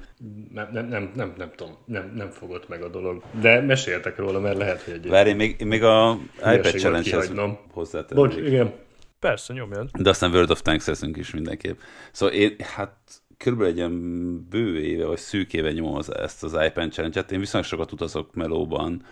nem, 0.53 0.69
nem, 0.71 0.87
nem, 0.87 1.11
nem, 1.15 1.33
nem 1.37 1.51
tudom, 1.55 1.77
nem, 1.85 2.11
nem 2.15 2.29
fogott 2.29 2.67
meg 2.67 2.81
a 2.81 2.89
dolog. 2.89 3.23
De 3.41 3.61
meséltek 3.61 4.17
róla, 4.17 4.39
mert 4.39 4.57
lehet, 4.57 4.81
hogy 4.81 4.93
egy... 4.93 5.07
Várj, 5.07 5.31
még, 5.31 5.63
még 5.63 5.83
a 5.83 6.19
iPad 6.37 6.65
Challenge-hez 6.65 7.31
hozzátennék. 7.71 8.25
Bocs, 8.25 8.35
igen. 8.35 8.73
Persze, 9.19 9.53
nyomjad. 9.53 9.89
De 9.91 10.09
aztán 10.09 10.31
World 10.31 10.51
of 10.51 10.61
Tanks 10.61 10.85
leszünk 10.85 11.17
is 11.17 11.31
mindenképp. 11.31 11.79
Szóval 12.11 12.35
én, 12.35 12.55
hát 12.59 12.97
körülbelül 13.37 13.71
egy 13.71 13.77
ilyen 13.77 14.47
bő 14.49 14.79
éve, 14.79 15.05
vagy 15.05 15.17
szűk 15.17 15.53
éve 15.53 15.71
nyomom 15.71 15.95
az, 15.95 16.15
ezt 16.15 16.43
az 16.43 16.57
iPad 16.65 16.91
Challenge-et. 16.91 17.31
Én 17.31 17.39
viszonylag 17.39 17.69
sokat 17.69 17.91
utazok 17.91 18.33
melóban, 18.33 19.05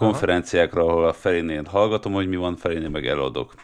konferenciákra, 0.00 0.82
ahol 0.82 1.08
a 1.08 1.12
felénél 1.12 1.62
hallgatom, 1.62 2.12
hogy 2.12 2.28
mi 2.28 2.36
van, 2.36 2.56
felénél 2.56 2.88
meg 2.88 3.06
eladok. 3.06 3.54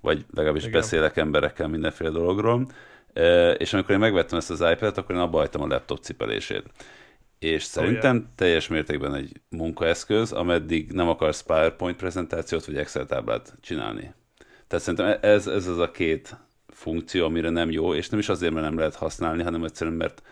Vagy 0.00 0.24
legalábbis 0.34 0.62
Igen. 0.62 0.80
beszélek 0.80 1.16
emberekkel 1.16 1.68
mindenféle 1.68 2.10
dologról. 2.10 2.66
E, 3.12 3.50
és 3.50 3.72
amikor 3.72 3.90
én 3.90 3.98
megvettem 3.98 4.38
ezt 4.38 4.50
az 4.50 4.60
iPad-et, 4.60 4.98
akkor 4.98 5.14
én 5.14 5.20
abba 5.20 5.38
hagytam 5.38 5.62
a 5.62 5.66
laptop 5.66 5.98
cipelését. 5.98 6.64
És 7.38 7.62
szerintem 7.62 8.16
oh, 8.16 8.22
yeah. 8.22 8.34
teljes 8.36 8.68
mértékben 8.68 9.14
egy 9.14 9.40
munkaeszköz, 9.48 10.32
ameddig 10.32 10.92
nem 10.92 11.08
akarsz 11.08 11.42
PowerPoint 11.42 11.96
prezentációt 11.96 12.64
vagy 12.64 12.76
Excel 12.76 13.06
táblát 13.06 13.54
csinálni. 13.60 14.14
Tehát 14.66 14.84
szerintem 14.84 15.18
ez, 15.20 15.46
ez 15.46 15.66
az 15.66 15.78
a 15.78 15.90
két 15.90 16.36
funkció, 16.68 17.24
amire 17.24 17.50
nem 17.50 17.70
jó, 17.70 17.94
és 17.94 18.08
nem 18.08 18.20
is 18.20 18.28
azért, 18.28 18.52
mert 18.52 18.66
nem 18.66 18.78
lehet 18.78 18.94
használni, 18.94 19.42
hanem 19.42 19.64
egyszerűen, 19.64 19.96
mert 19.96 20.22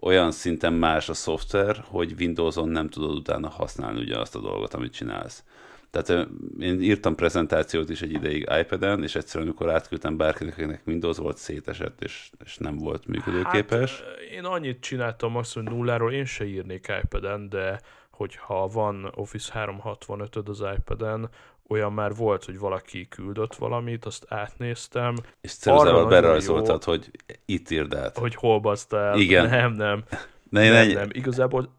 olyan 0.00 0.30
szinten 0.30 0.72
más 0.72 1.08
a 1.08 1.14
szoftver, 1.14 1.84
hogy 1.86 2.14
Windows-on 2.18 2.68
nem 2.68 2.88
tudod 2.88 3.16
utána 3.16 3.48
használni 3.48 4.00
ugyanazt 4.00 4.36
a 4.36 4.40
dolgot, 4.40 4.74
amit 4.74 4.92
csinálsz. 4.92 5.44
Tehát 5.90 6.28
én 6.58 6.82
írtam 6.82 7.14
prezentációt 7.14 7.90
is 7.90 8.02
egy 8.02 8.12
ideig 8.12 8.48
iPad-en, 8.60 9.02
és 9.02 9.14
egyszerűen, 9.14 9.46
amikor 9.48 9.70
átküldtem 9.70 10.16
bárkinek, 10.16 10.52
akinek 10.52 10.82
Windows 10.86 11.16
volt, 11.16 11.36
szétesett, 11.36 12.02
és, 12.02 12.30
és 12.44 12.56
nem 12.56 12.76
volt 12.76 13.06
működőképes. 13.06 14.00
Hát, 14.00 14.20
én 14.32 14.44
annyit 14.44 14.80
csináltam 14.80 15.36
azt, 15.36 15.54
hogy 15.54 15.62
nulláról 15.62 16.12
én 16.12 16.24
se 16.24 16.44
írnék 16.44 16.92
iPad-en, 17.02 17.48
de 17.48 17.80
hogyha 18.10 18.66
van 18.66 19.12
Office 19.14 19.52
365 19.52 20.48
az 20.48 20.64
iPad-en, 20.76 21.28
olyan 21.68 21.92
már 21.92 22.14
volt, 22.14 22.44
hogy 22.44 22.58
valaki 22.58 23.08
küldött 23.08 23.54
valamit, 23.54 24.04
azt 24.04 24.24
átnéztem. 24.28 25.14
És 25.40 25.54
ceruzával 25.54 26.06
berajzoltad, 26.06 26.82
jó, 26.86 26.92
hogy 26.92 27.10
itt 27.44 27.70
írd 27.70 27.94
át. 27.94 28.18
Hogy 28.18 28.34
hol 28.34 28.60
baszta 28.60 28.98
el. 28.98 29.18
Igen. 29.18 29.48
Nem, 29.48 29.72
nem. 29.72 30.04
Ne, 30.50 30.70
nem, 30.70 30.88
nem. 30.88 31.08
Igazából 31.12 31.76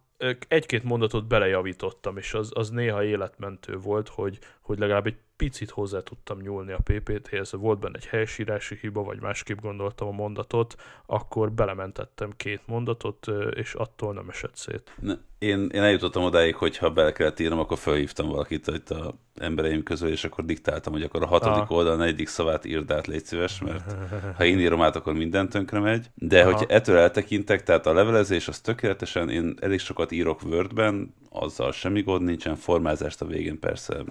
egy-két 0.47 0.83
mondatot 0.83 1.27
belejavítottam, 1.27 2.17
és 2.17 2.33
az, 2.33 2.51
az 2.53 2.69
néha 2.69 3.03
életmentő 3.03 3.77
volt, 3.77 4.07
hogy, 4.07 4.39
hogy 4.69 4.79
legalább 4.79 5.05
egy 5.05 5.17
picit 5.35 5.69
hozzá 5.69 5.99
tudtam 5.99 6.39
nyúlni 6.39 6.71
a 6.71 6.79
PPT-hez, 6.83 7.51
volt 7.51 7.79
benne 7.79 7.95
egy 7.95 8.05
helyesírási 8.05 8.77
hiba, 8.81 9.03
vagy 9.03 9.21
másképp 9.21 9.59
gondoltam 9.59 10.07
a 10.07 10.11
mondatot, 10.11 10.75
akkor 11.05 11.51
belementettem 11.51 12.31
két 12.37 12.61
mondatot, 12.65 13.27
és 13.53 13.73
attól 13.73 14.13
nem 14.13 14.29
esett 14.29 14.55
szét. 14.55 14.93
Ne, 14.99 15.13
én, 15.37 15.69
én 15.73 15.81
eljutottam 15.81 16.23
odáig, 16.23 16.55
hogy 16.55 16.77
ha 16.77 16.89
bele 16.89 17.11
kellett 17.11 17.39
írnom, 17.39 17.59
akkor 17.59 17.77
felhívtam 17.77 18.27
valakit 18.27 18.67
itt 18.67 18.89
a 18.89 19.13
embereim 19.35 19.83
közül, 19.83 20.09
és 20.09 20.23
akkor 20.23 20.45
diktáltam, 20.45 20.93
hogy 20.93 21.03
akkor 21.03 21.23
a 21.23 21.27
hatodik 21.27 21.69
ah. 21.69 21.71
oldal 21.71 21.95
negyedik 21.95 22.27
szavát 22.27 22.65
írd 22.65 22.91
át, 22.91 23.07
légy 23.07 23.25
szíves, 23.25 23.61
mert 23.61 23.95
ha 24.37 24.45
én 24.45 24.59
írom 24.59 24.81
át, 24.81 24.95
akkor 24.95 25.13
minden 25.13 25.49
tönkre 25.49 25.79
megy. 25.79 26.05
De 26.15 26.41
Aha. 26.41 26.51
hogy 26.51 26.65
ettől 26.69 26.97
eltekintek, 26.97 27.63
tehát 27.63 27.85
a 27.85 27.93
levelezés 27.93 28.47
az 28.47 28.59
tökéletesen, 28.59 29.29
én 29.29 29.57
elég 29.61 29.79
sokat 29.79 30.11
írok 30.11 30.41
Wordben, 30.43 31.13
azzal 31.29 31.71
semmi 31.71 32.01
gond 32.01 32.23
nincsen, 32.23 32.55
formázást 32.55 33.21
a 33.21 33.25
végén 33.25 33.59
persze 33.59 34.03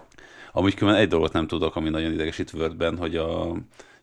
Amúgy 0.59 0.75
különben 0.75 1.03
egy 1.03 1.09
dolgot 1.09 1.33
nem 1.33 1.47
tudok, 1.47 1.77
ami 1.77 1.89
nagyon 1.89 2.13
idegesít 2.13 2.53
Wordben, 2.53 2.97
hogy 2.97 3.17
a 3.17 3.55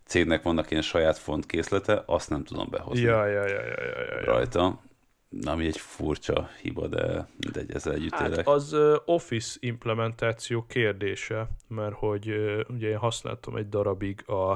cégnek 0.04 0.44
vannak 0.44 0.72
ilyen 0.72 0.84
saját 0.84 1.18
font 1.18 1.46
készlete, 1.46 2.04
azt 2.06 2.30
nem 2.30 2.44
tudom 2.44 2.68
behozni. 2.70 3.04
Ja, 3.04 3.26
ja, 3.26 3.48
ja, 3.48 3.62
ja, 3.62 3.84
ja, 3.84 4.20
ja. 4.20 4.24
Rajta. 4.24 4.82
Ami 5.46 5.66
egy 5.66 5.78
furcsa 5.78 6.50
hiba, 6.62 6.88
de 6.88 7.28
mindegy, 7.38 7.72
ezzel 7.74 7.94
együtt 7.94 8.14
hát 8.14 8.28
élek. 8.28 8.48
az 8.48 8.76
Office 9.06 9.58
implementáció 9.60 10.66
kérdése, 10.68 11.48
mert 11.68 11.96
hogy 11.96 12.30
ugye 12.68 12.90
én 12.90 12.98
használtam 12.98 13.56
egy 13.56 13.70
darabig 13.70 14.30
a, 14.30 14.52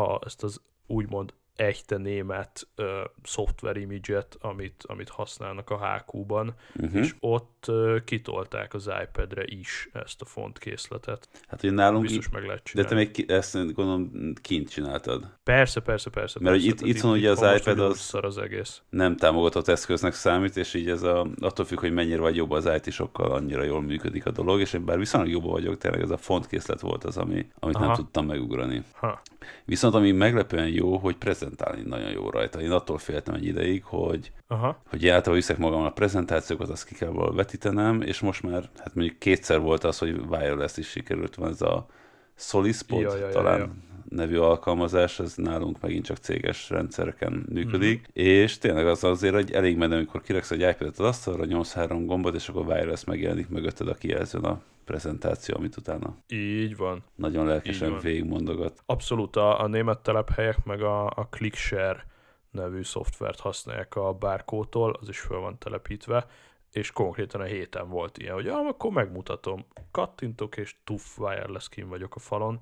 a, 0.00 0.20
ezt 0.24 0.42
az 0.42 0.60
úgymond 0.86 1.32
echte 1.58 1.96
német 1.96 2.68
uh, 2.76 2.86
szoftver 3.22 3.76
image 3.76 4.26
amit, 4.40 4.84
amit 4.86 5.08
használnak 5.08 5.70
a 5.70 5.86
HQ-ban, 5.86 6.54
uh-huh. 6.76 7.00
és 7.00 7.14
ott 7.20 7.64
uh, 7.68 8.04
kitolták 8.04 8.74
az 8.74 8.90
iPad-re 9.02 9.42
is 9.44 9.88
ezt 9.92 10.20
a 10.20 10.24
fontkészletet. 10.24 11.28
Hát 11.48 11.62
ugye 11.62 11.72
nálunk 11.72 12.02
Biztos 12.02 12.28
meg 12.28 12.44
lehet 12.44 12.62
csinálni. 12.64 12.94
De 12.94 12.96
te 12.96 13.18
még 13.18 13.30
ezt 13.30 13.74
gondolom 13.74 14.32
kint 14.42 14.68
csináltad. 14.68 15.30
Persze, 15.42 15.80
persze, 15.80 16.10
persze. 16.10 16.38
Mert 16.42 16.54
persze, 16.54 16.68
itt, 16.68 16.96
itt 16.96 17.00
van 17.00 17.12
ugye 17.12 17.30
az 17.30 17.60
iPad 17.60 17.80
az, 17.80 18.14
az 18.20 18.38
egész. 18.38 18.82
nem 18.90 19.16
támogatott 19.16 19.68
eszköznek 19.68 20.12
számít, 20.12 20.56
és 20.56 20.74
így 20.74 20.88
ez 20.88 21.02
a, 21.02 21.26
attól 21.40 21.64
függ, 21.64 21.80
hogy 21.80 21.92
mennyire 21.92 22.20
vagy 22.20 22.36
jobb 22.36 22.50
az 22.50 22.70
IT, 22.76 22.92
sokkal 22.92 23.30
annyira 23.30 23.62
jól 23.62 23.82
működik 23.82 24.26
a 24.26 24.30
dolog, 24.30 24.60
és 24.60 24.72
én 24.72 24.84
bár 24.84 24.98
viszonylag 24.98 25.30
jobb 25.30 25.44
vagyok, 25.44 25.78
tényleg 25.78 26.00
ez 26.00 26.10
a 26.10 26.16
fontkészlet 26.16 26.80
volt 26.80 27.04
az, 27.04 27.16
ami, 27.16 27.46
amit 27.58 27.76
Aha. 27.76 27.86
nem 27.86 27.94
tudtam 27.94 28.26
megugrani. 28.26 28.82
Ha. 28.92 29.22
Viszont 29.64 29.94
ami 29.94 30.12
meglepően 30.12 30.68
jó, 30.68 30.96
hogy 30.96 31.16
prezentálni 31.48 31.88
nagyon 31.88 32.10
jó 32.10 32.30
rajta. 32.30 32.60
Én 32.60 32.70
attól 32.70 32.98
féltem 32.98 33.34
egy 33.34 33.44
ideig, 33.44 33.84
hogy, 33.84 34.32
Aha. 34.46 34.82
hogy 34.88 35.06
általában 35.06 35.34
viszek 35.34 35.58
magam 35.58 35.82
a 35.82 35.90
prezentációkat, 35.90 36.68
azt 36.68 36.84
ki 36.84 36.94
kell 36.94 37.08
valahol 37.08 37.34
vetítenem, 37.34 38.02
és 38.02 38.20
most 38.20 38.42
már, 38.42 38.68
hát 38.78 38.94
mondjuk 38.94 39.18
kétszer 39.18 39.60
volt 39.60 39.84
az, 39.84 39.98
hogy 39.98 40.20
wireless 40.28 40.76
is 40.76 40.88
sikerült, 40.88 41.34
van 41.34 41.50
ez 41.50 41.62
a 41.62 41.86
Solispod 42.34 43.00
ja, 43.00 43.16
ja, 43.16 43.28
talán 43.28 43.58
ja, 43.58 43.64
ja. 43.64 43.87
Nevű 44.08 44.36
alkalmazás, 44.36 45.18
ez 45.18 45.34
nálunk 45.36 45.80
megint 45.80 46.04
csak 46.04 46.16
céges 46.16 46.70
rendszereken 46.70 47.46
működik, 47.52 48.00
mm. 48.00 48.04
és 48.12 48.58
tényleg 48.58 48.86
az 48.86 49.04
azért, 49.04 49.34
hogy 49.34 49.52
elég 49.52 49.76
menő, 49.76 49.96
amikor 49.96 50.22
kiraksz 50.22 50.50
egy 50.50 50.60
iPad-et 50.60 50.98
az 50.98 51.06
asztalra, 51.06 51.44
nyomsz 51.44 51.72
három 51.72 52.06
gombot, 52.06 52.34
és 52.34 52.48
akkor 52.48 52.66
wireless 52.66 53.04
megjelenik 53.04 53.48
mögötted 53.48 53.88
a 53.88 53.94
kijelzőn 53.94 54.44
a 54.44 54.60
prezentáció, 54.84 55.56
amit 55.56 55.76
utána 55.76 56.16
így 56.28 56.76
van. 56.76 57.04
Nagyon 57.14 57.46
lelkesen 57.46 57.92
így 57.92 58.02
végigmondogat. 58.02 58.82
Abszolút 58.86 59.36
a, 59.36 59.60
a 59.60 59.66
német 59.66 59.98
telephelyek 59.98 60.64
meg 60.64 60.82
a, 60.82 61.06
a 61.06 61.28
ClickShare 61.30 62.06
nevű 62.50 62.82
szoftvert 62.82 63.40
használják 63.40 63.96
a 63.96 64.12
bárkótól, 64.12 64.96
az 65.00 65.08
is 65.08 65.18
föl 65.20 65.38
van 65.38 65.58
telepítve, 65.58 66.26
és 66.72 66.90
konkrétan 66.90 67.40
a 67.40 67.44
héten 67.44 67.88
volt 67.88 68.18
ilyen, 68.18 68.34
hogy 68.34 68.48
ah, 68.48 68.66
akkor 68.66 68.90
megmutatom, 68.90 69.66
kattintok, 69.90 70.56
és 70.56 70.74
tuff, 70.84 71.18
wireless 71.18 71.68
kim 71.68 71.88
vagyok 71.88 72.14
a 72.14 72.18
falon, 72.18 72.60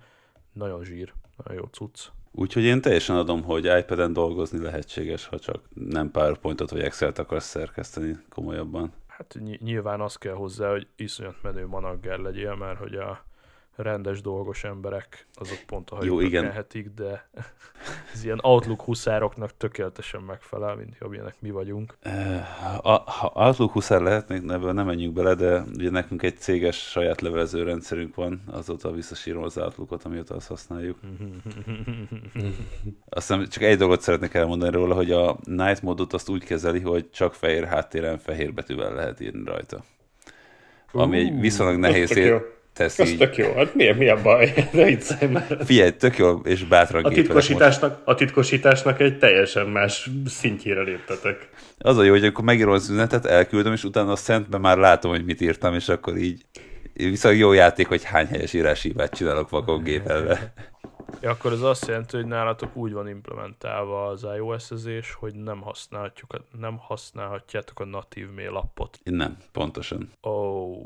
nagyon 0.57 0.85
zsír, 0.85 1.13
nagyon 1.37 1.63
jó 1.63 1.69
cucc. 1.71 2.09
Úgyhogy 2.33 2.63
én 2.63 2.81
teljesen 2.81 3.17
adom, 3.17 3.43
hogy 3.43 3.65
iPad-en 3.65 4.13
dolgozni 4.13 4.59
lehetséges, 4.59 5.27
ha 5.27 5.39
csak 5.39 5.63
nem 5.75 6.11
PowerPoint-ot 6.11 6.71
vagy 6.71 6.81
Excel-t 6.81 7.19
akarsz 7.19 7.47
szerkeszteni 7.47 8.17
komolyabban. 8.29 8.93
Hát 9.07 9.39
nyilván 9.59 10.01
az 10.01 10.17
kell 10.17 10.35
hozzá, 10.35 10.71
hogy 10.71 10.87
iszonyat 10.97 11.43
menő 11.43 11.67
managger 11.67 12.19
legyél, 12.19 12.55
mert 12.55 12.79
hogy 12.79 12.95
a 12.95 13.25
rendes 13.77 14.21
dolgos 14.21 14.65
emberek, 14.65 15.27
azok 15.35 15.59
pont 15.67 15.91
a 15.91 16.05
Jó, 16.05 16.21
igen. 16.21 16.43
Kelhetik, 16.43 16.89
de 16.95 17.29
ez 18.15 18.25
ilyen 18.25 18.39
Outlook 18.43 18.83
huszároknak 18.83 19.57
tökéletesen 19.57 20.21
megfelel, 20.21 20.75
mint 20.75 20.97
amilyenek 20.99 21.35
mi 21.41 21.51
vagyunk. 21.51 21.97
A, 22.83 23.11
ha 23.11 23.33
Outlook 23.35 23.73
huszár 23.73 24.01
lehetnénk, 24.01 24.51
ebből 24.51 24.73
nem 24.73 24.87
menjünk 24.87 25.15
bele, 25.15 25.35
de 25.35 25.65
ugye 25.77 25.91
nekünk 25.91 26.23
egy 26.23 26.39
céges 26.39 26.77
saját 26.77 27.21
levelező 27.21 27.63
rendszerünk 27.63 28.15
van, 28.15 28.43
azóta 28.47 28.91
visszasírom 28.91 29.43
az 29.43 29.59
Outlookot, 29.59 30.05
amióta 30.05 30.35
azt 30.35 30.49
használjuk. 30.49 30.99
Aztán 33.09 33.49
csak 33.49 33.63
egy 33.63 33.79
dolgot 33.79 34.01
szeretnék 34.01 34.35
elmondani 34.35 34.73
róla, 34.73 34.95
hogy 34.95 35.11
a 35.11 35.37
Night 35.45 35.83
modot 35.83 36.13
azt 36.13 36.29
úgy 36.29 36.45
kezeli, 36.45 36.81
hogy 36.81 37.11
csak 37.11 37.35
fehér 37.35 37.65
háttéren 37.65 38.19
fehér 38.19 38.55
betűvel 38.55 38.95
lehet 38.95 39.21
írni 39.21 39.45
rajta. 39.45 39.85
Ami 40.93 41.19
egy 41.19 41.41
viszonylag 41.41 41.79
nehéz, 41.79 42.17
ér, 42.17 42.56
tesz 42.77 42.99
Ez 42.99 43.11
így. 43.11 43.19
tök 43.19 43.37
jó. 43.37 43.53
Hát 43.57 43.75
mi, 43.75 43.93
mi 43.93 44.09
a 44.09 44.23
baj? 44.23 44.53
Ne 44.73 44.85
viccelj 44.85 45.31
már. 45.31 45.59
Figyelj, 45.65 45.91
tök 45.91 46.17
jó, 46.17 46.39
és 46.39 46.65
bátran 46.65 47.05
a 47.05 47.09
titkosításnak, 47.09 48.01
a 48.05 48.15
titkosításnak 48.15 49.01
egy 49.01 49.19
teljesen 49.19 49.67
más 49.67 50.11
szintjére 50.27 50.83
léptetek. 50.83 51.49
Az 51.79 51.99
a 51.99 52.03
jó, 52.03 52.11
hogy 52.11 52.25
akkor 52.25 52.45
megírom 52.45 52.73
az 52.73 52.89
üzenetet, 52.89 53.27
elküldöm, 53.27 53.73
és 53.73 53.85
utána 53.85 54.13
a 54.13 54.17
szentben 54.17 54.61
már 54.61 54.79
látom, 54.79 55.11
hogy 55.11 55.25
mit 55.25 55.41
írtam, 55.41 55.75
és 55.75 55.89
akkor 55.89 56.17
így 56.17 56.45
viszont 56.95 57.39
jó 57.39 57.53
játék, 57.53 57.87
hogy 57.87 58.05
hány 58.05 58.27
helyes 58.27 58.53
íráshibát 58.53 59.15
csinálok 59.15 59.51
vakon 59.51 59.83
gépelve. 59.83 60.53
Ja, 61.21 61.31
akkor 61.31 61.53
ez 61.53 61.61
azt 61.61 61.87
jelenti, 61.87 62.17
hogy 62.17 62.27
nálatok 62.27 62.77
úgy 62.77 62.93
van 62.93 63.09
implementálva 63.09 64.07
az 64.07 64.27
iOS-ezés, 64.37 65.13
hogy 65.13 65.35
nem, 65.35 65.61
használhatjuk, 65.61 66.43
nem 66.59 66.79
használhatjátok 66.79 67.81
a 67.81 67.85
natív 67.85 68.31
mail 68.31 68.57
appot. 68.57 68.99
Nem, 69.03 69.37
pontosan. 69.53 70.11
Oh, 70.21 70.77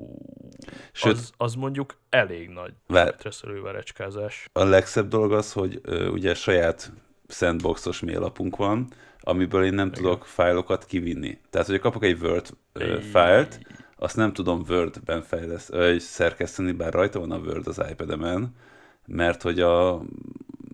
Sőt, 0.92 1.12
az, 1.12 1.32
az 1.36 1.54
mondjuk 1.54 1.96
elég 2.08 2.48
nagy 2.48 2.72
vár, 2.86 3.16
verecskázás. 3.62 4.48
A 4.52 4.64
legszebb 4.64 5.08
dolog 5.08 5.32
az, 5.32 5.52
hogy 5.52 5.80
ö, 5.82 6.08
ugye 6.08 6.34
saját 6.34 6.92
sandboxos 7.28 8.00
mailapunk 8.00 8.56
van, 8.56 8.88
amiből 9.20 9.64
én 9.64 9.74
nem 9.74 9.86
Igen. 9.86 10.02
tudok 10.02 10.24
fájlokat 10.26 10.84
kivinni. 10.84 11.40
Tehát, 11.50 11.66
hogy 11.66 11.78
kapok 11.78 12.04
egy 12.04 12.22
Word 12.22 12.50
ö, 12.72 13.00
fájlt, 13.00 13.60
azt 13.96 14.16
nem 14.16 14.32
tudom 14.32 14.64
Word-ben 14.68 15.22
fejleszt, 15.22 15.72
ö, 15.72 15.98
szerkeszteni, 15.98 16.72
bár 16.72 16.92
rajta 16.92 17.18
van 17.18 17.30
a 17.30 17.38
Word 17.38 17.66
az 17.66 17.82
iPad-emen, 17.90 18.54
mert 19.10 19.42
hogy 19.42 19.60
a 19.60 20.02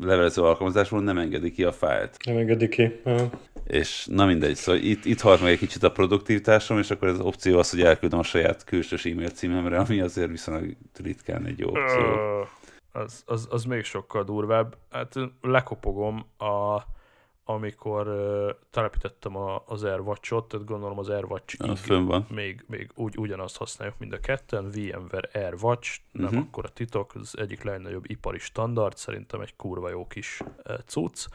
levelező 0.01 0.43
alkalmazásból 0.43 1.03
nem 1.03 1.19
engedi 1.19 1.51
ki 1.51 1.65
a 1.65 1.73
fájlt. 1.73 2.17
Nem 2.25 2.37
engedi 2.37 2.69
ki. 2.69 3.01
Ha. 3.05 3.31
És 3.67 4.07
na 4.11 4.27
mindegy, 4.27 4.55
szóval 4.55 4.81
itt, 4.81 5.05
itt 5.05 5.21
halt 5.21 5.43
meg 5.43 5.53
egy 5.53 5.59
kicsit 5.59 5.83
a 5.83 5.91
produktivitásom, 5.91 6.79
és 6.79 6.91
akkor 6.91 7.09
az 7.09 7.21
opció 7.21 7.59
az, 7.59 7.71
hogy 7.71 7.81
elküldöm 7.81 8.19
a 8.19 8.23
saját 8.23 8.65
külsős 8.65 9.05
e-mail 9.05 9.29
címemre, 9.29 9.79
ami 9.79 10.01
azért 10.01 10.31
viszonylag 10.31 10.77
ritkán 11.03 11.47
egy 11.47 11.59
jó 11.59 11.69
opció. 11.69 12.01
Uh, 12.01 12.47
az, 12.93 13.23
az, 13.27 13.49
az 13.51 13.65
még 13.65 13.85
sokkal 13.85 14.25
durvább. 14.25 14.77
Hát 14.91 15.15
lekopogom 15.41 16.27
a 16.39 16.83
amikor 17.49 18.09
uh, 18.09 18.51
telepítettem 18.71 19.37
a, 19.37 19.63
az 19.67 19.85
AirWatch-ot, 19.85 20.49
tehát 20.49 20.67
gondolom 20.67 20.99
az 20.99 21.09
AirWatch 21.09 21.57
van. 22.07 22.27
még, 22.31 22.65
még 22.69 22.91
úgy, 22.95 23.19
ugyanazt 23.19 23.57
használjuk 23.57 23.99
mind 23.99 24.13
a 24.13 24.21
ketten, 24.21 24.71
VMware 24.71 25.29
AirWatch, 25.33 25.99
nem 26.13 26.25
uh-huh. 26.25 26.41
akkor 26.41 26.65
a 26.65 26.69
titok, 26.69 27.15
az 27.15 27.39
egyik 27.39 27.63
legnagyobb 27.63 28.11
ipari 28.11 28.39
standard, 28.39 28.97
szerintem 28.97 29.41
egy 29.41 29.57
kurva 29.57 29.89
jó 29.89 30.07
kis 30.07 30.41
uh, 30.41 30.75
cucc. 30.87 31.27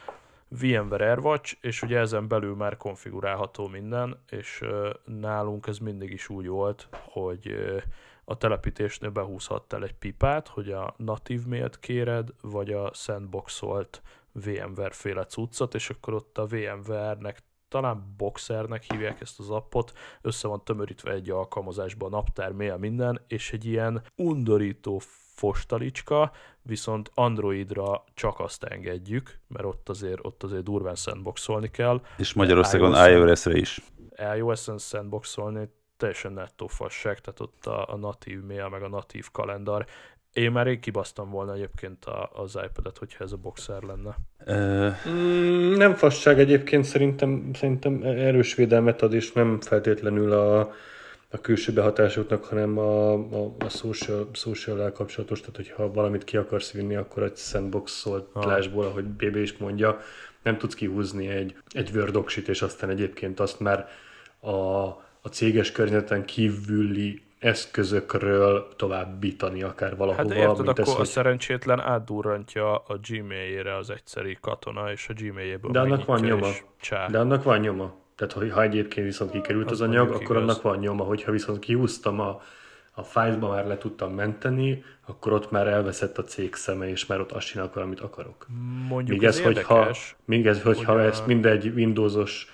VMware 0.48 1.08
AirWatch, 1.08 1.56
és 1.60 1.82
ugye 1.82 1.98
ezen 1.98 2.28
belül 2.28 2.54
már 2.54 2.76
konfigurálható 2.76 3.68
minden, 3.68 4.18
és 4.30 4.60
uh, 4.62 4.88
nálunk 5.04 5.66
ez 5.66 5.78
mindig 5.78 6.12
is 6.12 6.28
úgy 6.28 6.46
volt, 6.46 6.88
hogy 6.90 7.46
uh, 7.48 7.82
a 8.24 8.36
telepítésnél 8.36 9.10
behúzhattál 9.10 9.84
egy 9.84 9.94
pipát, 9.94 10.48
hogy 10.48 10.70
a 10.70 10.94
natív 10.96 11.46
mailt 11.46 11.78
kéred, 11.78 12.28
vagy 12.40 12.72
a 12.72 12.90
sandboxolt 12.94 14.02
VMware 14.32 14.92
féle 14.92 15.24
cuccot, 15.24 15.74
és 15.74 15.90
akkor 15.90 16.14
ott 16.14 16.38
a 16.38 16.46
VMware-nek 16.46 17.42
talán 17.68 18.14
Boxernek 18.16 18.82
hívják 18.82 19.20
ezt 19.20 19.38
az 19.38 19.50
appot, 19.50 19.92
össze 20.22 20.48
van 20.48 20.64
tömörítve 20.64 21.12
egy 21.12 21.30
alkalmazásban 21.30 22.12
a 22.12 22.16
naptár, 22.16 22.52
mail, 22.52 22.76
minden, 22.76 23.20
és 23.26 23.52
egy 23.52 23.64
ilyen 23.64 24.02
undorító 24.16 25.00
fostalicska, 25.34 26.32
viszont 26.62 27.10
Androidra 27.14 28.04
csak 28.14 28.40
azt 28.40 28.64
engedjük, 28.64 29.38
mert 29.48 29.64
ott 29.64 29.88
azért, 29.88 30.18
ott 30.22 30.42
azért 30.42 30.62
durván 30.62 30.94
sandboxolni 30.94 31.70
kell. 31.70 32.00
És 32.16 32.32
Magyarországon 32.32 33.10
iOS-re 33.10 33.56
is. 33.56 33.80
iOS-en 34.36 34.78
sandboxolni 34.78 35.68
teljesen 35.96 36.32
nettó 36.32 36.66
fasság, 36.66 37.20
tehát 37.20 37.40
ott 37.40 37.66
a, 37.66 37.92
a 37.92 37.96
natív 37.96 38.42
mail, 38.42 38.68
meg 38.68 38.82
a 38.82 38.88
natív 38.88 39.30
kalendar 39.32 39.86
én 40.32 40.50
már 40.50 40.66
rég 40.66 40.80
kibasztam 40.80 41.30
volna 41.30 41.54
egyébként 41.54 42.04
a, 42.04 42.30
az 42.34 42.58
iPad-et, 42.64 42.98
hogyha 42.98 43.24
ez 43.24 43.32
a 43.32 43.36
boxer 43.36 43.82
lenne. 43.82 44.16
Mm, 45.08 45.74
nem 45.76 45.94
fasság 45.94 46.38
egyébként, 46.38 46.84
szerintem, 46.84 47.50
szerintem 47.54 48.02
erős 48.02 48.54
védelmet 48.54 49.02
ad, 49.02 49.12
és 49.12 49.32
nem 49.32 49.60
feltétlenül 49.60 50.32
a, 50.32 50.60
a 51.30 51.40
külső 51.40 51.72
behatásoknak, 51.72 52.44
hanem 52.44 52.78
a, 52.78 53.12
a, 53.12 53.54
a 53.58 53.68
social, 53.68 54.28
social 54.32 54.92
kapcsolatos, 54.92 55.40
tehát 55.40 55.56
hogyha 55.56 55.92
valamit 55.92 56.24
ki 56.24 56.36
akarsz 56.36 56.72
vinni, 56.72 56.96
akkor 56.96 57.22
egy 57.22 57.36
sandbox 57.36 57.92
szoltásból, 57.92 58.84
ahogy 58.84 59.04
BB 59.04 59.36
is 59.36 59.56
mondja, 59.56 60.00
nem 60.42 60.58
tudsz 60.58 60.74
kihúzni 60.74 61.28
egy, 61.28 61.56
egy 61.68 61.90
Word 61.94 62.48
és 62.48 62.62
aztán 62.62 62.90
egyébként 62.90 63.40
azt 63.40 63.60
már 63.60 63.88
a, 64.40 64.50
a 65.20 65.28
céges 65.30 65.72
környezeten 65.72 66.24
kívüli 66.24 67.22
eszközökről 67.42 68.68
továbbítani 68.76 69.62
akár 69.62 69.96
valahova. 69.96 70.34
Hát 70.34 70.38
érted, 70.38 70.68
akkor 70.68 70.80
ez, 70.80 70.88
a 70.88 70.96
hogy... 70.96 71.06
szerencsétlen 71.06 71.80
átdurrantja 71.80 72.76
a 72.76 72.98
Gmailjére 73.08 73.76
az 73.76 73.90
egyszeri 73.90 74.38
katona, 74.40 74.90
és 74.90 75.08
a 75.08 75.12
Gmailjéből 75.16 75.70
De 75.70 75.80
annak 75.80 76.04
van 76.04 76.20
nyoma. 76.20 76.48
De 77.10 77.18
annak 77.18 77.42
van 77.42 77.60
nyoma. 77.60 77.94
Tehát, 78.16 78.52
ha 78.52 78.62
egyébként 78.62 79.06
viszont 79.06 79.30
kikerült 79.30 79.70
az, 79.70 79.80
az 79.80 79.88
anyag, 79.88 80.08
akkor 80.08 80.22
igaz. 80.22 80.36
annak 80.36 80.62
van 80.62 80.78
nyoma. 80.78 81.04
Hogyha 81.04 81.32
viszont 81.32 81.58
kihúztam 81.58 82.20
a, 82.20 82.40
a 82.94 83.02
fájlba 83.02 83.48
már 83.48 83.66
le 83.66 83.78
tudtam 83.78 84.14
menteni, 84.14 84.84
akkor 85.06 85.32
ott 85.32 85.50
már 85.50 85.66
elveszett 85.66 86.18
a 86.18 86.24
cég 86.24 86.54
szeme, 86.54 86.88
és 86.88 87.06
már 87.06 87.20
ott 87.20 87.32
azt 87.32 87.46
csinálok, 87.46 87.76
amit 87.76 88.00
akarok. 88.00 88.46
Mondjuk 88.88 89.18
még 89.18 89.28
ez, 89.28 89.38
ez 89.38 89.44
hogyha, 89.44 89.90
még 90.24 90.46
ez, 90.46 90.62
hogyha 90.62 90.92
hogy 90.92 91.00
a... 91.00 91.04
ez 91.06 91.22
mindegy 91.26 91.66
Windowsos 91.66 92.46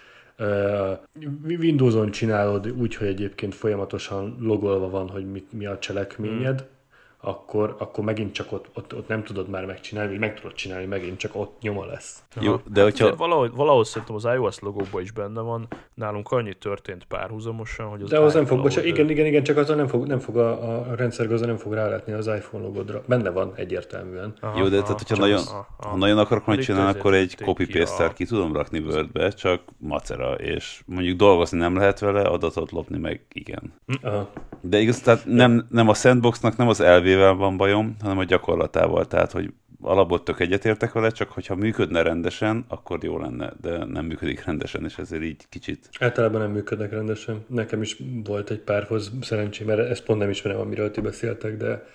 Windows-on 1.45 2.11
csinálod 2.11 2.71
úgy, 2.71 2.95
hogy 2.95 3.07
egyébként 3.07 3.55
folyamatosan 3.55 4.37
logolva 4.41 4.91
van, 4.91 5.09
hogy 5.09 5.31
mi, 5.31 5.45
mi 5.53 5.67
a 5.67 5.79
cselekményed, 5.79 6.61
hmm 6.61 6.77
akkor, 7.21 7.77
akkor 7.79 8.05
megint 8.05 8.33
csak 8.33 8.53
ott, 8.53 8.67
ott, 8.75 8.95
ott 8.95 9.09
nem 9.09 9.23
tudod 9.23 9.49
már 9.49 9.65
megcsinálni, 9.65 10.11
vagy 10.11 10.21
meg 10.21 10.35
tudod 10.35 10.55
csinálni, 10.55 10.87
megint 10.87 11.19
csak 11.19 11.35
ott 11.35 11.61
nyoma 11.61 11.87
lesz. 11.87 12.23
Jó, 12.41 12.61
de 12.73 12.83
hogyha... 12.83 13.07
Hát, 13.07 13.17
valahogy, 13.17 13.51
valahogy 13.55 13.85
szerintem 13.85 14.17
az 14.17 14.25
iOS 14.25 14.59
logóban 14.59 15.03
is 15.03 15.11
benne 15.11 15.41
van, 15.41 15.67
nálunk 15.95 16.31
annyi 16.31 16.55
történt 16.55 17.05
párhuzamosan, 17.05 17.87
hogy 17.87 18.03
az 18.03 18.09
De 18.09 18.19
az 18.19 18.35
nem 18.35 18.47
fog, 18.47 18.63
bocsánat, 18.63 18.91
igen, 18.91 19.11
igen, 19.11 19.27
igen, 19.27 19.43
csak 19.43 19.57
az 19.57 19.69
nem 19.69 19.87
fog, 19.87 20.07
nem 20.07 20.19
fog 20.19 20.37
a, 20.37 20.81
a 20.91 20.95
rendszer 20.95 21.29
nem 21.29 21.57
fog 21.57 21.73
rálátni 21.73 22.13
az 22.13 22.27
iPhone 22.27 22.65
logodra. 22.65 23.03
Benne 23.07 23.31
van 23.31 23.53
egyértelműen. 23.57 24.35
Aha, 24.41 24.59
Jó, 24.59 24.69
de 24.69 24.81
tehát, 24.83 24.99
hogyha 24.99 25.17
nagyon, 25.17 25.41
aha. 25.49 25.67
ha 25.77 25.97
nagyon 25.97 26.19
akarok 26.19 26.47
majd 26.47 26.61
csinálni, 26.61 26.99
akkor 26.99 27.15
egy 27.15 27.37
copy 27.45 27.67
paste 27.67 28.09
ki, 28.09 28.15
ki 28.15 28.25
tudom 28.25 28.53
rakni 28.53 28.79
Wordbe, 28.79 29.31
csak 29.31 29.61
macera, 29.79 30.35
és 30.35 30.83
mondjuk 30.87 31.17
dolgozni 31.17 31.59
nem 31.59 31.77
lehet 31.77 31.99
vele, 31.99 32.23
adatot 32.23 32.71
lopni 32.71 32.99
meg 32.99 33.21
igen. 33.33 33.73
Aha. 34.03 34.31
De 34.61 34.79
igaz, 34.79 35.01
tehát 35.01 35.27
nem, 35.27 35.67
nem 35.71 35.89
a 35.89 35.95
sandboxnak, 35.95 36.57
nem 36.57 36.69
az 36.69 36.81
elv 36.81 37.07
elvével 37.09 37.35
van 37.35 37.57
bajom, 37.57 37.97
hanem 38.01 38.19
a 38.19 38.25
gyakorlatával. 38.25 39.07
Tehát, 39.07 39.33
hogy 39.33 39.53
alapból 39.81 40.23
tök 40.23 40.41
egyetértek 40.41 40.93
vele, 40.93 41.11
csak 41.11 41.31
hogyha 41.31 41.55
működne 41.55 42.03
rendesen, 42.03 42.65
akkor 42.69 42.99
jó 43.05 43.19
lenne, 43.19 43.53
de 43.61 43.85
nem 43.85 44.05
működik 44.05 44.45
rendesen, 44.45 44.85
és 44.85 44.99
ezért 44.99 45.23
így 45.23 45.49
kicsit... 45.49 45.89
Általában 46.01 46.41
nem 46.41 46.51
működnek 46.51 46.91
rendesen. 46.91 47.45
Nekem 47.47 47.83
is 47.83 47.97
volt 48.25 48.51
egy 48.51 48.61
párhoz 48.61 49.13
szerencsém, 49.21 49.67
mert 49.67 49.91
ezt 49.91 50.05
pont 50.05 50.19
nem 50.19 50.31
ismerem, 50.31 50.61
amiről 50.61 50.91
ti 50.91 51.01
beszéltek, 51.01 51.57
de 51.57 51.87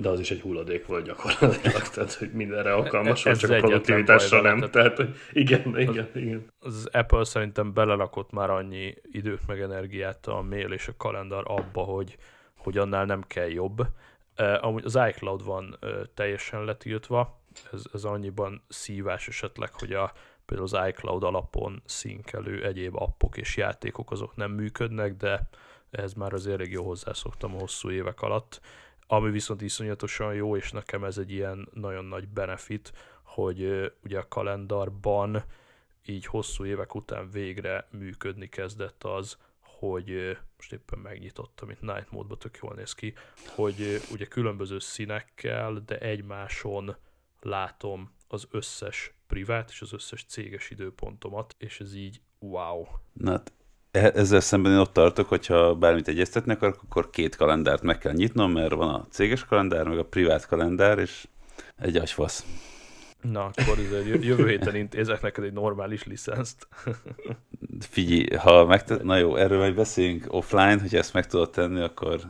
de 0.00 0.08
az 0.08 0.20
is 0.20 0.30
egy 0.30 0.40
hulladék 0.40 0.86
volt 0.86 1.04
gyakorlatilag, 1.04 1.88
tehát 1.94 2.12
hogy 2.12 2.30
mindenre 2.32 2.72
alkalmas 2.72 3.22
volt, 3.22 3.38
csak 3.38 3.50
a 3.50 3.56
produktivitásra 3.56 4.40
nem. 4.40 4.58
Tehát, 4.58 4.70
tehát, 4.70 4.96
hogy 4.96 5.08
igen, 5.32 5.78
igen, 5.78 6.08
az, 6.14 6.20
igen. 6.20 6.46
Az 6.58 6.88
Apple 6.92 7.24
szerintem 7.24 7.72
belelakott 7.72 8.32
már 8.32 8.50
annyi 8.50 8.94
időt 9.02 9.46
meg 9.46 9.60
energiát 9.60 10.26
a 10.26 10.42
mail 10.42 10.72
és 10.72 10.88
a 10.88 10.92
kalendár 10.96 11.42
abba, 11.44 11.80
hogy, 11.80 12.16
hogy 12.56 12.78
annál 12.78 13.04
nem 13.04 13.24
kell 13.26 13.48
jobb, 13.48 13.86
amúgy 14.60 14.84
az 14.84 14.98
iCloud 15.08 15.44
van 15.44 15.78
teljesen 16.14 16.64
letiltva, 16.64 17.38
ez, 17.72 17.82
ez 17.92 18.04
annyiban 18.04 18.62
szívás 18.68 19.28
esetleg, 19.28 19.72
hogy 19.72 19.92
a, 19.92 20.12
például 20.44 20.68
az 20.72 20.88
iCloud 20.88 21.22
alapon 21.22 21.82
szinkelő 21.84 22.64
egyéb 22.64 22.96
appok 22.96 23.36
és 23.36 23.56
játékok 23.56 24.10
azok 24.10 24.36
nem 24.36 24.50
működnek, 24.50 25.16
de 25.16 25.48
ehhez 25.90 26.14
már 26.14 26.32
azért 26.32 26.60
elég 26.60 26.72
jó 26.72 26.84
hozzászoktam 26.84 27.54
a 27.54 27.58
hosszú 27.58 27.90
évek 27.90 28.20
alatt. 28.20 28.60
Ami 29.06 29.30
viszont 29.30 29.62
iszonyatosan 29.62 30.34
jó, 30.34 30.56
és 30.56 30.72
nekem 30.72 31.04
ez 31.04 31.18
egy 31.18 31.32
ilyen 31.32 31.68
nagyon 31.72 32.04
nagy 32.04 32.28
benefit, 32.28 32.92
hogy 33.22 33.92
ugye 34.04 34.18
a 34.18 34.28
kalendarban 34.28 35.44
így 36.06 36.26
hosszú 36.26 36.64
évek 36.64 36.94
után 36.94 37.30
végre 37.30 37.88
működni 37.90 38.48
kezdett 38.48 39.04
az, 39.04 39.38
hogy 39.78 40.38
most 40.56 40.72
éppen 40.72 40.98
megnyitottam, 40.98 41.70
itt 41.70 41.80
Night 41.80 42.10
mode 42.10 42.34
tök 42.38 42.58
jól 42.62 42.74
néz 42.74 42.92
ki, 42.92 43.14
hogy 43.46 44.00
ugye 44.12 44.24
különböző 44.24 44.78
színekkel, 44.78 45.82
de 45.86 45.98
egymáson 45.98 46.96
látom 47.40 48.14
az 48.28 48.48
összes 48.50 49.14
privát 49.26 49.70
és 49.70 49.80
az 49.80 49.92
összes 49.92 50.24
céges 50.24 50.70
időpontomat, 50.70 51.54
és 51.58 51.80
ez 51.80 51.94
így 51.94 52.20
wow. 52.38 52.84
Na, 53.12 53.30
hát 53.30 53.52
e-, 53.90 54.12
ezzel 54.14 54.40
szemben 54.40 54.72
én 54.72 54.78
ott 54.78 54.92
tartok, 54.92 55.28
hogyha 55.28 55.74
bármit 55.74 56.08
egyeztetnek, 56.08 56.62
akkor 56.62 57.10
két 57.10 57.36
kalendárt 57.36 57.82
meg 57.82 57.98
kell 57.98 58.12
nyitnom, 58.12 58.52
mert 58.52 58.74
van 58.74 58.94
a 58.94 59.06
céges 59.10 59.44
kalendár, 59.44 59.88
meg 59.88 59.98
a 59.98 60.04
privát 60.04 60.46
kalendár, 60.46 60.98
és 60.98 61.28
egy 61.76 61.96
agyfasz. 61.96 62.46
Na, 63.30 63.44
akkor 63.44 63.78
jövő 64.04 64.48
héten 64.48 64.74
intézek 64.74 65.20
neked 65.22 65.44
egy 65.44 65.52
normális 65.52 66.04
licenszt. 66.04 66.68
Figyelj, 67.80 68.36
ha 68.36 68.64
megte- 68.64 69.02
na 69.02 69.16
jó, 69.16 69.36
erről 69.36 69.58
majd 69.58 69.74
beszéljünk 69.74 70.24
offline, 70.28 70.80
hogy 70.80 70.94
ezt 70.94 71.12
meg 71.12 71.26
tudod 71.26 71.50
tenni, 71.50 71.80
akkor 71.80 72.20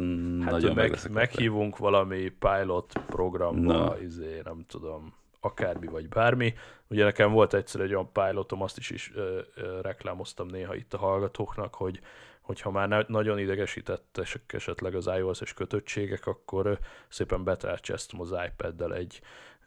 mm, 0.00 0.40
hát 0.40 0.50
nagyon 0.50 0.74
meg, 0.74 0.90
meg 0.90 1.12
Meghívunk 1.12 1.76
fel. 1.76 1.90
valami 1.90 2.32
pilot 2.38 2.92
programba, 3.06 3.72
na. 3.72 3.96
izé, 4.02 4.40
nem 4.44 4.64
tudom, 4.68 5.14
akármi 5.40 5.86
vagy 5.86 6.08
bármi. 6.08 6.54
Ugye 6.88 7.04
nekem 7.04 7.32
volt 7.32 7.54
egyszer 7.54 7.80
egy 7.80 7.92
olyan 7.92 8.12
pilotom, 8.12 8.62
azt 8.62 8.78
is, 8.78 8.90
is 8.90 9.12
ö, 9.14 9.38
ö, 9.54 9.80
reklámoztam 9.80 10.46
néha 10.46 10.74
itt 10.74 10.94
a 10.94 10.98
hallgatóknak, 10.98 11.74
hogy 11.74 12.00
hogyha 12.48 12.70
már 12.70 13.06
nagyon 13.08 13.38
idegesítettesek 13.38 14.52
esetleg 14.52 14.94
az 14.94 15.06
iOS-es 15.06 15.54
kötöttségek, 15.54 16.26
akkor 16.26 16.78
szépen 17.08 17.44
betárcsáztam 17.44 18.20
az 18.20 18.34
iPad-del 18.46 18.94
egy, 18.94 19.20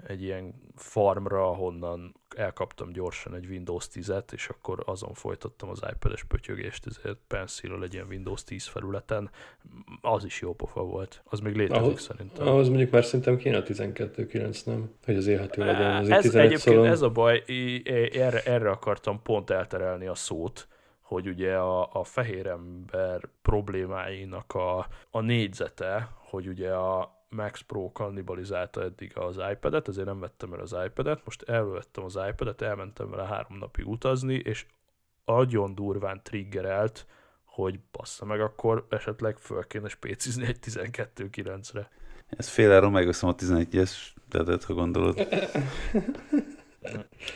egy 0.08 0.24
ilyen 0.24 0.54
farmra, 0.76 1.50
ahonnan 1.50 2.16
elkaptam 2.36 2.92
gyorsan 2.92 3.36
egy 3.36 3.46
Windows 3.46 3.88
10-et, 3.94 4.34
és 4.34 4.48
akkor 4.48 4.84
azon 4.86 5.14
folytattam 5.14 5.70
az 5.70 5.80
iPad-es 5.94 6.24
pötyögést, 6.24 6.86
ezért 6.86 7.18
pencil 7.28 7.84
egy 7.84 7.94
ilyen 7.94 8.08
Windows 8.10 8.44
10 8.44 8.66
felületen. 8.66 9.30
Az 10.02 10.26
is 10.26 10.42
jó 10.42 10.54
pofa 10.54 10.84
volt. 10.84 11.22
Az 11.26 11.40
még 11.40 11.56
létezik 11.56 11.84
ahhoz, 11.84 12.02
szerintem. 12.02 12.48
Ahhoz 12.48 12.68
mondjuk 12.68 12.92
már 12.92 13.04
szerintem 13.04 13.38
kéne 13.38 13.58
a 13.58 13.64
12.9, 13.64 14.66
nem? 14.66 14.92
Hogy 15.06 15.16
az 15.16 15.28
élhető 15.28 15.66
legyen. 15.66 15.96
Az 15.96 16.10
ez, 16.10 16.36
egyébként 16.36 16.60
szolom. 16.60 16.86
ez 16.86 17.02
a 17.02 17.10
baj, 17.10 17.44
erre, 18.14 18.44
erre 18.44 18.70
akartam 18.70 19.22
pont 19.22 19.50
elterelni 19.50 20.08
a 20.08 20.16
szót, 20.16 20.68
hogy 21.12 21.28
ugye 21.28 21.58
a, 21.58 21.90
a 21.94 22.04
fehér 22.04 22.48
ember 22.48 23.30
problémáinak 23.42 24.54
a, 24.54 24.88
a 25.10 25.20
négyzete, 25.20 26.10
hogy 26.18 26.48
ugye 26.48 26.74
a 26.74 27.20
Max 27.30 27.62
Pro 27.62 27.92
kannibalizálta 27.92 28.82
eddig 28.84 29.18
az 29.18 29.40
iPad-et, 29.52 29.88
ezért 29.88 30.08
nem 30.08 30.20
vettem 30.20 30.54
el 30.54 30.60
az 30.60 30.76
iPad-et, 30.86 31.22
most 31.26 31.42
elvettem 31.42 32.04
az 32.04 32.20
iPad-et, 32.30 32.62
elmentem 32.62 33.10
vele 33.10 33.26
három 33.26 33.58
napig 33.58 33.88
utazni, 33.88 34.34
és 34.34 34.66
nagyon 35.26 35.76
durván 35.76 36.22
triggerelt, 36.24 37.06
hogy 37.46 37.80
bassza 37.92 38.26
meg, 38.26 38.42
akkor 38.42 38.86
esetleg 38.90 39.38
föl 39.38 39.68
kéne 39.68 39.88
spécizni 39.88 40.46
egy 40.46 40.58
12.9-re. 40.62 41.90
Ez 42.30 42.48
fél 42.48 42.72
áron 42.72 42.92
megveszem 42.92 43.30
a 43.30 43.36
11-es, 43.36 43.92
tehát 44.30 44.64
ha 44.64 44.74
gondolod. 44.74 45.28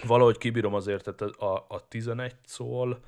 Valahogy 0.03 0.37
kibírom 0.37 0.73
azért, 0.73 1.13
tehát 1.13 1.35
a, 1.35 1.65
a 1.67 1.87
11 1.87 2.35
szól, 2.45 2.99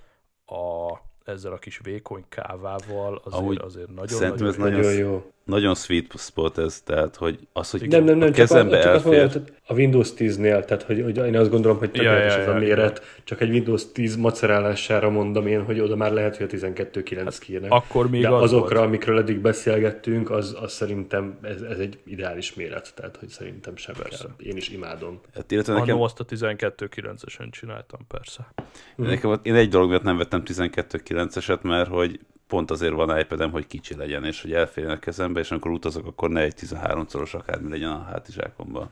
a, 0.47 0.97
ezzel 1.23 1.51
a 1.51 1.57
kis 1.57 1.79
vékony 1.83 2.25
kávával 2.29 3.21
azért, 3.23 3.61
azért 3.61 3.89
nagyon, 3.89 4.23
ez 4.23 4.39
nagyon, 4.39 4.55
nagyon 4.57 4.93
jó. 4.93 5.31
Nagyon 5.47 5.75
sweet 5.75 6.05
spot 6.17 6.57
ez, 6.57 6.81
tehát 6.81 7.15
hogy 7.15 7.39
az, 7.53 7.71
hogy 7.71 7.87
nem, 7.87 8.03
nem, 8.03 8.17
nem, 8.17 8.27
a 8.27 8.31
kezembe 8.31 8.81
csak, 8.81 8.91
elfér. 8.91 9.31
Csak 9.31 9.47
a 9.67 9.73
Windows 9.73 10.09
10-nél, 10.17 10.65
tehát 10.65 10.83
hogy, 10.83 11.01
hogy 11.01 11.17
én 11.17 11.37
azt 11.37 11.49
gondolom, 11.49 11.77
hogy 11.77 11.91
tökéletes 11.91 12.33
ja, 12.33 12.39
ja, 12.39 12.43
ja, 12.43 12.49
ez 12.49 12.55
a 12.55 12.59
méret, 12.59 13.01
ja. 13.03 13.21
csak 13.23 13.41
egy 13.41 13.49
Windows 13.49 13.91
10 13.91 14.15
macerálására 14.15 15.09
mondom 15.09 15.47
én, 15.47 15.63
hogy 15.63 15.79
oda 15.79 15.95
már 15.95 16.11
lehet, 16.11 16.37
hogy 16.37 16.45
a 16.45 16.55
12.9 16.55 17.21
hát, 17.23 17.39
kéne. 17.39 17.67
Akkor 17.67 18.09
még 18.09 18.21
De 18.21 18.29
az 18.29 18.41
azokra, 18.41 18.75
volt. 18.75 18.87
amikről 18.87 19.17
eddig 19.17 19.39
beszélgettünk, 19.39 20.29
az, 20.29 20.57
az 20.61 20.73
szerintem 20.73 21.37
ez, 21.41 21.61
ez 21.61 21.79
egy 21.79 21.99
ideális 22.05 22.53
méret, 22.53 22.93
tehát 22.95 23.17
hogy 23.17 23.29
szerintem 23.29 23.75
sem 23.75 23.95
persze. 23.95 24.23
kell. 24.23 24.47
Én 24.47 24.57
is 24.57 24.69
imádom. 24.69 25.19
Hát, 25.35 25.51
illetve 25.51 25.73
nekem... 25.73 26.01
azt 26.01 26.19
a 26.19 26.25
12.9-esen 26.25 27.49
csináltam, 27.49 27.99
persze. 28.07 28.53
Nekem, 28.95 29.39
én 29.43 29.55
egy 29.55 29.69
dolog 29.69 29.89
miatt 29.89 30.03
nem 30.03 30.17
vettem 30.17 30.41
12.9-eset, 30.45 31.61
mert 31.61 31.89
hogy 31.89 32.19
pont 32.47 32.71
azért 32.71 32.93
van 32.93 33.19
ipad 33.19 33.51
hogy 33.51 33.67
kicsi 33.67 33.95
legyen, 33.95 34.23
és 34.23 34.41
hogy 34.41 34.53
elférjen 34.53 34.93
a 34.93 34.99
kezembe, 34.99 35.39
és 35.39 35.51
amikor 35.51 35.71
utazok, 35.71 36.05
akkor 36.05 36.29
ne 36.29 36.41
egy 36.41 36.53
13-szoros 36.57 37.33
akármi 37.33 37.69
legyen 37.69 37.89
a 37.89 38.05
hátizsákomban. 38.11 38.89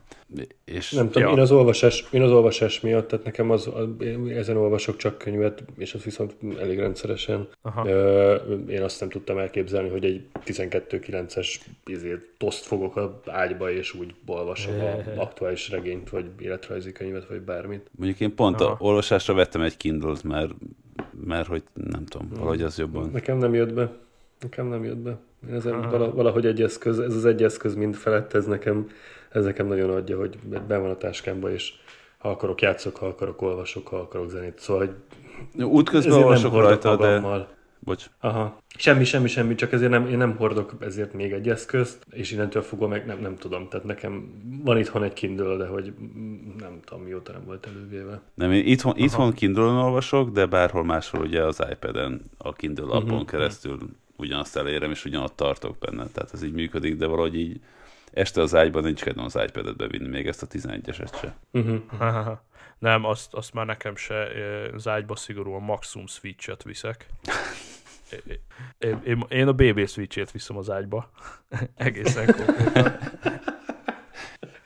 És... 0.64 0.90
Nem 0.90 1.10
tudom, 1.10 1.28
ja. 1.28 1.34
én, 1.34 1.40
az 1.40 1.50
olvasás, 1.50 2.04
én 2.10 2.22
az 2.22 2.30
olvasás 2.30 2.80
miatt, 2.80 3.08
tehát 3.08 3.24
nekem 3.24 3.50
az, 3.50 3.70
ezen 4.28 4.56
olvasok 4.56 4.96
csak 4.96 5.18
könyvet, 5.18 5.64
és 5.78 5.94
az 5.94 6.02
viszont 6.02 6.34
elég 6.58 6.78
rendszeresen. 6.78 7.48
Aha. 7.62 7.88
Én 8.68 8.82
azt 8.82 9.00
nem 9.00 9.08
tudtam 9.08 9.38
elképzelni, 9.38 9.88
hogy 9.88 10.04
egy 10.04 10.26
12-9-es 10.46 11.54
izé, 11.86 12.18
toszt 12.38 12.64
fogok 12.64 12.96
a 12.96 13.20
ágyba, 13.26 13.70
és 13.70 13.94
úgy 13.94 14.14
olvasom 14.26 14.80
a 14.80 15.20
aktuális 15.26 15.70
regényt, 15.70 16.10
vagy 16.10 16.26
életrajzi 16.38 16.92
könyvet, 16.92 17.28
vagy 17.28 17.40
bármit. 17.40 17.90
Mondjuk 17.98 18.20
én 18.20 18.34
pont 18.34 18.60
Aha. 18.60 18.70
a 18.70 18.76
olvasásra 18.78 19.34
vettem 19.34 19.60
egy 19.60 19.76
Kindle-t, 19.76 20.22
mert 20.22 20.52
mert 21.24 21.46
hogy 21.46 21.62
nem 21.74 22.04
tudom, 22.04 22.28
valahogy 22.34 22.62
az 22.62 22.78
jobban. 22.78 23.10
Nekem 23.12 23.38
nem 23.38 23.54
jött 23.54 23.72
be. 23.72 23.92
Nekem 24.40 24.66
nem 24.66 24.84
jött 24.84 24.98
be. 24.98 25.18
Én 25.48 25.54
ezen 25.54 25.90
valahogy 25.90 26.46
egy 26.46 26.62
eszköz, 26.62 26.98
ez 26.98 27.14
az 27.14 27.24
egy 27.24 27.42
eszköz 27.42 27.74
mind 27.74 27.94
felett, 27.94 28.34
ez 28.34 28.46
nekem, 28.46 28.88
ez 29.30 29.44
nekem 29.44 29.66
nagyon 29.66 29.90
adja, 29.90 30.18
hogy 30.18 30.38
be 30.68 30.78
van 30.78 30.90
a 30.90 30.96
táskámba, 30.96 31.50
és 31.50 31.72
ha 32.18 32.30
akarok 32.30 32.60
játszok, 32.60 32.96
ha 32.96 33.06
akarok 33.06 33.42
olvasok, 33.42 33.88
ha 33.88 33.96
akarok 33.96 34.30
zenét. 34.30 34.58
Szóval, 34.58 34.86
hogy 34.86 35.64
Útközben 35.64 36.18
olvasok 36.18 36.52
rajta, 36.52 36.96
de... 36.96 37.46
Bocs. 37.78 38.10
Aha. 38.20 38.62
Semmi, 38.76 39.04
semmi, 39.04 39.28
semmi, 39.28 39.54
csak 39.54 39.72
ezért 39.72 39.90
nem, 39.90 40.08
én 40.08 40.16
nem 40.16 40.36
hordok 40.36 40.74
ezért 40.80 41.12
még 41.12 41.32
egy 41.32 41.48
eszközt, 41.48 42.06
és 42.10 42.32
innentől 42.32 42.62
fogom 42.62 42.90
meg 42.90 43.06
nem, 43.06 43.20
nem 43.20 43.36
tudom. 43.36 43.68
Tehát 43.68 43.86
nekem 43.86 44.42
van 44.64 44.78
itthon 44.78 45.02
egy 45.02 45.12
Kindle, 45.12 45.56
de 45.56 45.66
hogy 45.66 45.92
nem 46.58 46.80
tudom, 46.84 47.04
mióta 47.04 47.32
nem 47.32 47.44
volt 47.44 47.66
elővéve. 47.66 48.20
Nem, 48.34 48.52
én 48.52 48.66
itthon, 48.66 48.96
itthon 48.96 49.32
Kindle-on 49.32 49.76
olvasok, 49.76 50.30
de 50.30 50.46
bárhol 50.46 50.84
máshol 50.84 51.20
ugye 51.20 51.44
az 51.44 51.62
iPad-en 51.70 52.20
a 52.38 52.52
Kindle 52.52 52.84
appon 52.84 53.10
uh-huh. 53.10 53.26
keresztül 53.26 53.78
ugyanazt 54.16 54.56
elérem, 54.56 54.90
és 54.90 55.04
ugyanazt 55.04 55.34
tartok 55.34 55.78
benne. 55.78 56.06
Tehát 56.06 56.32
ez 56.32 56.42
így 56.42 56.52
működik, 56.52 56.96
de 56.96 57.06
valahogy 57.06 57.38
így 57.38 57.60
este 58.12 58.40
az 58.40 58.54
ágyban 58.54 58.82
nincs 58.82 59.02
kedvem 59.02 59.24
az 59.24 59.38
iPad-et 59.46 59.76
bevinni, 59.76 60.08
még 60.08 60.26
ezt 60.26 60.42
a 60.42 60.46
11-eset 60.46 61.20
se. 61.20 61.36
Uh-huh. 61.52 62.38
Nem, 62.78 63.04
azt, 63.04 63.34
azt 63.34 63.52
már 63.52 63.66
nekem 63.66 63.96
se, 63.96 64.28
az 64.74 64.88
ágyba 64.88 65.16
szigorúan 65.16 65.62
maximum 65.62 66.06
switch-et 66.06 66.62
viszek. 66.62 67.06
Én, 68.78 69.00
én, 69.04 69.24
én 69.28 69.48
a 69.48 69.52
BB 69.52 69.88
switch-ét 69.88 70.30
viszem 70.30 70.56
az 70.56 70.70
ágyba. 70.70 71.10
Egészen 71.76 72.26
konkrétan. 72.26 72.98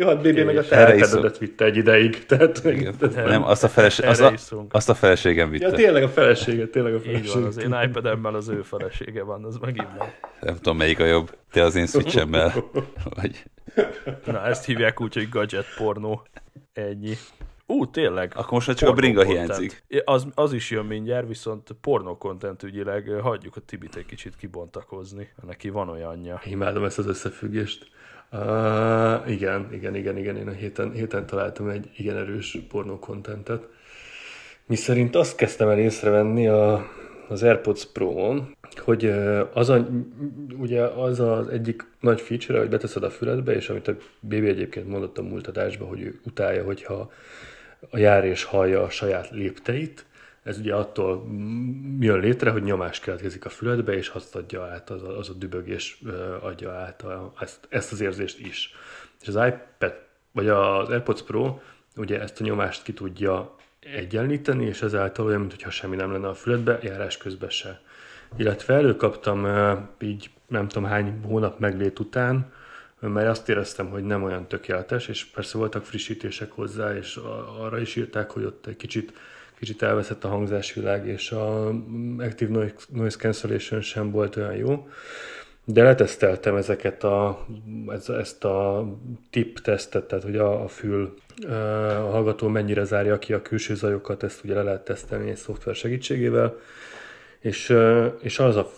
Jó, 0.01 0.07
hát 0.07 0.21
BB 0.21 0.39
meg 0.39 0.57
a 0.57 0.63
te 0.63 1.31
vitte 1.39 1.65
egy 1.65 1.77
ideig. 1.77 2.27
Tehát, 2.27 2.65
Igen. 2.65 2.95
Nem, 3.15 3.45
azt 3.45 3.65
a, 3.65 3.69
feleség, 3.69 4.05
azt, 4.05 4.21
a, 4.21 4.67
azt 4.71 4.89
a 4.89 4.95
feleségem 4.95 5.51
vitte. 5.51 5.67
Ja, 5.67 5.73
tényleg 5.73 6.03
a 6.03 6.09
felesége, 6.09 6.67
tényleg 6.67 6.95
a 6.95 7.01
felesége. 7.01 7.29
Így 7.29 7.35
van, 7.35 7.45
az 7.45 7.59
én 7.59 7.79
iPad-emmel 7.85 8.35
az 8.35 8.49
ő 8.49 8.63
felesége 8.63 9.23
van, 9.23 9.45
az 9.45 9.57
megint 9.57 9.89
van. 9.97 10.09
Nem 10.41 10.55
tudom, 10.55 10.77
melyik 10.77 11.01
a 11.01 11.05
jobb. 11.05 11.37
Te 11.51 11.63
az 11.63 11.75
én 11.75 11.87
switchemmel. 11.87 12.53
Vagy... 13.17 13.45
Na, 14.25 14.47
ezt 14.47 14.65
hívják 14.65 15.01
úgy, 15.01 15.15
hogy 15.15 15.29
gadget 15.29 15.67
pornó. 15.77 16.27
Ennyi. 16.73 17.17
Ú, 17.71 17.87
tényleg. 17.87 18.33
Akkor 18.35 18.53
most 18.53 18.77
csak 18.77 18.89
a 18.89 18.93
bringa 18.93 19.23
hiányzik. 19.23 19.83
Az, 20.05 20.27
az 20.35 20.53
is 20.53 20.71
jön 20.71 20.85
mindjárt, 20.85 21.29
viszont 21.29 21.69
porno 21.81 22.17
content 22.17 22.63
ügyileg 22.63 23.09
hagyjuk 23.23 23.57
a 23.57 23.61
Tibit 23.61 23.97
egy 23.97 24.07
kicsit 24.07 24.37
kibontakozni. 24.37 25.29
Neki 25.47 25.69
van 25.69 25.89
olyanja. 25.89 26.41
Imádom 26.45 26.85
ezt 26.85 26.99
az 26.99 27.07
összefüggést. 27.07 27.87
Uh, 28.33 29.31
igen, 29.31 29.69
igen, 29.73 29.95
igen, 29.95 30.17
igen. 30.17 30.37
Én 30.37 30.49
a 30.49 30.53
héten, 30.53 30.93
héten 30.93 31.27
találtam 31.27 31.69
egy 31.69 31.91
igen 31.97 32.17
erős 32.17 32.59
porno 32.69 32.99
contentet. 32.99 33.67
Mi 34.67 34.77
szerint 34.77 35.17
azt 35.17 35.37
kezdtem 35.37 35.69
el 35.69 35.79
észrevenni 35.79 36.49
a, 36.49 36.87
az 37.29 37.43
AirPods 37.43 37.87
Pro-on, 37.93 38.57
hogy 38.77 39.05
az, 39.53 39.69
a, 39.69 39.89
ugye 40.59 40.83
az 40.83 41.21
az 41.21 41.49
egyik 41.49 41.87
nagy 42.01 42.21
feature, 42.21 42.59
hogy 42.59 42.69
beteszed 42.69 43.03
a 43.03 43.11
füledbe, 43.11 43.55
és 43.55 43.69
amit 43.69 43.89
a 43.89 43.97
BB 44.21 44.33
egyébként 44.33 44.89
mondott 44.89 45.19
a 45.19 45.23
múlt 45.23 45.47
adásban, 45.47 45.89
hogy 45.89 46.01
ő 46.01 46.21
utálja, 46.25 46.65
hogyha 46.65 47.11
a 47.91 47.99
jár 47.99 48.25
és 48.25 48.45
hallja 48.45 48.83
a 48.83 48.91
saját 48.91 49.31
lépteit. 49.31 50.07
Ez 50.43 50.59
ugye 50.59 50.75
attól 50.75 51.27
jön 52.01 52.21
létre, 52.21 52.51
hogy 52.51 52.63
nyomás 52.63 53.01
keletkezik 53.01 53.45
a 53.45 53.49
füledbe, 53.49 53.93
és 53.93 54.09
azt 54.09 54.37
adja 54.37 54.65
át, 54.65 54.91
az 54.91 55.03
a, 55.03 55.19
az 55.19 55.29
a 55.29 55.33
dübögés 55.33 56.03
adja 56.41 56.73
át 56.73 57.03
a, 57.03 57.33
ezt, 57.41 57.67
ezt 57.69 57.93
az 57.93 58.01
érzést 58.01 58.39
is. 58.39 58.75
És 59.21 59.29
az 59.29 59.35
iPad, 59.35 59.95
vagy 60.33 60.49
az 60.49 60.89
AirPods 60.89 61.23
Pro 61.23 61.59
ugye 61.97 62.21
ezt 62.21 62.41
a 62.41 62.45
nyomást 62.45 62.83
ki 62.83 62.93
tudja 62.93 63.55
egyenlíteni, 63.81 64.67
és 64.67 64.83
ezáltal 64.83 65.27
olyan, 65.27 65.41
mintha 65.41 65.71
semmi 65.71 65.97
nem 65.97 66.13
lenne 66.13 66.29
a 66.29 66.35
füledbe, 66.35 66.79
járás 66.83 67.17
közben 67.17 67.51
se. 67.51 67.81
Illetve 68.37 68.75
előkaptam 68.75 69.47
így 70.01 70.31
nem 70.47 70.69
tudom 70.69 70.89
hány 70.89 71.21
hónap 71.23 71.59
meglét 71.59 71.99
után, 71.99 72.53
mert 73.01 73.29
azt 73.29 73.49
éreztem, 73.49 73.91
hogy 73.91 74.05
nem 74.05 74.23
olyan 74.23 74.47
tökéletes, 74.47 75.09
és 75.09 75.25
persze 75.25 75.59
voltak 75.59 75.85
frissítések 75.85 76.51
hozzá, 76.51 76.97
és 76.97 77.21
arra 77.61 77.81
is 77.81 77.97
írták, 77.97 78.31
hogy 78.31 78.45
ott 78.45 78.67
egy 78.67 78.77
kicsit, 78.77 79.13
kicsit 79.59 79.83
elveszett 79.83 80.25
a 80.25 80.29
hangzásvilág, 80.29 81.07
és 81.07 81.31
a 81.31 81.69
Active 82.19 82.73
Noise 82.89 83.17
Cancellation 83.17 83.81
sem 83.81 84.11
volt 84.11 84.37
olyan 84.37 84.57
jó. 84.57 84.89
De 85.65 85.83
leteszteltem 85.83 86.57
ezeket 86.57 87.05
a, 87.05 87.47
ezt 88.19 88.45
a 88.45 88.89
tip 89.31 89.59
tesztet, 89.59 90.05
tehát 90.05 90.25
hogy 90.25 90.37
a, 90.37 90.63
a 90.63 90.69
fül 90.69 91.15
a 91.49 92.11
hallgató 92.11 92.49
mennyire 92.49 92.85
zárja 92.85 93.19
ki 93.19 93.33
a 93.33 93.43
külső 93.43 93.75
zajokat, 93.75 94.23
ezt 94.23 94.45
ugye 94.45 94.55
le 94.55 94.63
lehet 94.63 94.85
tesztelni 94.85 95.31
egy 95.31 95.37
szoftver 95.37 95.75
segítségével, 95.75 96.57
és, 97.41 97.77
és 98.21 98.39
az 98.39 98.57
a 98.57 98.71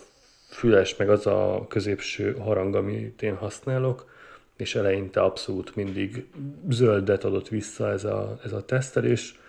füles, 0.49 0.95
meg 0.95 1.09
az 1.09 1.27
a 1.27 1.65
középső 1.69 2.35
harang, 2.37 2.75
amit 2.75 3.21
én 3.21 3.35
használok, 3.35 4.11
és 4.57 4.75
eleinte 4.75 5.21
abszolút 5.21 5.75
mindig 5.75 6.25
zöldet 6.69 7.23
adott 7.23 7.47
vissza 7.47 7.91
ez 7.91 8.03
a, 8.03 8.39
ez 8.43 8.53
a 8.53 8.65
tesztelés. 8.65 9.39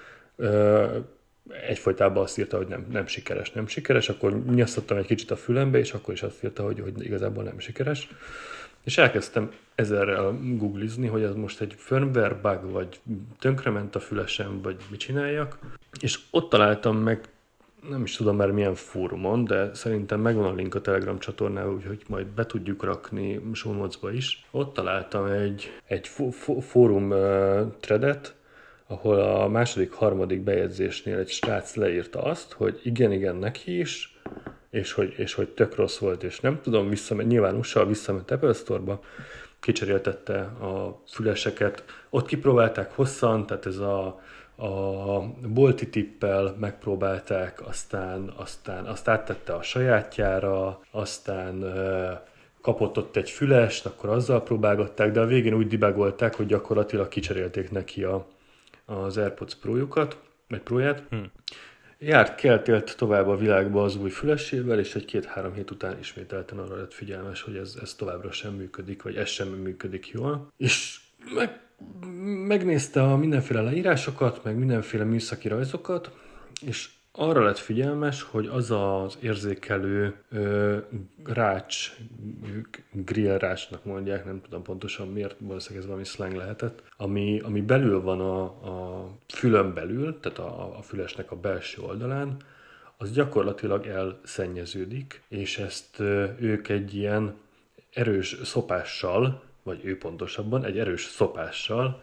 Egyfolytában 1.69 2.23
azt 2.23 2.39
írta, 2.39 2.57
hogy 2.57 2.67
nem, 2.67 2.87
nem 2.91 3.07
sikeres, 3.07 3.51
nem 3.51 3.67
sikeres, 3.67 4.09
akkor 4.09 4.45
nyasztottam 4.45 4.97
egy 4.97 5.07
kicsit 5.07 5.31
a 5.31 5.37
fülembe, 5.37 5.79
és 5.79 5.93
akkor 5.93 6.15
is 6.15 6.23
azt 6.23 6.45
írta, 6.45 6.63
hogy, 6.63 6.81
hogy 6.81 7.05
igazából 7.05 7.43
nem 7.43 7.59
sikeres. 7.59 8.09
És 8.85 8.99
elkezdtem 8.99 9.51
ezerrel 9.75 10.39
googlizni, 10.57 11.07
hogy 11.07 11.23
ez 11.23 11.35
most 11.35 11.61
egy 11.61 11.75
firmware 11.77 12.35
bug, 12.43 12.71
vagy 12.71 13.01
tönkrement 13.39 13.95
a 13.95 14.01
fülesem, 14.01 14.63
vagy 14.63 14.77
mit 14.91 15.01
csináljak. 15.01 15.59
És 16.01 16.19
ott 16.31 16.51
találtam 16.51 16.97
meg 16.97 17.29
nem 17.89 18.03
is 18.03 18.17
tudom 18.17 18.37
már 18.37 18.51
milyen 18.51 18.75
fórumon, 18.75 19.45
de 19.45 19.75
szerintem 19.75 20.21
megvan 20.21 20.45
a 20.45 20.55
link 20.55 20.75
a 20.75 20.81
Telegram 20.81 21.19
csatornál, 21.19 21.69
úgyhogy 21.69 22.03
majd 22.09 22.27
be 22.27 22.47
tudjuk 22.47 22.85
rakni 22.85 23.41
show 23.53 23.87
is. 24.13 24.47
Ott 24.51 24.75
találtam 24.75 25.25
egy, 25.25 25.71
egy 25.87 26.07
fórum 26.61 27.11
uh, 27.11 27.61
threadet, 27.81 28.35
ahol 28.87 29.21
a 29.21 29.49
második, 29.49 29.93
harmadik 29.93 30.41
bejegyzésnél 30.41 31.19
egy 31.19 31.29
srác 31.29 31.75
leírta 31.75 32.23
azt, 32.23 32.53
hogy 32.53 32.81
igen, 32.83 33.13
igen, 33.13 33.37
neki 33.37 33.79
is, 33.79 34.21
és 34.71 34.93
hogy, 34.93 35.15
és 35.17 35.35
hogy 35.35 35.49
tök 35.49 35.75
rossz 35.77 35.99
volt, 35.99 36.23
és 36.23 36.41
nem 36.41 36.61
tudom, 36.61 36.89
visszament, 36.89 37.29
nyilván 37.29 37.55
USA 37.55 37.87
visszament 37.87 38.31
Apple 38.31 38.53
Store-ba, 38.53 39.01
kicseréltette 39.61 40.39
a 40.41 41.03
füleseket, 41.07 41.85
ott 42.11 42.27
kipróbálták 42.27 42.93
hosszan, 42.93 43.47
tehát 43.47 43.67
ez 43.67 43.77
a, 43.77 44.21
a 44.57 45.21
bolti 45.49 45.89
tippel 45.89 46.57
megpróbálták, 46.61 47.67
aztán, 47.67 48.33
aztán 48.37 48.85
azt 48.85 49.09
áttette 49.09 49.55
a 49.55 49.63
sajátjára, 49.63 50.81
aztán 50.91 51.65
kapott 52.61 52.99
ott 52.99 53.17
egy 53.17 53.31
fülest, 53.31 53.87
akkor 53.87 54.11
azzal 54.11 54.43
próbálgatták, 54.43 55.13
de 55.13 55.21
a 55.21 55.27
végén 55.27 55.55
úgy 55.55 55.67
dibagolták, 55.67 56.35
hogy 56.35 56.47
gyakorlatilag 56.47 57.09
kicserélték 57.09 57.71
neki 57.71 58.03
a, 58.03 58.27
az 58.85 59.17
AirPods 59.17 59.55
Pro-jukat, 59.55 60.19
vagy 60.49 60.61
Pro-ját. 60.61 61.03
Hmm. 61.09 61.33
Járt, 61.99 62.35
kelt, 62.35 62.69
élt 62.69 62.97
tovább 62.97 63.29
a 63.29 63.37
világba 63.37 63.83
az 63.83 63.97
új 63.97 64.11
fülesével, 64.11 64.79
és 64.79 64.95
egy-két-három 64.95 65.53
hét 65.53 65.71
után 65.71 65.99
ismételten 65.99 66.59
arra 66.59 66.77
lett 66.77 66.95
figyelmes, 66.95 67.43
hogy 67.43 67.57
ez, 67.57 67.77
ez 67.83 67.95
továbbra 67.95 68.33
sem 68.33 68.53
működik, 68.53 69.03
vagy 69.03 69.17
ez 69.17 69.29
sem 69.29 69.49
működik 69.49 70.09
jól. 70.09 70.53
És 70.57 71.01
meg, 71.35 71.61
megnézte 72.47 73.03
a 73.03 73.17
mindenféle 73.17 73.61
leírásokat, 73.61 74.45
meg 74.45 74.57
mindenféle 74.57 75.05
műszaki 75.05 75.49
rajzokat, 75.49 76.11
és 76.61 76.91
arra 77.17 77.43
lett 77.45 77.59
figyelmes, 77.59 78.23
hogy 78.23 78.47
az 78.47 78.71
az 78.71 79.19
érzékelő 79.21 80.15
ö, 80.31 80.79
rács, 81.25 81.97
grill 82.93 83.39
rácsnak 83.39 83.85
mondják, 83.85 84.25
nem 84.25 84.41
tudom 84.41 84.63
pontosan 84.63 85.09
miért, 85.09 85.37
valószínűleg 85.39 85.83
ez 85.83 85.89
valami 85.89 86.05
slang 86.05 86.35
lehetett, 86.35 86.83
ami, 86.97 87.41
ami 87.41 87.61
belül 87.61 88.01
van 88.01 88.21
a, 88.21 88.43
a 88.43 89.09
fülön 89.29 89.75
belül, 89.75 90.21
tehát 90.21 90.39
a, 90.39 90.79
a 90.79 90.83
fülesnek 90.83 91.31
a 91.31 91.37
belső 91.37 91.83
oldalán, 91.83 92.37
az 92.97 93.13
gyakorlatilag 93.13 93.87
elszennyeződik, 93.87 95.23
és 95.29 95.59
ezt 95.59 95.99
ö, 95.99 96.25
ők 96.39 96.69
egy 96.69 96.95
ilyen 96.95 97.35
erős 97.93 98.37
szopással, 98.43 99.43
vagy 99.65 99.81
ő 99.85 99.99
pontosabban, 99.99 100.65
egy 100.65 100.79
erős 100.79 101.05
szopással, 101.05 102.03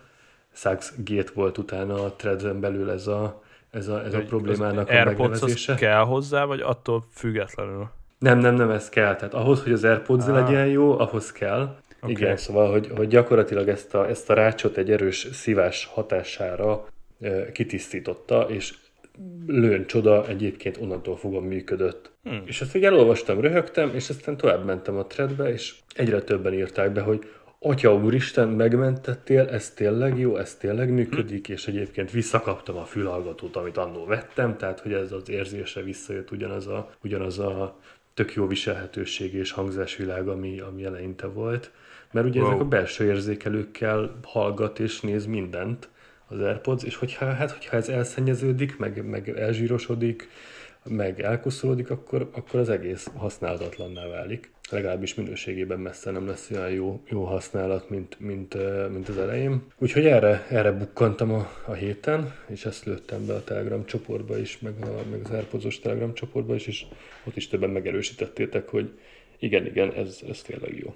Sachs 0.53 0.91
Gate 0.97 1.32
volt 1.34 1.57
utána 1.57 1.93
a 1.93 2.14
threaden 2.16 2.59
belül 2.59 2.91
ez 2.91 3.07
a 3.07 3.41
ez 3.72 3.88
a, 3.88 4.03
ez 4.03 4.14
a 4.14 4.20
problémának 4.20 4.89
a 4.89 5.03
megnevezése. 5.03 5.76
kell 5.76 5.99
hozzá, 5.99 6.45
vagy 6.45 6.62
attól 6.62 7.03
függetlenül? 7.14 7.89
Nem, 8.20 8.39
nem, 8.39 8.55
nem, 8.55 8.70
ez 8.70 8.89
kell. 8.89 9.16
Tehát 9.16 9.34
ahhoz, 9.34 9.64
hogy 9.64 9.72
az 9.72 9.84
AirPods 9.84 10.28
ah. 10.28 10.34
legyen 10.34 10.68
jó, 10.68 10.99
ahhoz 10.99 11.32
kell. 11.32 11.78
Okay. 12.01 12.12
Igen, 12.12 12.38
szóval, 12.38 12.72
hogy, 12.72 12.91
hogy 12.95 13.07
gyakorlatilag 13.07 13.68
ezt 13.68 13.95
a, 13.95 14.09
ezt 14.09 14.30
a 14.30 14.34
rácsot 14.34 14.78
egy 14.78 14.91
erős 14.91 15.28
szívás 15.32 15.86
hatására 15.86 16.86
e, 17.22 17.51
kitisztította, 17.51 18.45
és 18.49 18.74
lőn 19.47 19.86
csoda 19.86 20.28
egyébként 20.28 20.78
onnantól 20.78 21.18
fogva 21.18 21.39
működött. 21.39 22.12
Hmm. 22.24 22.43
És 22.45 22.62
ezt 22.62 22.76
így 22.76 22.84
elolvastam, 22.84 23.39
röhögtem, 23.39 23.91
és 23.93 24.09
aztán 24.09 24.38
tovább 24.38 24.66
mentem 24.66 24.97
a 24.97 25.05
threadbe, 25.05 25.51
és 25.51 25.76
egyre 25.95 26.22
többen 26.22 26.53
írták 26.53 26.91
be, 26.91 27.01
hogy 27.01 27.30
Atya 27.64 27.95
úristen, 27.95 28.47
megmentettél, 28.47 29.47
ez 29.47 29.70
tényleg 29.70 30.20
jó, 30.20 30.38
ez 30.38 30.55
tényleg 30.55 30.89
működik, 30.89 31.49
és 31.49 31.68
egyébként 31.68 32.12
visszakaptam 32.12 32.78
a 32.78 32.86
fülhallgatót, 32.86 33.55
amit 33.55 33.78
annól 33.78 34.07
vettem, 34.07 34.57
tehát 34.57 34.80
hogy 34.80 34.93
ez 34.93 35.12
az 35.12 35.30
érzése 35.30 35.82
visszajött 35.82 36.32
ugyanaz 36.32 36.68
a, 36.68 36.89
ugyanaz 37.03 37.39
a 37.39 37.80
tök 38.14 38.34
jó 38.34 38.47
viselhetőség 38.47 39.34
és 39.34 39.51
hangzásvilág, 39.51 40.28
ami, 40.28 40.59
ami 40.59 40.84
eleinte 40.86 41.28
volt. 41.28 41.72
Mert 42.12 42.26
ugye 42.28 42.39
wow. 42.39 42.49
ezek 42.49 42.62
a 42.62 42.66
belső 42.66 43.05
érzékelőkkel 43.05 44.20
hallgat 44.24 44.80
és 44.80 45.01
néz 45.01 45.26
mindent 45.26 45.89
az 46.28 46.39
AirPods, 46.39 46.84
és 46.84 46.95
hogyha, 46.95 47.34
hát, 47.34 47.51
hogyha 47.51 47.78
ez 47.78 47.89
elszennyeződik, 47.89 48.78
meg, 48.78 49.05
meg 49.05 49.30
elzsírosodik, 49.30 50.30
meg 50.84 51.22
elkoszolódik, 51.22 51.89
akkor, 51.89 52.30
akkor 52.34 52.59
az 52.59 52.70
egész 52.70 53.07
használhatatlanná 53.16 54.07
válik. 54.07 54.51
Legalábbis 54.72 55.15
minőségében 55.15 55.80
messze 55.80 56.11
nem 56.11 56.28
lesz 56.28 56.49
olyan 56.49 56.69
jó, 56.69 57.01
jó 57.09 57.24
használat, 57.24 57.89
mint, 57.89 58.19
mint, 58.19 58.57
mint 58.91 59.09
az 59.09 59.17
elején. 59.17 59.63
Úgyhogy 59.78 60.05
erre, 60.05 60.47
erre 60.49 60.72
bukkantam 60.72 61.32
a, 61.32 61.51
a 61.65 61.74
héten, 61.74 62.34
és 62.47 62.65
ezt 62.65 62.86
lőttem 62.86 63.26
be 63.26 63.34
a 63.34 63.43
Telegram 63.43 63.86
csoportba 63.86 64.38
is, 64.38 64.59
meg, 64.59 64.74
a, 64.82 65.09
meg 65.09 65.22
az 65.24 65.30
airpods 65.32 65.80
Telegram 65.80 66.13
csoportba 66.13 66.55
is, 66.55 66.67
és 66.67 66.86
ott 67.24 67.36
is 67.36 67.47
többen 67.47 67.69
megerősítettétek, 67.69 68.69
hogy 68.69 68.99
igen, 69.39 69.65
igen, 69.65 69.93
ez, 69.93 70.19
ez 70.30 70.41
tényleg 70.41 70.78
jó. 70.78 70.95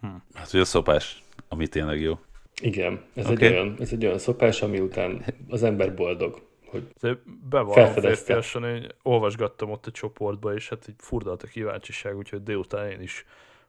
Hm. 0.00 0.06
Hát, 0.34 0.50
hogy 0.50 0.60
a 0.60 0.64
szopás, 0.64 1.22
ami 1.48 1.66
tényleg 1.66 2.00
jó. 2.00 2.18
Igen, 2.62 3.00
ez, 3.14 3.26
okay. 3.26 3.46
egy 3.46 3.52
olyan, 3.52 3.76
ez 3.80 3.92
egy 3.92 4.04
olyan 4.04 4.18
szopás, 4.18 4.62
ami 4.62 4.80
után 4.80 5.24
az 5.48 5.62
ember 5.62 5.94
boldog 5.94 6.42
hogy 6.74 7.18
bevallom 7.48 7.92
férfiasan, 7.92 8.64
én 8.64 8.86
olvasgattam 9.02 9.70
ott 9.70 9.86
a 9.86 9.90
csoportba, 9.90 10.54
és 10.54 10.68
hát 10.68 10.88
így 10.88 10.94
furdalt 10.98 11.42
a 11.42 11.46
kíváncsiság, 11.46 12.16
úgyhogy 12.16 12.42
délután 12.42 12.90
én 12.90 13.00
is 13.00 13.24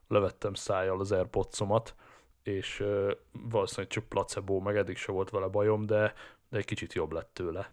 levettem 0.08 0.54
szájjal 0.54 1.00
az 1.00 1.12
Airpods-omat, 1.12 1.96
és 2.44 2.80
uh, 2.80 3.12
valószínűleg 3.50 3.92
csak 3.92 4.04
placebo, 4.04 4.60
meg 4.60 4.78
eddig 4.78 4.98
se 4.98 5.12
volt 5.12 5.30
vele 5.30 5.48
bajom, 5.48 5.86
de, 5.86 6.14
de 6.50 6.58
egy 6.58 6.66
kicsit 6.66 6.94
jobb 6.94 7.12
lett 7.12 7.30
tőle. 7.34 7.72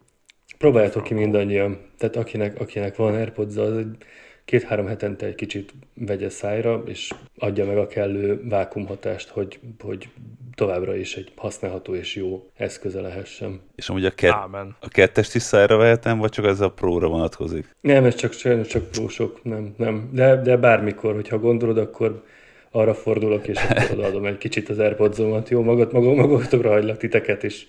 Próbáljátok 0.58 1.02
ki 1.02 1.14
mindannyian. 1.14 1.90
Tehát 1.98 2.16
akinek, 2.16 2.60
akinek 2.60 2.96
van 2.96 3.14
airpods 3.14 3.56
az 3.56 3.76
egy 3.76 3.96
két-három 4.44 4.86
hetente 4.86 5.26
egy 5.26 5.34
kicsit 5.34 5.72
vegye 5.94 6.28
szájra, 6.28 6.82
és 6.86 7.12
adja 7.38 7.64
meg 7.64 7.76
a 7.76 7.86
kellő 7.86 8.48
vákumhatást, 8.48 9.28
hogy, 9.28 9.58
hogy 9.80 10.08
továbbra 10.54 10.96
is 10.96 11.16
egy 11.16 11.32
használható 11.36 11.94
és 11.94 12.16
jó 12.16 12.50
eszköze 12.56 13.00
lehessen. 13.00 13.60
És 13.74 13.88
amúgy 13.88 14.04
a, 14.04 14.10
kett, 14.10 14.32
a 14.80 14.88
kettest 14.88 15.34
is 15.34 15.42
szájra 15.42 15.76
vehetem, 15.76 16.18
vagy 16.18 16.30
csak 16.30 16.44
ez 16.44 16.60
a 16.60 16.70
próra 16.70 17.08
vonatkozik? 17.08 17.76
Nem, 17.80 18.04
ez 18.04 18.14
csak, 18.14 18.34
csak, 18.34 18.66
csak 18.66 18.90
prósok, 18.90 19.42
nem, 19.42 19.74
nem. 19.76 20.10
De, 20.12 20.36
de 20.36 20.56
bármikor, 20.56 21.14
hogyha 21.14 21.38
gondolod, 21.38 21.78
akkor 21.78 22.22
arra 22.70 22.94
fordulok, 22.94 23.48
és 23.48 23.58
akkor 23.58 23.90
odaadom 23.98 24.24
egy 24.24 24.38
kicsit 24.38 24.68
az 24.68 24.78
airpods 24.78 25.18
jó, 25.48 25.62
magad, 25.62 25.92
magad, 25.92 26.14
magatokra 26.16 26.70
hagylak 26.70 26.96
titeket, 26.96 27.44
és 27.44 27.66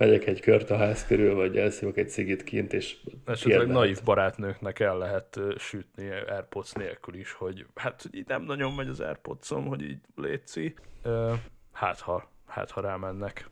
megyek 0.00 0.26
egy 0.26 0.40
kört 0.40 0.70
a 0.70 0.76
ház 0.76 1.06
körül, 1.06 1.34
vagy 1.34 1.56
elszívok 1.56 1.96
egy 1.96 2.10
cigit 2.10 2.44
kint, 2.44 2.72
és 2.72 2.96
Esetleg 3.24 3.66
naív 3.66 4.02
barátnőknek 4.04 4.80
el 4.80 4.98
lehet 4.98 5.40
sütni 5.58 6.10
Airpods 6.10 6.72
nélkül 6.72 7.14
is, 7.14 7.32
hogy 7.32 7.66
hát 7.74 8.08
így 8.12 8.26
nem 8.26 8.42
nagyon 8.42 8.72
megy 8.72 8.88
az 8.88 9.00
airpods 9.00 9.48
hogy 9.48 9.82
így 9.82 10.00
létszi. 10.16 10.74
Hát 11.72 12.00
ha, 12.00 12.30
hát 12.46 12.70
ha 12.70 12.80
rámennek. 12.80 13.48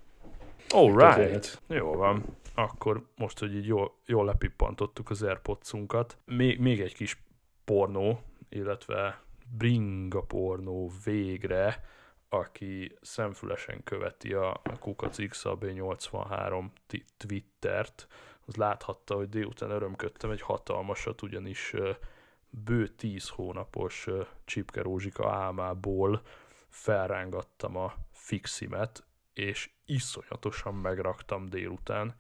All 0.69 1.17
right. 1.17 1.63
Jó 1.67 1.93
van. 1.93 2.25
Akkor 2.55 3.07
most, 3.17 3.39
hogy 3.39 3.55
így 3.55 3.67
jól, 3.67 3.95
jól 4.07 4.25
lepippantottuk 4.25 5.11
az 5.11 5.23
airpods 5.23 5.73
még, 6.25 6.59
még 6.59 6.81
egy 6.81 6.95
kis 6.95 7.23
pornó, 7.65 8.21
illetve 8.49 9.23
bringa 9.59 10.21
pornó 10.21 10.91
végre 11.05 11.85
aki 12.29 12.97
szemfülesen 13.01 13.85
követi 13.85 14.33
a 14.33 14.61
Kukac 14.79 15.17
XAB83 15.19 16.65
Twittert, 17.17 18.07
az 18.47 18.55
láthatta, 18.55 19.15
hogy 19.15 19.29
délután 19.29 19.71
örömködtem 19.71 20.31
egy 20.31 20.41
hatalmasat, 20.41 21.23
ugyanis 21.23 21.75
bő 22.51 22.89
10 22.89 23.29
hónapos 23.29 24.07
Csipke 24.45 24.83
Rózsika 24.83 25.31
álmából 25.31 26.23
felrángattam 26.69 27.77
a 27.77 27.95
fiximet, 28.11 29.07
és 29.33 29.71
iszonyatosan 29.85 30.75
megraktam 30.75 31.49
délután, 31.49 32.15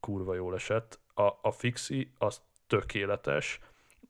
kurva 0.00 0.34
jól 0.34 0.54
esett. 0.54 1.00
A, 1.14 1.22
a 1.42 1.50
fixi 1.50 2.12
az 2.18 2.42
tökéletes, 2.66 3.60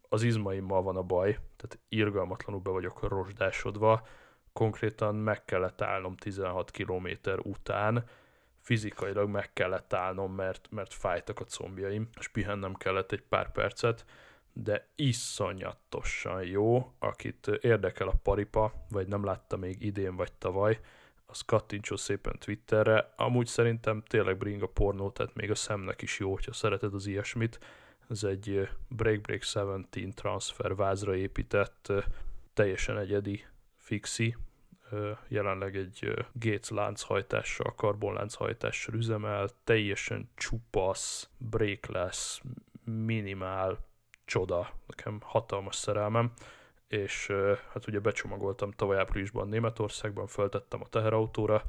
az 0.09 0.23
izmaimmal 0.23 0.83
van 0.83 0.97
a 0.97 1.03
baj, 1.03 1.31
tehát 1.33 1.79
irgalmatlanul 1.89 2.61
be 2.61 2.71
vagyok 2.71 3.09
rozsdásodva, 3.09 4.07
konkrétan 4.53 5.15
meg 5.15 5.45
kellett 5.45 5.81
állnom 5.81 6.17
16 6.17 6.71
km 6.71 7.09
után, 7.43 8.05
fizikailag 8.61 9.29
meg 9.29 9.53
kellett 9.53 9.93
állnom, 9.93 10.35
mert, 10.35 10.69
mert 10.71 10.95
fájtak 10.95 11.41
a 11.41 11.45
combjaim, 11.45 12.09
és 12.19 12.29
pihennem 12.29 12.75
kellett 12.75 13.13
egy 13.13 13.23
pár 13.23 13.53
percet, 13.53 14.05
de 14.53 14.89
iszonyatosan 14.95 16.45
jó, 16.45 16.93
akit 16.99 17.47
érdekel 17.47 18.09
a 18.09 18.21
paripa, 18.23 18.73
vagy 18.91 19.09
nem 19.09 19.25
látta 19.25 19.57
még 19.57 19.83
idén 19.83 20.17
vagy 20.17 20.33
tavaly, 20.33 20.81
az 21.27 21.41
kattintsó 21.41 21.97
szépen 21.97 22.39
Twitterre. 22.39 23.13
Amúgy 23.17 23.47
szerintem 23.47 24.03
tényleg 24.03 24.37
bring 24.37 24.63
a 24.63 24.67
pornó, 24.67 25.11
tehát 25.11 25.35
még 25.35 25.51
a 25.51 25.55
szemnek 25.55 26.03
is 26.03 26.19
jó, 26.19 26.31
hogyha 26.31 26.53
szereted 26.53 26.95
az 26.95 27.07
ilyesmit. 27.07 27.59
Ez 28.09 28.25
egy 28.25 28.69
Break 28.89 29.21
Break 29.21 29.41
17 29.41 30.15
transfer 30.15 30.75
vázra 30.75 31.17
épített, 31.17 31.93
teljesen 32.55 32.99
egyedi 32.99 33.45
fixi, 33.83 34.37
jelenleg 35.29 35.77
egy 35.77 36.27
Gates 36.33 36.69
lánchajtással, 36.69 37.75
karbonlánchajtással 37.75 38.95
üzemel, 38.95 39.49
teljesen 39.65 40.31
csupasz, 40.35 41.31
breakless, 41.39 42.41
minimál 42.85 43.79
csoda, 44.25 44.71
nekem 44.87 45.21
hatalmas 45.23 45.77
szerelmem, 45.77 46.33
és 46.89 47.27
hát 47.73 47.87
ugye 47.87 48.01
becsomagoltam 48.01 48.71
tavaly 48.71 48.99
áprilisban 48.99 49.49
Németországban, 49.49 50.27
föltettem 50.27 50.81
a 50.81 50.89
teherautóra, 50.89 51.63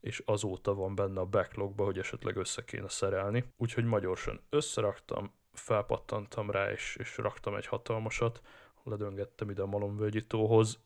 és 0.00 0.22
azóta 0.24 0.74
van 0.74 0.94
benne 0.94 1.20
a 1.20 1.26
backlogba, 1.26 1.84
hogy 1.84 1.98
esetleg 1.98 2.36
össze 2.36 2.64
kéne 2.64 2.88
szerelni. 2.88 3.44
Úgyhogy 3.56 3.84
magyarosan 3.84 4.40
összeraktam, 4.48 5.32
felpattantam 5.52 6.50
rá, 6.50 6.70
és, 6.70 6.96
és 7.00 7.16
raktam 7.16 7.54
egy 7.54 7.66
hatalmasat, 7.66 8.40
ledöngettem 8.84 9.50
ide 9.50 9.62
a 9.62 9.66
malomvölgyi 9.66 10.26
tóhoz. 10.26 10.78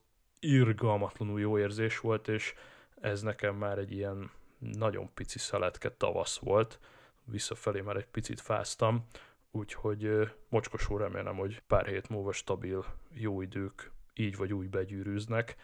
Irgalmatlanul 0.45 1.39
jó 1.39 1.57
érzés 1.57 1.99
volt, 1.99 2.27
és 2.27 2.53
ez 3.01 3.21
nekem 3.21 3.55
már 3.55 3.77
egy 3.77 3.91
ilyen 3.91 4.31
nagyon 4.57 5.13
pici 5.13 5.39
szeletke 5.39 5.91
tavasz 5.91 6.37
volt. 6.37 6.79
Visszafelé 7.23 7.81
már 7.81 7.95
egy 7.95 8.07
picit 8.07 8.41
fáztam, 8.41 9.05
úgyhogy 9.51 10.31
mocskosul 10.49 10.99
remélem, 10.99 11.35
hogy 11.35 11.61
pár 11.67 11.85
hét 11.85 12.09
múlva 12.09 12.31
stabil, 12.31 12.85
jó 13.13 13.41
idők 13.41 13.91
így 14.13 14.35
vagy 14.35 14.53
úgy 14.53 14.69
begyűrűznek, 14.69 15.55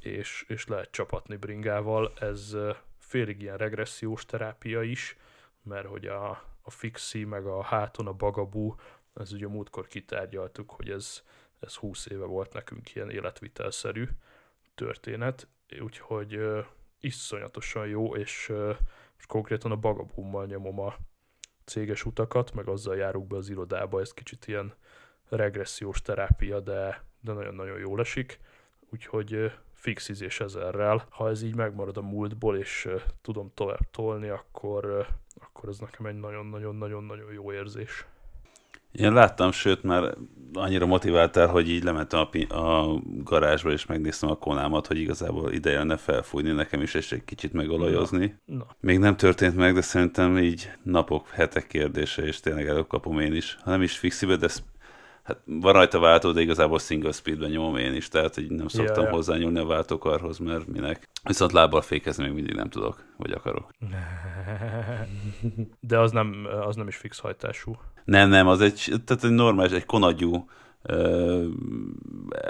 és, 0.00 0.44
és 0.48 0.66
lehet 0.66 0.90
csapatni 0.90 1.36
bringával. 1.36 2.12
Ez 2.20 2.56
félig 2.98 3.42
ilyen 3.42 3.56
regressziós 3.56 4.24
terápia 4.24 4.82
is, 4.82 5.16
mert 5.62 5.86
hogy 5.86 6.06
a, 6.06 6.30
a 6.62 6.70
fixi, 6.70 7.24
meg 7.24 7.46
a 7.46 7.62
háton 7.62 8.06
a 8.06 8.12
bagabú, 8.12 8.74
ez 9.14 9.32
ugye 9.32 9.48
múltkor 9.48 9.86
kitárgyaltuk, 9.86 10.70
hogy 10.70 10.90
ez, 10.90 11.22
ez 11.60 11.74
20 11.74 12.06
éve 12.06 12.24
volt 12.24 12.52
nekünk 12.52 12.94
ilyen 12.94 13.10
életvitelszerű 13.10 14.08
történet, 14.74 15.48
úgyhogy 15.80 16.36
uh, 16.36 16.64
iszonyatosan 17.00 17.86
jó, 17.86 18.14
és, 18.14 18.52
és 19.18 19.26
konkrétan 19.26 19.70
a 19.70 19.76
bagabúmmal 19.76 20.46
nyomom 20.46 20.80
a 20.80 20.96
céges 21.64 22.04
utakat, 22.04 22.52
meg 22.54 22.68
azzal 22.68 22.96
járok 22.96 23.26
be 23.26 23.36
az 23.36 23.48
irodába, 23.48 24.00
ez 24.00 24.12
kicsit 24.12 24.46
ilyen 24.46 24.74
regressziós 25.28 26.02
terápia, 26.02 26.60
de, 26.60 27.04
de 27.20 27.32
nagyon-nagyon 27.32 27.78
jól 27.78 28.00
esik, 28.00 28.40
úgyhogy 28.90 29.34
uh, 29.34 29.52
fixizés 29.72 30.40
ezerrel. 30.40 31.06
Ha 31.10 31.28
ez 31.28 31.42
így 31.42 31.54
megmarad 31.54 31.96
a 31.96 32.02
múltból, 32.02 32.56
és 32.56 32.88
tudom 33.22 33.50
tovább 33.54 33.90
tolni, 33.90 34.28
akkor, 34.28 35.06
akkor 35.40 35.68
ez 35.68 35.78
nekem 35.78 36.06
egy 36.06 36.18
nagyon-nagyon-nagyon-nagyon 36.18 37.32
jó 37.32 37.52
érzés. 37.52 38.06
Én 38.96 39.12
láttam, 39.12 39.52
sőt 39.52 39.82
már 39.82 40.14
annyira 40.52 40.86
motiváltál, 40.86 41.46
hogy 41.46 41.70
így 41.70 41.82
lementem 41.82 42.28
a, 42.48 42.54
a 42.54 42.98
garázsba, 43.24 43.70
és 43.72 43.86
megnéztem 43.86 44.30
a 44.30 44.34
konámat, 44.34 44.86
hogy 44.86 44.98
igazából 44.98 45.52
ideje 45.52 45.78
lenne 45.78 45.96
felfújni 45.96 46.50
nekem 46.50 46.82
is, 46.82 46.94
és 46.94 47.12
egy 47.12 47.24
kicsit 47.24 47.52
megolajozni. 47.52 48.38
Na. 48.44 48.56
Na. 48.56 48.66
Még 48.80 48.98
nem 48.98 49.16
történt 49.16 49.56
meg, 49.56 49.74
de 49.74 49.80
szerintem 49.80 50.38
így 50.38 50.70
napok, 50.82 51.28
hetek 51.28 51.66
kérdése, 51.66 52.22
és 52.22 52.40
tényleg 52.40 52.66
előkapom 52.66 53.20
én 53.20 53.34
is. 53.34 53.56
Ha 53.62 53.70
nem 53.70 53.82
is 53.82 53.98
fixibe, 53.98 54.36
de 54.36 54.48
hát 55.26 55.40
van 55.44 55.72
rajta 55.72 55.98
váltó, 55.98 56.32
de 56.32 56.40
igazából 56.40 56.78
single 56.78 57.12
speedben 57.12 57.50
nyomom 57.50 57.76
én 57.76 57.94
is, 57.94 58.08
tehát 58.08 58.34
hogy 58.34 58.50
nem 58.50 58.68
szoktam 58.68 59.02
yeah, 59.02 59.14
hozzányúlni 59.14 59.58
a 59.58 59.66
váltókarhoz, 59.66 60.38
mert 60.38 60.66
minek. 60.66 61.08
Viszont 61.22 61.52
lábbal 61.52 61.80
fékezni 61.80 62.24
még 62.24 62.32
mindig 62.32 62.54
nem 62.54 62.68
tudok, 62.68 63.04
vagy 63.16 63.32
akarok. 63.32 63.70
De 65.80 65.98
az 65.98 66.10
nem, 66.10 66.46
az 66.66 66.76
nem 66.76 66.88
is 66.88 66.96
fix 66.96 67.18
hajtású. 67.18 67.76
Nem, 68.04 68.28
nem, 68.28 68.48
az 68.48 68.60
egy, 68.60 68.92
tehát 69.04 69.24
egy 69.24 69.30
normális, 69.30 69.72
egy 69.72 69.86
konagyú 69.86 70.46
Uh, 70.88 71.46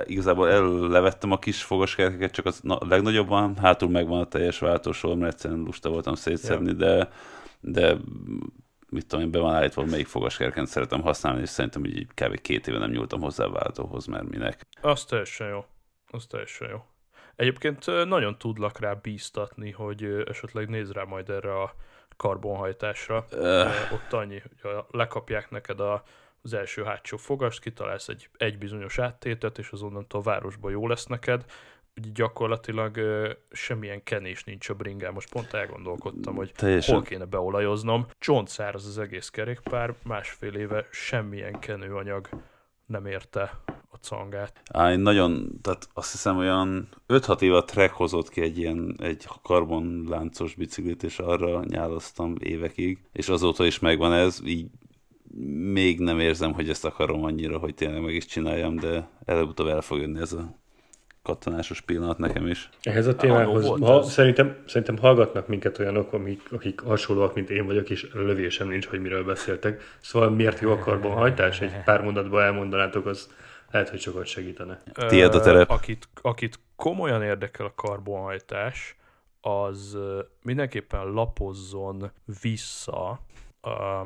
igazából 0.04 0.50
ellevettem 0.50 1.30
a 1.30 1.38
kis 1.38 1.62
fogaskerkeket, 1.62 2.32
csak 2.32 2.46
az 2.46 2.60
na, 2.62 2.78
legnagyobb 2.88 3.28
van, 3.28 3.56
hátul 3.56 3.88
megvan 3.88 4.20
a 4.20 4.26
teljes 4.26 4.58
váltósor, 4.58 5.16
mert 5.16 5.32
egyszerűen 5.32 5.60
lusta 5.60 5.88
voltam 5.88 6.14
szétszedni, 6.14 6.74
yeah. 6.78 6.78
de, 6.78 7.08
de 7.60 7.96
mit 8.88 9.06
tudom 9.06 9.24
én, 9.24 9.30
be 9.30 9.38
van 9.38 9.54
állítva, 9.54 9.84
melyik 9.84 10.06
fogaskerként 10.06 10.66
szeretem 10.66 11.02
használni, 11.02 11.40
és 11.40 11.48
szerintem 11.48 11.84
így 11.84 12.06
kb. 12.14 12.40
két 12.40 12.66
éve 12.66 12.78
nem 12.78 12.90
nyúltam 12.90 13.20
hozzá 13.20 13.44
a 13.44 13.50
váltóhoz, 13.50 14.06
mert 14.06 14.28
minek. 14.28 14.66
Az 14.80 15.04
teljesen 15.04 15.48
jó. 15.48 15.64
Az 16.10 16.26
teljesen 16.26 16.68
jó. 16.68 16.84
Egyébként 17.36 17.86
nagyon 18.04 18.38
tudlak 18.38 18.78
rá 18.78 18.92
bíztatni, 18.92 19.70
hogy 19.70 20.24
esetleg 20.26 20.68
néz 20.68 20.92
rá 20.92 21.02
majd 21.02 21.30
erre 21.30 21.60
a 21.60 21.74
karbonhajtásra. 22.16 23.26
Uh. 23.32 23.92
Ott 23.92 24.12
annyi, 24.12 24.42
hogy 24.62 24.72
lekapják 24.90 25.50
neked 25.50 25.80
a, 25.80 26.02
az 26.42 26.52
első 26.52 26.84
hátsó 26.84 27.16
fogast, 27.16 27.60
kitalálsz 27.60 28.08
egy, 28.08 28.28
egy 28.36 28.58
bizonyos 28.58 28.98
áttétet, 28.98 29.58
és 29.58 29.70
azonnantól 29.70 30.20
a 30.20 30.24
városban 30.24 30.70
jó 30.70 30.88
lesz 30.88 31.06
neked, 31.06 31.44
gyakorlatilag 32.14 32.96
uh, 32.96 33.30
semmilyen 33.50 34.02
kenés 34.02 34.44
nincs 34.44 34.68
a 34.68 34.74
bringán. 34.74 35.12
Most 35.12 35.30
pont 35.30 35.52
elgondolkodtam, 35.52 36.34
hogy 36.34 36.52
Teljesen. 36.56 36.94
hol 36.94 37.02
kéne 37.04 37.24
beolajoznom. 37.24 38.06
Csontszáraz 38.18 38.86
az 38.86 38.98
egész 38.98 39.28
kerékpár, 39.28 39.94
másfél 40.02 40.54
éve 40.54 40.86
semmilyen 40.90 41.58
kenőanyag 41.58 42.28
nem 42.86 43.06
érte 43.06 43.60
a 43.90 43.96
cangát. 44.00 44.60
Á, 44.72 44.92
én 44.92 44.98
nagyon, 44.98 45.58
tehát 45.62 45.88
azt 45.94 46.10
hiszem 46.12 46.36
olyan 46.36 46.88
5-6 47.08 47.40
éve 47.40 47.56
a 47.56 47.64
Trek 47.64 47.92
hozott 47.92 48.28
ki 48.28 48.40
egy 48.40 48.58
ilyen 48.58 48.96
egy 48.98 49.28
karbonláncos 49.42 50.54
biciklit, 50.54 51.02
és 51.02 51.18
arra 51.18 51.64
nyáloztam 51.64 52.34
évekig, 52.38 52.98
és 53.12 53.28
azóta 53.28 53.66
is 53.66 53.78
megvan 53.78 54.12
ez, 54.12 54.40
így 54.44 54.70
még 55.72 56.00
nem 56.00 56.20
érzem, 56.20 56.52
hogy 56.52 56.68
ezt 56.68 56.84
akarom 56.84 57.24
annyira, 57.24 57.58
hogy 57.58 57.74
tényleg 57.74 58.02
meg 58.02 58.14
is 58.14 58.26
csináljam, 58.26 58.76
de 58.76 59.08
előbb-utóbb 59.24 59.66
el 59.66 59.80
fog 59.80 59.98
jönni 59.98 60.20
ez 60.20 60.32
a 60.32 60.64
katonásos 61.26 61.80
pillanat 61.80 62.18
nekem 62.18 62.46
is. 62.46 62.68
Ehhez 62.82 63.06
a 63.06 63.16
témához, 63.16 63.66
ha, 63.80 64.02
szerintem, 64.02 64.56
szerintem 64.66 64.98
hallgatnak 64.98 65.48
minket 65.48 65.78
olyanok, 65.78 66.12
amik, 66.12 66.52
akik 66.52 66.80
hasonlóak, 66.80 67.34
mint 67.34 67.50
én 67.50 67.66
vagyok, 67.66 67.90
és 67.90 68.08
lövésem 68.12 68.68
nincs, 68.68 68.86
hogy 68.86 69.00
miről 69.00 69.24
beszéltek. 69.24 69.82
Szóval 70.00 70.30
miért 70.30 70.60
jó 70.60 70.70
a 70.70 70.78
karbonhajtás? 70.78 71.60
Egy 71.60 71.82
pár 71.84 72.02
mondatban 72.02 72.42
elmondanátok, 72.42 73.06
az 73.06 73.30
lehet, 73.70 73.88
hogy 73.88 74.00
sokat 74.00 74.26
segítene. 74.26 74.82
Tiéd 74.92 75.34
a 75.34 75.40
terep. 75.40 75.70
Akit, 75.70 76.08
akit 76.22 76.58
komolyan 76.76 77.22
érdekel 77.22 77.66
a 77.66 77.72
karbonhajtás, 77.74 78.96
az 79.40 79.98
mindenképpen 80.42 81.04
lapozzon 81.04 82.10
vissza, 82.42 83.20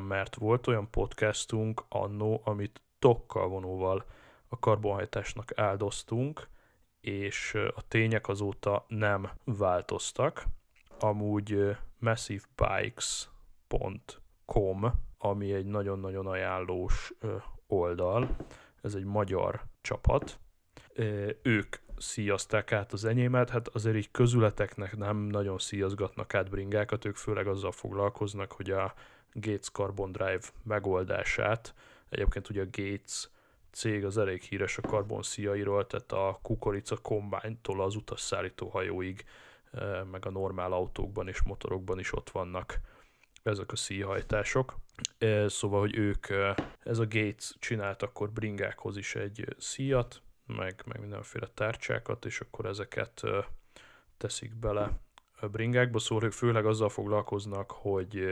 mert 0.07 0.35
volt 0.35 0.67
olyan 0.67 0.89
podcastunk 0.89 1.83
annó, 1.89 2.41
amit 2.43 2.81
tokkal 2.99 3.47
vonóval 3.47 4.05
a 4.49 4.59
karbonhajtásnak 4.59 5.51
áldoztunk, 5.55 6.47
és 7.01 7.53
a 7.75 7.87
tények 7.87 8.27
azóta 8.27 8.85
nem 8.87 9.29
változtak. 9.43 10.45
Amúgy 10.99 11.75
massivebikes.com, 11.99 14.91
ami 15.17 15.53
egy 15.53 15.65
nagyon-nagyon 15.65 16.27
ajánlós 16.27 17.13
oldal, 17.67 18.35
ez 18.81 18.95
egy 18.95 19.05
magyar 19.05 19.61
csapat, 19.81 20.39
ők 21.41 21.75
szíjazták 21.97 22.71
át 22.71 22.93
az 22.93 23.05
enyémet, 23.05 23.49
hát 23.49 23.67
azért 23.67 23.95
így 23.95 24.11
közületeknek 24.11 24.97
nem 24.97 25.17
nagyon 25.17 25.57
szíjazgatnak 25.57 26.33
át 26.33 26.49
bringákat, 26.49 27.05
ők 27.05 27.15
főleg 27.15 27.47
azzal 27.47 27.71
foglalkoznak, 27.71 28.51
hogy 28.51 28.71
a 28.71 28.93
Gates 29.33 29.69
Carbon 29.69 30.11
Drive 30.11 30.43
megoldását, 30.63 31.73
egyébként 32.09 32.49
ugye 32.49 32.61
a 32.61 32.69
Gates 32.71 33.29
cég 33.71 34.05
az 34.05 34.17
elég 34.17 34.41
híres 34.41 34.77
a 34.77 34.81
karbonszíjairól, 34.81 35.87
tehát 35.87 36.11
a 36.11 36.39
kukorica 36.41 36.97
kombánytól 36.97 37.81
az 37.81 37.95
utasszállító 37.95 38.67
hajóig, 38.67 39.25
meg 40.11 40.25
a 40.25 40.31
normál 40.31 40.71
autókban 40.71 41.27
és 41.27 41.41
motorokban 41.41 41.99
is 41.99 42.13
ott 42.13 42.29
vannak 42.29 42.79
ezek 43.43 43.71
a 43.71 43.75
szíjhajtások. 43.75 44.75
Szóval, 45.47 45.79
hogy 45.79 45.97
ők, 45.97 46.27
ez 46.83 46.99
a 46.99 47.07
Gates 47.07 47.55
csinált 47.59 48.03
akkor 48.03 48.29
bringákhoz 48.29 48.97
is 48.97 49.15
egy 49.15 49.55
szíjat, 49.57 50.21
meg, 50.45 50.83
meg 50.85 50.99
mindenféle 50.99 51.47
tárcsákat, 51.53 52.25
és 52.25 52.39
akkor 52.39 52.65
ezeket 52.65 53.21
teszik 54.17 54.55
bele 54.55 54.99
a 55.39 55.47
bringákba, 55.47 55.99
szóval 55.99 56.23
ők 56.23 56.31
főleg 56.31 56.65
azzal 56.65 56.89
foglalkoznak, 56.89 57.71
hogy 57.71 58.23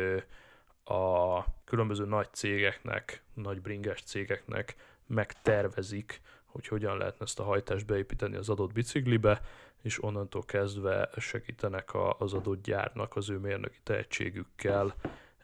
a 0.84 1.44
különböző 1.66 2.06
nagy 2.06 2.28
cégeknek, 2.34 3.24
nagy 3.34 3.62
bringás 3.62 4.02
cégeknek 4.02 4.76
megtervezik, 5.10 6.22
hogy 6.46 6.68
hogyan 6.68 6.98
lehetne 6.98 7.26
ezt 7.26 7.40
a 7.40 7.44
hajtást 7.44 7.86
beépíteni 7.86 8.36
az 8.36 8.50
adott 8.50 8.74
biciklibe, 8.74 9.42
és 9.82 10.04
onnantól 10.04 10.44
kezdve 10.44 11.10
segítenek 11.18 11.90
az 12.18 12.34
adott 12.34 12.64
gyárnak 12.64 13.16
az 13.16 13.30
ő 13.30 13.38
mérnöki 13.38 13.80
tehetségükkel 13.84 14.96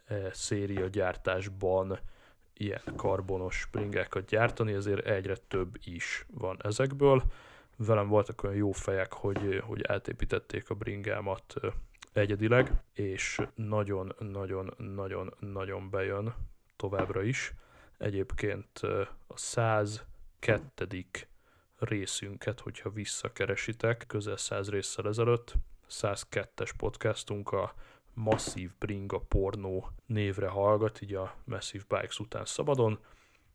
e, 0.05 0.33
széria 0.33 0.87
gyártásban 0.87 1.99
ilyen 2.53 2.81
karbonos 2.95 3.55
springákat 3.55 4.25
gyártani, 4.25 4.73
ezért 4.73 5.05
egyre 5.05 5.35
több 5.35 5.77
is 5.83 6.25
van 6.31 6.57
ezekből. 6.63 7.23
Velem 7.77 8.07
voltak 8.07 8.43
olyan 8.43 8.55
jó 8.55 8.71
fejek, 8.71 9.13
hogy, 9.13 9.61
hogy 9.65 9.83
átépítették 9.87 10.69
a 10.69 10.75
bringámat 10.75 11.53
e, 11.61 11.67
egyedileg, 12.13 12.71
és 12.93 13.41
nagyon-nagyon-nagyon-nagyon 13.55 15.89
bejön 15.89 16.33
továbbra 16.75 17.23
is. 17.23 17.53
Egyébként 17.97 18.79
a 19.27 19.37
102 19.37 21.17
részünket, 21.77 22.59
hogyha 22.59 22.89
visszakeresitek, 22.89 24.03
közel 24.07 24.37
100 24.37 24.69
résszel 24.69 25.07
ezelőtt, 25.07 25.53
102-es 25.89 26.71
podcastunk 26.77 27.51
a 27.51 27.73
Massive 28.13 28.73
Bringa 28.79 29.19
Pornó 29.19 29.89
névre 30.05 30.47
hallgat, 30.47 31.01
így 31.01 31.13
a 31.13 31.35
Massive 31.43 31.83
Bikes 31.87 32.19
után 32.19 32.45
szabadon. 32.45 32.99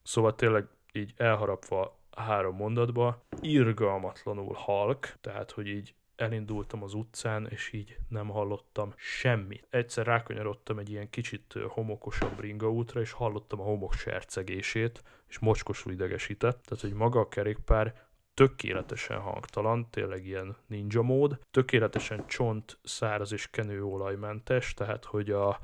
Szóval 0.03 0.34
tényleg 0.34 0.68
így 0.93 1.14
elharapva 1.16 1.99
három 2.16 2.57
mondatba, 2.57 3.22
irgalmatlanul 3.41 4.55
halk, 4.55 5.14
tehát 5.20 5.51
hogy 5.51 5.66
így 5.66 5.95
elindultam 6.21 6.83
az 6.83 6.95
utcán, 6.95 7.47
és 7.51 7.73
így 7.73 7.97
nem 8.09 8.29
hallottam 8.29 8.93
semmit. 8.97 9.66
Egyszer 9.71 10.07
rákanyarodtam 10.07 10.79
egy 10.79 10.91
ilyen 10.91 11.11
kicsit 11.11 11.55
homokosabb 11.68 12.37
bringa 12.37 12.71
útra, 12.71 13.01
és 13.01 13.12
hallottam 13.12 13.61
a 13.61 13.64
homok 13.64 13.93
sercegését, 13.93 15.03
és 15.29 15.39
mocskosul 15.39 15.93
idegesített. 15.93 16.62
Tehát, 16.62 16.81
hogy 16.81 16.93
maga 16.93 17.21
a 17.21 17.29
kerékpár 17.29 18.09
tökéletesen 18.35 19.21
hangtalan, 19.21 19.91
tényleg 19.91 20.27
ilyen 20.27 20.57
ninja 20.66 21.03
mód, 21.03 21.39
tökéletesen 21.51 22.27
csont, 22.27 22.79
száraz 22.83 23.33
és 23.33 23.51
kenőolajmentes, 23.51 24.75
tehát 24.75 25.05
hogy 25.05 25.31
a 25.31 25.61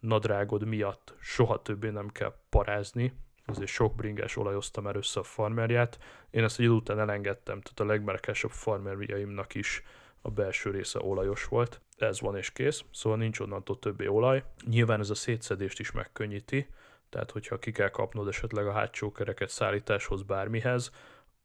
nadrágod 0.00 0.66
miatt 0.66 1.14
soha 1.20 1.62
többé 1.62 1.88
nem 1.88 2.08
kell 2.08 2.34
parázni, 2.48 3.12
azért 3.48 3.68
sok 3.68 3.94
bringás 3.94 4.36
olajoztam 4.36 4.86
először 4.86 5.22
a 5.22 5.26
farmerját. 5.26 5.98
Én 6.30 6.44
ezt 6.44 6.58
egy 6.58 6.64
idő 6.64 6.74
után 6.74 6.98
elengedtem, 6.98 7.60
tehát 7.60 7.80
a 7.80 7.84
legmerkesebb 7.84 8.50
farmerjaimnak 8.50 9.54
is 9.54 9.82
a 10.22 10.30
belső 10.30 10.70
része 10.70 10.98
olajos 11.02 11.44
volt. 11.44 11.80
Ez 11.96 12.20
van 12.20 12.36
és 12.36 12.52
kész, 12.52 12.84
szóval 12.92 13.18
nincs 13.18 13.40
onnantól 13.40 13.78
többé 13.78 14.06
olaj. 14.06 14.44
Nyilván 14.66 15.00
ez 15.00 15.10
a 15.10 15.14
szétszedést 15.14 15.80
is 15.80 15.92
megkönnyíti, 15.92 16.66
tehát 17.10 17.30
hogyha 17.30 17.58
ki 17.58 17.72
kell 17.72 17.90
kapnod 17.90 18.28
esetleg 18.28 18.66
a 18.66 18.72
hátsó 18.72 19.12
kereket 19.12 19.48
szállításhoz 19.48 20.22
bármihez, 20.22 20.90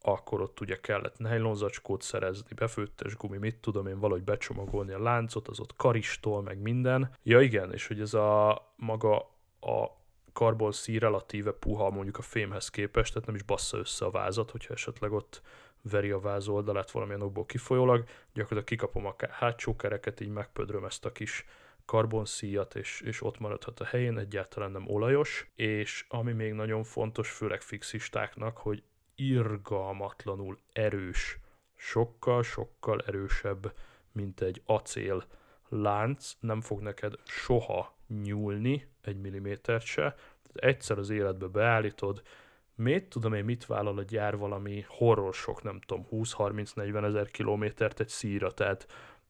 akkor 0.00 0.40
ott 0.40 0.60
ugye 0.60 0.80
kellett 0.80 1.18
nejlonzacskót 1.18 2.02
szerezni, 2.02 2.54
befőttes 2.54 3.16
gumi, 3.16 3.36
mit 3.36 3.56
tudom 3.56 3.86
én, 3.86 3.98
valahogy 3.98 4.24
becsomagolni 4.24 4.92
a 4.92 5.02
láncot, 5.02 5.48
az 5.48 5.60
ott 5.60 5.76
karistól, 5.76 6.42
meg 6.42 6.58
minden. 6.58 7.10
Ja 7.22 7.40
igen, 7.40 7.72
és 7.72 7.86
hogy 7.86 8.00
ez 8.00 8.14
a 8.14 8.60
maga 8.76 9.16
a 9.60 10.02
karbon 10.34 10.72
szír 10.72 11.00
relatíve 11.00 11.52
puha 11.52 11.90
mondjuk 11.90 12.18
a 12.18 12.22
fémhez 12.22 12.70
képest, 12.70 13.12
tehát 13.12 13.26
nem 13.26 13.36
is 13.36 13.42
bassza 13.42 13.78
össze 13.78 14.04
a 14.04 14.10
vázat, 14.10 14.50
hogyha 14.50 14.74
esetleg 14.74 15.12
ott 15.12 15.42
veri 15.82 16.10
a 16.10 16.20
váz 16.20 16.48
oldalát 16.48 16.90
valamilyen 16.90 17.22
okból 17.22 17.46
kifolyólag, 17.46 18.04
gyakorlatilag 18.32 18.64
kikapom 18.64 19.06
a 19.06 19.14
hátsó 19.30 19.76
kereket, 19.76 20.20
így 20.20 20.28
megpödröm 20.28 20.84
ezt 20.84 21.04
a 21.04 21.12
kis 21.12 21.44
karbonszíjat, 21.84 22.74
és, 22.74 23.00
és 23.00 23.22
ott 23.22 23.38
maradhat 23.38 23.80
a 23.80 23.84
helyén, 23.84 24.18
egyáltalán 24.18 24.70
nem 24.70 24.88
olajos, 24.88 25.50
és 25.54 26.04
ami 26.08 26.32
még 26.32 26.52
nagyon 26.52 26.84
fontos, 26.84 27.30
főleg 27.30 27.60
fixistáknak, 27.60 28.56
hogy 28.56 28.82
irgalmatlanul 29.14 30.58
erős, 30.72 31.38
sokkal-sokkal 31.76 33.00
erősebb, 33.06 33.72
mint 34.12 34.40
egy 34.40 34.62
acél 34.66 35.24
lánc, 35.68 36.32
nem 36.40 36.60
fog 36.60 36.80
neked 36.80 37.14
soha 37.24 37.93
nyúlni 38.08 38.86
egy 39.02 39.20
millimétert 39.20 39.84
se, 39.84 40.02
Tehát 40.42 40.74
egyszer 40.74 40.98
az 40.98 41.10
életbe 41.10 41.46
beállítod, 41.46 42.22
mit 42.74 43.08
tudom 43.08 43.32
én, 43.32 43.44
mit 43.44 43.66
vállal 43.66 43.98
a 43.98 44.02
gyár 44.02 44.36
valami 44.36 44.84
horror 44.88 45.34
sok, 45.34 45.62
nem 45.62 45.80
tudom, 45.80 46.06
20-30-40 46.10 47.04
ezer 47.04 47.30
kilométert 47.30 48.00
egy 48.00 48.08
szíra, 48.08 48.52
tehát 48.52 48.86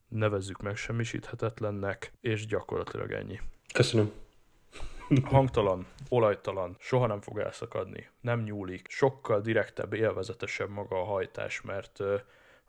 nevezzük 0.09 0.63
meg 0.63 0.77
semmisíthetetlennek, 0.77 2.13
és 2.21 2.47
gyakorlatilag 2.47 3.13
ennyi. 3.13 3.41
Köszönöm. 3.75 4.13
Hangtalan, 5.25 5.87
olajtalan, 6.09 6.77
soha 6.79 7.07
nem 7.07 7.21
fog 7.21 7.39
elszakadni, 7.39 8.09
nem 8.21 8.41
nyúlik, 8.41 8.87
sokkal 8.91 9.41
direktebb, 9.41 9.93
élvezetesebb 9.93 10.69
maga 10.69 11.01
a 11.01 11.05
hajtás, 11.05 11.61
mert 11.61 12.01
uh, 12.01 12.21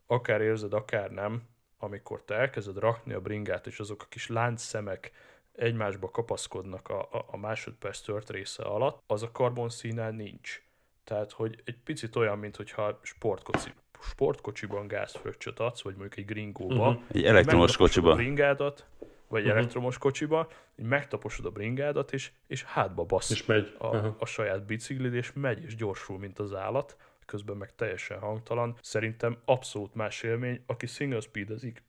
akár 0.08 0.42
érzed, 0.42 0.74
akár 0.74 1.12
nem, 1.12 1.44
amikor 1.78 2.24
te 2.24 2.36
elkezded 2.36 2.78
rakni 2.78 3.14
a 3.14 3.22
bringát, 3.22 3.68
és 3.68 3.80
azok 3.80 4.02
a 4.02 4.08
kis 4.10 4.28
láncszemek 4.28 5.12
egymásba 5.58 6.10
kapaszkodnak 6.12 6.90
a, 6.90 7.00
a, 7.00 7.26
a 7.28 7.38
másodperc 7.38 8.00
tört 8.00 8.30
része 8.30 8.64
alatt, 8.64 9.04
az 9.08 9.24
a 9.24 9.32
karbonszínnel 9.32 10.12
nincs. 10.12 10.64
Tehát, 11.04 11.32
hogy 11.32 11.62
egy 11.66 11.78
picit 11.84 12.16
olyan, 12.16 12.40
mint 12.40 12.56
hogyha 12.56 13.00
sportkocsi, 13.02 13.70
sportkocsiban 14.02 14.88
gázfröccsöt 14.88 15.60
adsz, 15.60 15.82
vagy 15.82 15.96
mondjuk 15.96 16.18
egy 16.18 16.26
gringóba. 16.26 16.90
Uh-huh. 16.90 17.04
Egy 17.12 17.26
elektromos 17.26 17.78
kocsiba. 17.78 18.12
A 18.12 18.16
bringádat, 18.16 18.86
vagy 19.28 19.42
uh-huh. 19.42 19.58
elektromos 19.58 19.98
kocsiba, 19.98 20.48
így 20.76 20.86
megtaposod 20.86 21.46
a 21.46 21.50
bringádat, 21.50 22.14
és, 22.14 22.32
és 22.48 22.64
hátba 22.64 23.04
bassz 23.04 23.32
és 23.32 23.46
megy. 23.46 23.76
A, 23.78 23.88
uh-huh. 23.88 24.16
a 24.20 24.26
saját 24.26 24.66
biciklid, 24.66 25.14
és 25.14 25.34
megy, 25.34 25.64
és 25.64 25.76
gyorsul, 25.76 26.18
mint 26.18 26.40
az 26.40 26.54
állat, 26.54 26.98
közben 27.26 27.58
meg 27.58 27.76
teljesen 27.76 28.20
hangtalan. 28.20 28.78
Szerintem 28.82 29.38
abszolút 29.46 29.96
más 29.96 30.24
élmény, 30.24 30.64
aki 30.66 30.86
single 30.86 31.20
speedezik, 31.20 31.84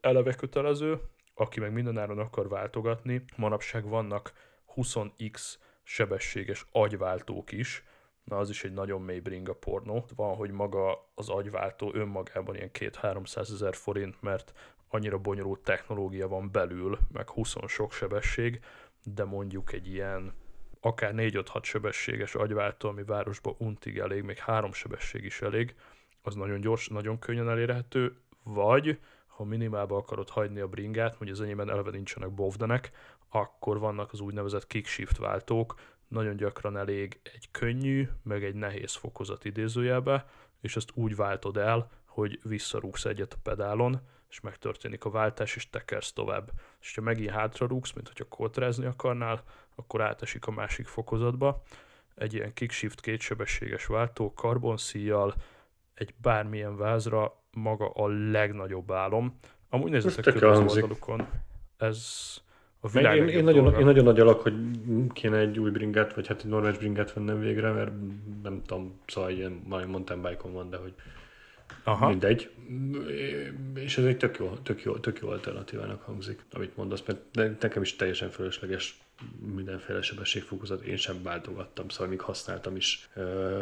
eleve 0.00 0.34
kötelező, 0.34 1.00
aki 1.34 1.60
meg 1.60 1.72
mindenáron 1.72 2.18
akar 2.18 2.48
váltogatni, 2.48 3.24
manapság 3.36 3.88
vannak 3.88 4.32
20x 4.76 5.54
sebességes 5.82 6.66
agyváltók 6.72 7.52
is, 7.52 7.84
na 8.24 8.36
az 8.38 8.50
is 8.50 8.64
egy 8.64 8.72
nagyon 8.72 9.00
mély 9.00 9.20
bringa 9.20 9.54
pornó. 9.54 10.04
Van, 10.16 10.34
hogy 10.34 10.50
maga 10.50 11.10
az 11.14 11.28
agyváltó 11.28 11.90
önmagában 11.94 12.54
ilyen 12.54 12.70
2-300 12.72 13.52
ezer 13.52 13.74
forint, 13.74 14.22
mert 14.22 14.52
annyira 14.88 15.18
bonyolult 15.18 15.60
technológia 15.60 16.28
van 16.28 16.50
belül, 16.52 16.98
meg 17.12 17.30
20 17.30 17.54
sok 17.66 17.92
sebesség, 17.92 18.60
de 19.04 19.24
mondjuk 19.24 19.72
egy 19.72 19.86
ilyen 19.92 20.34
akár 20.80 21.12
4-5-6 21.16 21.62
sebességes 21.62 22.34
agyváltó, 22.34 22.88
ami 22.88 23.04
városba 23.04 23.54
untig 23.58 23.98
elég, 23.98 24.22
még 24.22 24.38
három 24.38 24.72
sebesség 24.72 25.24
is 25.24 25.40
elég, 25.40 25.74
az 26.22 26.34
nagyon 26.34 26.60
gyors, 26.60 26.88
nagyon 26.88 27.18
könnyen 27.18 27.48
elérhető, 27.48 28.16
vagy 28.42 28.98
ha 29.36 29.44
minimálba 29.44 29.96
akarod 29.96 30.28
hagyni 30.28 30.60
a 30.60 30.68
bringát, 30.68 31.14
hogy 31.14 31.28
az 31.28 31.40
enyémben 31.40 31.70
eleve 31.70 31.90
nincsenek 31.90 32.30
bovdenek, 32.30 32.90
akkor 33.28 33.78
vannak 33.78 34.12
az 34.12 34.20
úgynevezett 34.20 34.66
kickshift 34.66 35.16
váltók, 35.16 35.74
nagyon 36.08 36.36
gyakran 36.36 36.76
elég 36.76 37.20
egy 37.22 37.48
könnyű, 37.50 38.08
meg 38.22 38.44
egy 38.44 38.54
nehéz 38.54 38.94
fokozat 38.94 39.44
idézőjelbe, 39.44 40.26
és 40.60 40.76
ezt 40.76 40.90
úgy 40.94 41.16
váltod 41.16 41.56
el, 41.56 41.90
hogy 42.04 42.40
visszarúgsz 42.42 43.04
egyet 43.04 43.32
a 43.32 43.40
pedálon, 43.42 44.00
és 44.30 44.40
megtörténik 44.40 45.04
a 45.04 45.10
váltás, 45.10 45.56
és 45.56 45.70
tekersz 45.70 46.12
tovább. 46.12 46.50
És 46.80 46.94
ha 46.94 47.00
megint 47.00 47.30
hátra 47.30 47.66
rúgsz, 47.66 47.92
mint 47.92 48.06
hogyha 48.08 48.24
kotrázni 48.24 48.86
akarnál, 48.86 49.42
akkor 49.74 50.00
átesik 50.00 50.46
a 50.46 50.50
másik 50.50 50.86
fokozatba. 50.86 51.62
Egy 52.14 52.34
ilyen 52.34 52.52
kickshift 52.52 53.00
kétsebességes 53.00 53.86
váltó, 53.86 54.32
karbonszíjjal, 54.34 55.34
egy 55.94 56.14
bármilyen 56.22 56.76
vázra 56.76 57.42
maga 57.50 57.88
a 57.90 58.08
legnagyobb 58.08 58.92
álom. 58.92 59.38
Amúgy 59.70 59.90
nézzetek 59.90 60.34
körül 60.34 60.48
az 60.48 60.74
oldalukon. 60.74 61.26
Ez 61.76 62.06
a 62.80 62.88
világ 62.88 63.16
én, 63.16 63.28
én, 63.28 63.44
nagyon, 63.44 63.74
én 63.74 63.84
nagyon 63.84 64.04
nagy 64.04 64.20
alak, 64.20 64.40
hogy 64.40 64.54
kéne 65.12 65.38
egy 65.38 65.58
új 65.58 65.70
bringát, 65.70 66.14
vagy 66.14 66.26
hát 66.26 66.40
egy 66.44 66.50
normális 66.50 66.78
bringát 66.78 67.12
vennem 67.12 67.40
végre, 67.40 67.70
mert 67.70 67.92
nem 68.42 68.62
tudom, 68.66 69.00
szóval 69.06 69.30
ilyen 69.30 69.62
majd 69.68 69.88
mountain 69.88 70.22
bike 70.22 70.48
van, 70.48 70.70
de 70.70 70.76
hogy 70.76 70.94
Aha. 71.84 72.08
mindegy. 72.08 72.50
És 73.74 73.98
ez 73.98 74.04
egy 74.04 74.16
tök 74.16 74.38
jó, 74.38 74.48
tök 74.62 74.82
jó, 74.82 74.96
tök 74.96 75.18
jó 75.18 75.28
alternatívának 75.28 76.02
hangzik, 76.02 76.44
amit 76.52 76.76
mondasz, 76.76 77.02
mert 77.06 77.60
nekem 77.60 77.82
is 77.82 77.96
teljesen 77.96 78.30
fölösleges 78.30 79.00
mindenféle 79.54 80.02
sebességfokozat, 80.02 80.82
én 80.82 80.96
sem 80.96 81.22
váltogattam, 81.22 81.88
szóval 81.88 82.08
még 82.08 82.20
használtam 82.20 82.76
is, 82.76 83.08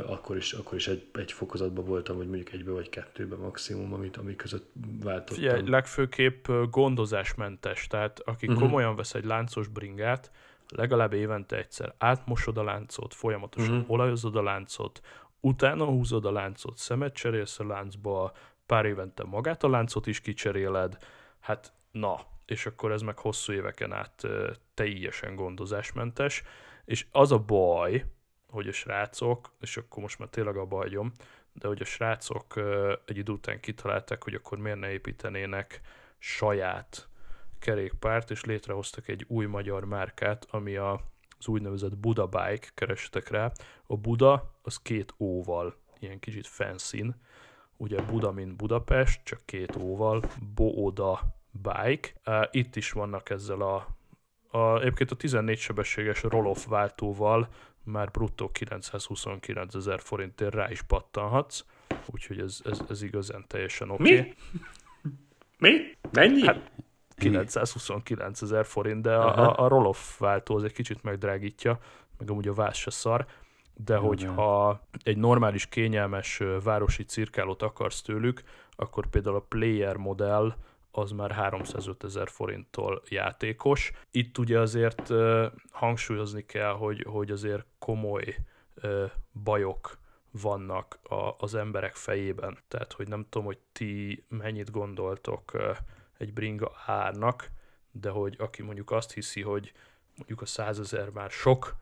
akkor 0.06 0.36
is, 0.36 0.52
akkor 0.52 0.74
is 0.74 0.88
egy, 0.88 1.08
egy 1.12 1.32
fokozatban 1.32 1.84
voltam, 1.84 2.16
vagy 2.16 2.26
mondjuk 2.26 2.52
egybe 2.52 2.70
vagy 2.70 2.88
kettőbe 2.88 3.36
maximum, 3.36 3.92
amit, 3.92 4.16
ami 4.16 4.36
között 4.36 4.70
váltottam. 5.02 5.36
Figyelj, 5.36 5.68
legfőképp 5.68 6.48
gondozásmentes, 6.70 7.86
tehát 7.86 8.20
aki 8.20 8.46
uh-huh. 8.46 8.62
komolyan 8.62 8.96
vesz 8.96 9.14
egy 9.14 9.24
láncos 9.24 9.68
bringát, 9.68 10.30
legalább 10.68 11.12
évente 11.12 11.56
egyszer 11.56 11.94
átmosod 11.98 12.58
a 12.58 12.62
láncot, 12.62 13.14
folyamatosan 13.14 13.74
uh-huh. 13.74 13.90
olajozod 13.90 14.36
a 14.36 14.42
láncot, 14.42 15.00
utána 15.40 15.84
húzod 15.84 16.24
a 16.24 16.32
láncot, 16.32 16.76
szemet 16.76 17.14
cserélsz 17.14 17.60
a 17.60 17.66
láncba, 17.66 18.32
pár 18.66 18.84
évente 18.84 19.24
magát 19.24 19.64
a 19.64 19.68
láncot 19.68 20.06
is 20.06 20.20
kicseréled, 20.20 20.96
hát 21.40 21.72
na, 21.90 22.20
és 22.50 22.66
akkor 22.66 22.92
ez 22.92 23.02
meg 23.02 23.18
hosszú 23.18 23.52
éveken 23.52 23.92
át 23.92 24.26
teljesen 24.74 25.34
gondozásmentes, 25.34 26.42
és 26.84 27.06
az 27.10 27.32
a 27.32 27.38
baj, 27.38 28.04
hogy 28.48 28.68
a 28.68 28.72
srácok, 28.72 29.52
és 29.60 29.76
akkor 29.76 30.02
most 30.02 30.18
már 30.18 30.28
tényleg 30.28 30.56
a 30.56 30.64
bajom, 30.64 31.12
de 31.52 31.68
hogy 31.68 31.80
a 31.80 31.84
srácok 31.84 32.54
egy 33.06 33.16
idő 33.16 33.32
után 33.32 33.60
kitalálták, 33.60 34.24
hogy 34.24 34.34
akkor 34.34 34.58
miért 34.58 34.78
ne 34.78 34.90
építenének 34.90 35.80
saját 36.18 37.08
kerékpárt, 37.58 38.30
és 38.30 38.44
létrehoztak 38.44 39.08
egy 39.08 39.24
új 39.28 39.46
magyar 39.46 39.84
márkát, 39.84 40.46
ami 40.50 40.76
a, 40.76 40.92
az 41.38 41.46
úgynevezett 41.46 41.96
Buda 41.96 42.26
Bike, 42.26 42.68
kerestek 42.74 43.28
rá. 43.28 43.52
A 43.86 43.96
Buda 43.96 44.54
az 44.62 44.76
két 44.76 45.14
óval, 45.18 45.76
ilyen 45.98 46.18
kicsit 46.18 46.46
fancy 46.46 47.14
ugye 47.76 48.02
Buda, 48.02 48.32
mint 48.32 48.56
Budapest, 48.56 49.20
csak 49.24 49.40
két 49.44 49.76
óval, 49.76 50.22
Booda 50.54 51.38
bike. 51.50 52.08
Itt 52.50 52.76
is 52.76 52.90
vannak 52.90 53.30
ezzel 53.30 53.60
a, 53.60 53.86
a 54.58 54.78
egyébként 54.78 55.10
a 55.10 55.16
14 55.16 55.58
sebességes 55.58 56.22
roll-off 56.22 56.66
váltóval 56.66 57.48
már 57.84 58.10
bruttó 58.10 58.48
929 58.48 59.74
ezer 59.74 60.00
forintért 60.00 60.54
rá 60.54 60.70
is 60.70 60.82
pattanhatsz, 60.82 61.64
úgyhogy 62.06 62.38
ez, 62.40 62.60
ez, 62.64 62.80
ez 62.88 63.02
igazán 63.02 63.44
teljesen 63.46 63.90
oké. 63.90 64.18
Okay. 64.18 64.34
Mi? 65.02 65.10
Mi? 65.58 65.96
Mennyi? 66.12 66.46
Hát 66.46 66.70
929 67.16 68.42
ezer 68.42 68.66
forint, 68.66 69.02
de 69.02 69.14
a, 69.14 69.48
a, 69.48 69.64
a 69.64 69.68
roll-off 69.68 70.18
váltó 70.18 70.56
az 70.56 70.64
egy 70.64 70.72
kicsit 70.72 71.02
megdrágítja, 71.02 71.78
meg 72.18 72.30
amúgy 72.30 72.48
a 72.48 72.54
váz 72.54 72.76
se 72.76 72.90
szar, 72.90 73.26
de 73.74 73.96
hogyha 73.96 74.80
egy 75.02 75.16
normális, 75.16 75.66
kényelmes 75.66 76.42
városi 76.62 77.04
cirkálót 77.04 77.62
akarsz 77.62 78.02
tőlük, 78.02 78.42
akkor 78.76 79.06
például 79.06 79.36
a 79.36 79.44
Player 79.48 79.96
modell 79.96 80.54
az 80.90 81.10
már 81.10 81.30
305 81.30 82.04
ezer 82.04 82.28
forinttól 82.28 83.02
játékos. 83.08 83.92
Itt 84.10 84.38
ugye 84.38 84.58
azért 84.58 85.12
hangsúlyozni 85.70 86.46
kell, 86.46 86.72
hogy, 86.72 87.04
hogy 87.08 87.30
azért 87.30 87.64
komoly 87.78 88.36
bajok 89.44 89.98
vannak 90.30 90.98
a, 91.02 91.34
az 91.38 91.54
emberek 91.54 91.94
fejében. 91.94 92.58
Tehát, 92.68 92.92
hogy 92.92 93.08
nem 93.08 93.26
tudom, 93.28 93.46
hogy 93.46 93.58
ti 93.72 94.24
mennyit 94.28 94.70
gondoltok 94.70 95.52
egy 96.18 96.32
bringa 96.32 96.72
árnak, 96.86 97.50
de 97.92 98.10
hogy 98.10 98.36
aki 98.38 98.62
mondjuk 98.62 98.90
azt 98.90 99.12
hiszi, 99.12 99.42
hogy 99.42 99.72
mondjuk 100.16 100.40
a 100.40 100.46
százezer 100.46 101.10
már 101.10 101.30
sok, 101.30 101.76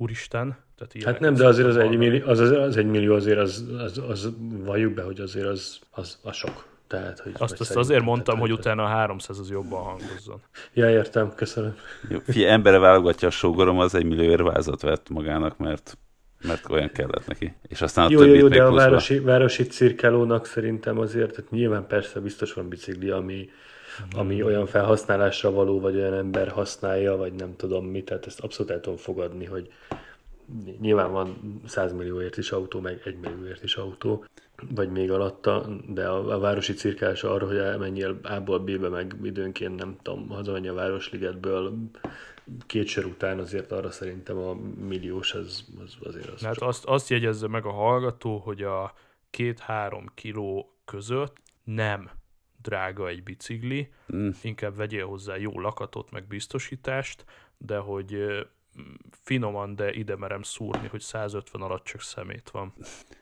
úristen. 0.00 0.56
Tehát 0.76 1.04
hát 1.04 1.20
nem, 1.20 1.34
de 1.34 1.46
azért 1.46 1.68
az 1.68 1.76
egy, 1.76 1.96
millió, 1.96 2.26
az, 2.26 2.38
az, 2.38 2.50
az 2.50 2.76
egy 2.76 2.86
millió 2.86 3.14
azért 3.14 3.38
az, 3.38 3.64
az, 3.78 3.98
az, 3.98 4.32
valljuk 4.38 4.94
be, 4.94 5.02
hogy 5.02 5.20
azért 5.20 5.46
az, 5.46 5.78
az, 5.90 6.18
az 6.22 6.36
sok. 6.36 6.68
Tehát, 6.90 7.20
hogy 7.20 7.32
azt, 7.38 7.60
azt 7.60 7.76
azért 7.76 8.02
mondtam, 8.02 8.38
hogy 8.38 8.52
utána 8.52 8.82
a 8.84 8.86
300 8.86 9.38
az 9.38 9.50
jobban 9.50 9.82
hangozzon. 9.82 10.40
Ja, 10.72 10.90
értem, 10.90 11.34
köszönöm. 11.34 11.76
Jó, 12.08 12.18
fie, 12.18 12.50
embere 12.50 12.78
válogatja 12.78 13.28
a 13.28 13.30
sógorom, 13.30 13.78
az 13.78 13.94
egy 13.94 14.04
millió 14.04 14.30
érvázat 14.30 14.82
vett 14.82 15.08
magának, 15.08 15.58
mert 15.58 15.98
mert 16.42 16.70
olyan 16.70 16.90
kellett 16.92 17.26
neki. 17.26 17.54
És 17.68 17.82
aztán 17.82 18.06
a 18.06 18.10
jó, 18.10 18.22
jó, 18.22 18.34
jó, 18.34 18.48
de 18.48 18.62
a 18.62 18.72
városi, 18.72 19.18
városi 19.18 19.66
cirkálónak 19.66 20.46
szerintem 20.46 20.98
azért, 20.98 21.30
tehát 21.34 21.50
nyilván 21.50 21.86
persze 21.86 22.20
biztos 22.20 22.52
van 22.52 22.68
bicikli, 22.68 23.10
ami, 23.10 23.48
ami 24.12 24.42
olyan 24.42 24.66
felhasználásra 24.66 25.50
való, 25.50 25.80
vagy 25.80 25.96
olyan 25.96 26.14
ember 26.14 26.48
használja, 26.48 27.16
vagy 27.16 27.32
nem 27.32 27.56
tudom 27.56 27.86
mit, 27.86 28.04
tehát 28.04 28.26
ezt 28.26 28.40
abszolút 28.40 28.72
el 28.72 28.80
tudom 28.80 28.98
fogadni, 28.98 29.44
hogy 29.44 29.72
nyilván 30.80 31.12
van 31.12 31.60
100 31.66 31.92
millióért 31.92 32.36
is 32.36 32.50
autó, 32.50 32.80
meg 32.80 33.00
1 33.04 33.16
millióért 33.20 33.62
is 33.62 33.76
autó, 33.76 34.24
vagy 34.74 34.90
még 34.90 35.10
alatta, 35.10 35.66
de 35.88 36.08
a, 36.08 36.34
a 36.34 36.38
városi 36.38 36.72
cirkálás 36.72 37.24
arra, 37.24 37.46
hogy 37.46 37.56
elmenjél 37.56 38.20
A-ból 38.22 38.58
B-be, 38.58 38.88
meg 38.88 39.14
időnként 39.22 39.76
nem 39.76 39.96
tudom, 40.02 40.28
hazamenj 40.28 40.68
a 40.68 40.74
Városligetből 40.74 41.72
két 42.66 42.86
sor 42.86 43.04
után 43.04 43.38
azért 43.38 43.72
arra 43.72 43.90
szerintem 43.90 44.36
a 44.36 44.54
milliós 44.86 45.34
az, 45.34 45.64
az 45.84 45.96
azért 46.00 46.28
az 46.28 46.42
Hát 46.42 46.58
azt, 46.58 46.84
azt 46.84 47.08
jegyezze 47.08 47.48
meg 47.48 47.64
a 47.64 47.72
hallgató, 47.72 48.38
hogy 48.38 48.62
a 48.62 48.92
két-három 49.30 50.06
kiló 50.14 50.76
között 50.84 51.36
nem 51.64 52.10
drága 52.62 53.08
egy 53.08 53.22
bicikli, 53.22 53.92
mm. 54.14 54.28
inkább 54.42 54.76
vegyél 54.76 55.06
hozzá 55.06 55.36
jó 55.36 55.60
lakatot, 55.60 56.10
meg 56.10 56.26
biztosítást, 56.26 57.24
de 57.58 57.76
hogy 57.76 58.16
finoman, 59.22 59.74
de 59.74 59.92
ide 59.92 60.16
merem 60.16 60.42
szúrni, 60.42 60.88
hogy 60.88 61.00
150 61.00 61.62
alatt 61.62 61.84
csak 61.84 62.00
szemét 62.00 62.50
van. 62.50 62.72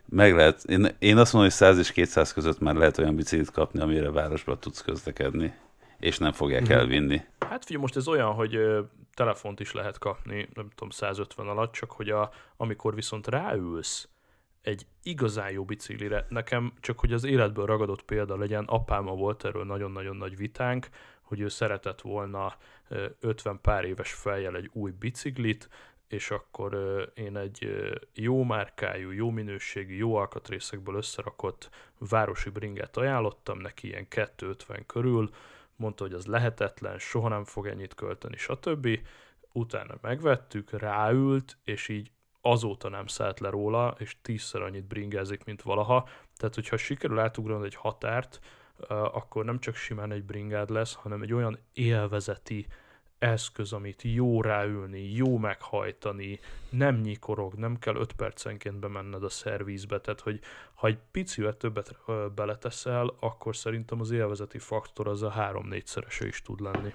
Meg 0.04 0.34
lehet. 0.34 0.64
Én, 0.64 0.88
én 0.98 1.16
azt 1.16 1.32
mondom, 1.32 1.50
hogy 1.50 1.58
100 1.58 1.78
és 1.78 1.92
200 1.92 2.32
között 2.32 2.58
már 2.58 2.74
lehet 2.74 2.98
olyan 2.98 3.16
biciklit 3.16 3.50
kapni, 3.50 3.80
amire 3.80 4.10
városba 4.10 4.58
tudsz 4.58 4.80
közlekedni, 4.80 5.54
és 5.98 6.18
nem 6.18 6.32
fogják 6.32 6.68
mm. 6.68 6.72
elvinni. 6.72 7.22
Hát 7.38 7.64
figyelj, 7.64 7.82
most 7.82 7.96
ez 7.96 8.08
olyan, 8.08 8.32
hogy 8.32 8.54
ö, 8.54 8.80
telefont 9.14 9.60
is 9.60 9.72
lehet 9.72 9.98
kapni, 9.98 10.48
nem 10.54 10.68
tudom, 10.74 10.90
150 10.90 11.48
alatt, 11.48 11.72
csak 11.72 11.92
hogy 11.92 12.10
a, 12.10 12.30
amikor 12.56 12.94
viszont 12.94 13.26
ráülsz 13.26 14.08
egy 14.62 14.86
igazán 15.02 15.50
jó 15.50 15.64
biciklire, 15.64 16.26
nekem 16.28 16.72
csak, 16.80 16.98
hogy 16.98 17.12
az 17.12 17.24
életből 17.24 17.66
ragadott 17.66 18.02
példa 18.02 18.36
legyen, 18.36 18.64
apáma 18.64 19.14
volt 19.14 19.44
erről 19.44 19.64
nagyon-nagyon 19.64 20.16
nagy 20.16 20.36
vitánk, 20.36 20.88
hogy 21.28 21.40
ő 21.40 21.48
szeretett 21.48 22.00
volna 22.00 22.56
50 23.20 23.60
pár 23.60 23.84
éves 23.84 24.12
fejjel 24.12 24.56
egy 24.56 24.70
új 24.72 24.90
biciklit, 24.90 25.68
és 26.08 26.30
akkor 26.30 26.74
én 27.14 27.36
egy 27.36 27.68
jó 28.14 28.42
márkájú, 28.42 29.10
jó 29.10 29.30
minőségű, 29.30 29.96
jó 29.96 30.14
alkatrészekből 30.14 30.94
összerakott 30.94 31.70
városi 31.98 32.50
bringát 32.50 32.96
ajánlottam 32.96 33.58
neki, 33.58 33.86
ilyen 33.86 34.08
250 34.08 34.86
körül, 34.86 35.30
mondta, 35.76 36.04
hogy 36.04 36.12
az 36.12 36.26
lehetetlen, 36.26 36.98
soha 36.98 37.28
nem 37.28 37.44
fog 37.44 37.66
ennyit 37.66 37.94
költeni, 37.94 38.36
stb. 38.36 38.88
Utána 39.52 39.94
megvettük, 40.00 40.70
ráült, 40.70 41.56
és 41.64 41.88
így 41.88 42.10
azóta 42.40 42.88
nem 42.88 43.06
szállt 43.06 43.40
le 43.40 43.50
róla, 43.50 43.94
és 43.98 44.16
tízszer 44.22 44.62
annyit 44.62 44.84
bringázik, 44.84 45.44
mint 45.44 45.62
valaha. 45.62 46.08
Tehát, 46.36 46.54
hogyha 46.54 46.76
sikerül 46.76 47.18
átugrani 47.18 47.64
egy 47.64 47.74
határt, 47.74 48.40
akkor 48.88 49.44
nem 49.44 49.58
csak 49.58 49.74
simán 49.74 50.12
egy 50.12 50.24
bringád 50.24 50.70
lesz, 50.70 50.94
hanem 50.94 51.22
egy 51.22 51.32
olyan 51.32 51.58
élvezeti 51.72 52.66
eszköz, 53.18 53.72
amit 53.72 54.02
jó 54.02 54.42
ráülni, 54.42 55.12
jó 55.14 55.38
meghajtani, 55.38 56.40
nem 56.70 56.94
nyikorog, 56.94 57.54
nem 57.54 57.78
kell 57.78 57.94
5 57.94 58.12
percenként 58.12 58.78
bemenned 58.78 59.24
a 59.24 59.28
szervízbe, 59.28 60.00
tehát 60.00 60.20
hogy 60.20 60.40
ha 60.74 60.86
egy 60.86 60.98
picivel 61.10 61.56
többet 61.56 61.96
beleteszel, 62.34 63.14
akkor 63.20 63.56
szerintem 63.56 64.00
az 64.00 64.10
élvezeti 64.10 64.58
faktor 64.58 65.08
az 65.08 65.22
a 65.22 65.30
három-négyszerese 65.30 66.26
is 66.26 66.42
tud 66.42 66.60
lenni. 66.60 66.94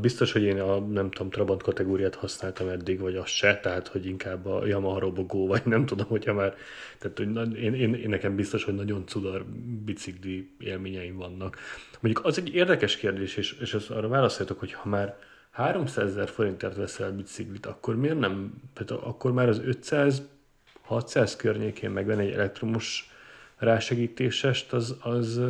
Biztos, 0.00 0.32
hogy 0.32 0.42
én 0.42 0.60
a 0.60 0.78
nem 0.80 1.10
tudom, 1.10 1.30
Trabant 1.30 1.62
kategóriát 1.62 2.14
használtam 2.14 2.68
eddig, 2.68 3.00
vagy 3.00 3.16
az 3.16 3.28
se, 3.28 3.60
tehát 3.60 3.88
hogy 3.88 4.06
inkább 4.06 4.46
a 4.46 4.66
Yamaha 4.66 4.98
Robogo, 4.98 5.46
vagy 5.46 5.62
nem 5.64 5.86
tudom, 5.86 6.06
hogyha 6.06 6.32
már, 6.32 6.54
tehát 6.98 7.18
hogy 7.18 7.56
én, 7.56 7.74
én, 7.74 7.94
én 7.94 8.08
nekem 8.08 8.36
biztos, 8.36 8.64
hogy 8.64 8.74
nagyon 8.74 9.06
cudar 9.06 9.44
bicikli 9.84 10.50
élményeim 10.58 11.16
vannak. 11.16 11.58
Mondjuk 12.00 12.26
az 12.26 12.38
egy 12.38 12.54
érdekes 12.54 12.96
kérdés, 12.96 13.36
és, 13.36 13.52
és 13.60 13.74
az 13.74 13.90
arra 13.90 14.08
válaszoljatok, 14.08 14.58
hogy 14.58 14.72
ha 14.72 14.88
már 14.88 15.18
300 15.50 16.10
ezer 16.10 16.28
forintért 16.28 16.76
veszel 16.76 17.12
biciklit, 17.12 17.66
akkor 17.66 17.96
miért 17.96 18.18
nem, 18.18 18.52
tehát 18.74 19.04
akkor 19.04 19.32
már 19.32 19.48
az 19.48 19.62
500-600 20.88 21.34
környékén 21.36 21.90
megvenni 21.90 22.26
egy 22.26 22.32
elektromos 22.32 23.10
rásegítésest, 23.60 24.72
az, 24.72 24.96
az, 25.00 25.40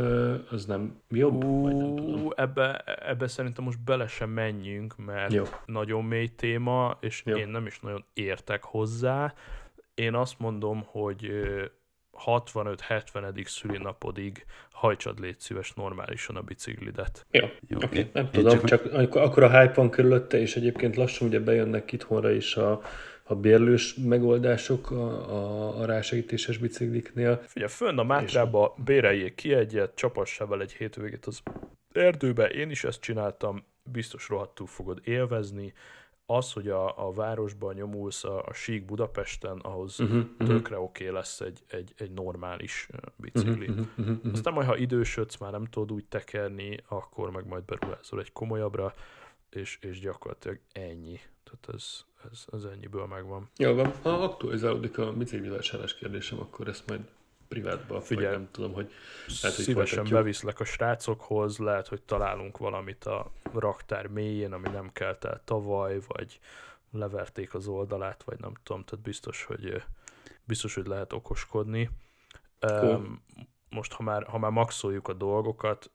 az 0.51 0.67
nem 0.67 1.01
jobb? 1.09 1.45
Ú, 1.45 1.63
vagy 1.63 1.77
nem 1.77 1.97
tudom. 1.97 2.33
Ebbe, 2.37 2.77
ebbe 3.07 3.27
szerintem 3.27 3.65
most 3.65 3.85
bele 3.85 4.07
sem 4.07 4.31
menjünk, 4.31 4.97
mert 4.97 5.33
Jó. 5.33 5.45
nagyon 5.67 6.05
mély 6.05 6.29
téma, 6.29 6.97
és 7.01 7.23
Jó. 7.25 7.37
én 7.37 7.49
nem 7.49 7.67
is 7.67 7.81
nagyon 7.81 8.05
értek 8.13 8.65
hozzá. 8.65 9.35
Én 9.95 10.15
azt 10.15 10.39
mondom, 10.39 10.83
hogy 10.87 11.31
65-70. 12.27 13.47
szülinapodig 13.47 14.45
hajtsad 14.71 15.21
légy 15.21 15.39
szíves 15.39 15.73
normálisan 15.73 16.37
a 16.37 16.41
biciklidet. 16.41 17.27
Jó, 17.31 17.47
Jó 17.69 17.77
oké, 17.77 17.87
okay. 17.87 18.11
nem 18.13 18.31
tudom, 18.31 18.59
csak, 18.59 18.65
csak 18.65 18.93
akkor, 18.93 19.23
akkor 19.23 19.43
a 19.43 19.61
hype 19.61 19.73
van 19.75 19.91
körülötte, 19.91 20.41
és 20.41 20.57
egyébként 20.57 20.97
lassan 20.97 21.29
ugye 21.29 21.41
bejönnek 21.41 21.93
itthonra 21.93 22.31
is 22.31 22.57
a, 22.57 22.81
a 23.31 23.35
bérlős 23.35 23.95
megoldások 23.95 24.91
a, 24.91 25.31
a, 25.31 25.81
a 25.81 25.85
rásegítéses 25.85 26.59
bicikliknél. 26.59 27.43
Figyelj, 27.47 27.71
fönn 27.71 27.99
a 27.99 28.03
Mátrába 28.03 28.75
és... 28.77 28.85
béreljék 28.85 29.35
ki 29.35 29.53
egyet, 29.53 29.95
csapassával 29.95 30.61
egy 30.61 30.73
hétvégét 30.73 31.27
az 31.27 31.43
erdőbe, 31.93 32.49
én 32.49 32.71
is 32.71 32.85
ezt 32.85 33.01
csináltam, 33.01 33.65
biztos 33.83 34.29
rohadtul 34.29 34.67
fogod 34.67 35.01
élvezni, 35.05 35.73
az, 36.27 36.53
hogy 36.53 36.69
a, 36.69 37.09
a 37.09 37.13
városban 37.13 37.75
nyomulsz 37.75 38.25
a, 38.25 38.47
a 38.47 38.53
sík 38.53 38.85
Budapesten, 38.85 39.59
ahhoz 39.59 40.01
uh-huh, 40.01 40.23
tökre 40.39 40.75
uh-huh. 40.75 40.83
oké 40.83 41.05
okay 41.05 41.15
lesz 41.15 41.41
egy, 41.41 41.61
egy, 41.69 41.95
egy 41.97 42.11
normális 42.11 42.89
bicikli. 43.17 43.69
Uh-huh, 43.69 43.87
uh-huh, 43.99 44.17
uh-huh. 44.17 44.33
Aztán 44.33 44.53
majd, 44.53 44.67
ha 44.67 44.77
idősödsz, 44.77 45.37
már 45.37 45.51
nem 45.51 45.65
tudod 45.65 45.93
úgy 45.93 46.05
tekerni, 46.05 46.77
akkor 46.89 47.31
meg 47.31 47.47
majd 47.47 47.65
beruházol 47.65 48.21
egy 48.21 48.33
komolyabbra, 48.33 48.95
és, 49.51 49.79
és 49.81 50.01
gyakorlatilag 50.01 50.61
ennyi. 50.73 51.21
Tehát 51.45 51.69
ez, 51.73 52.05
ez, 52.33 52.45
ez 52.53 52.63
ennyiből 52.65 53.07
megvan. 53.07 53.51
Jó 53.57 53.75
van, 53.75 53.93
ha 54.03 54.11
aktualizálódik 54.11 54.99
a 54.99 55.13
bicikli 55.13 55.49
vásárlás 55.49 55.95
kérdésem, 55.95 56.41
akkor 56.41 56.69
ezt 56.69 56.87
majd 56.87 57.01
privátba, 57.49 58.01
Figyelj, 58.01 58.37
nem 58.37 58.49
tudom, 58.51 58.73
hogy... 58.73 58.93
Lehet, 59.43 59.57
hogy 59.57 59.65
szívesen 59.65 59.99
hogy 59.99 60.11
beviszlek 60.11 60.61
a 60.61 60.65
srácokhoz, 60.65 61.59
lehet, 61.59 61.89
hogy 61.89 62.03
találunk 62.03 62.59
valamit 62.59 63.05
a 63.05 63.33
raktár 63.53 64.07
mélyén, 64.07 64.53
ami 64.53 64.69
nem 64.69 64.93
kelt 64.93 65.25
el 65.25 65.41
tavaly, 65.45 66.01
vagy 66.07 66.41
leverték 66.93 67.55
az 67.55 67.67
oldalát, 67.67 68.23
vagy 68.23 68.39
nem 68.41 68.53
tudom, 68.63 68.85
tehát 68.85 69.05
biztos, 69.05 69.45
hogy 69.45 69.83
biztos, 70.45 70.75
hogy 70.75 70.87
lehet 70.87 71.13
okoskodni. 71.13 71.91
Cool. 72.59 72.95
Um, 72.95 73.23
most 73.71 73.93
ha 73.93 74.03
már, 74.03 74.27
ha 74.27 74.39
már 74.39 74.51
maxoljuk 74.51 75.09
a 75.09 75.13
dolgokat, 75.13 75.91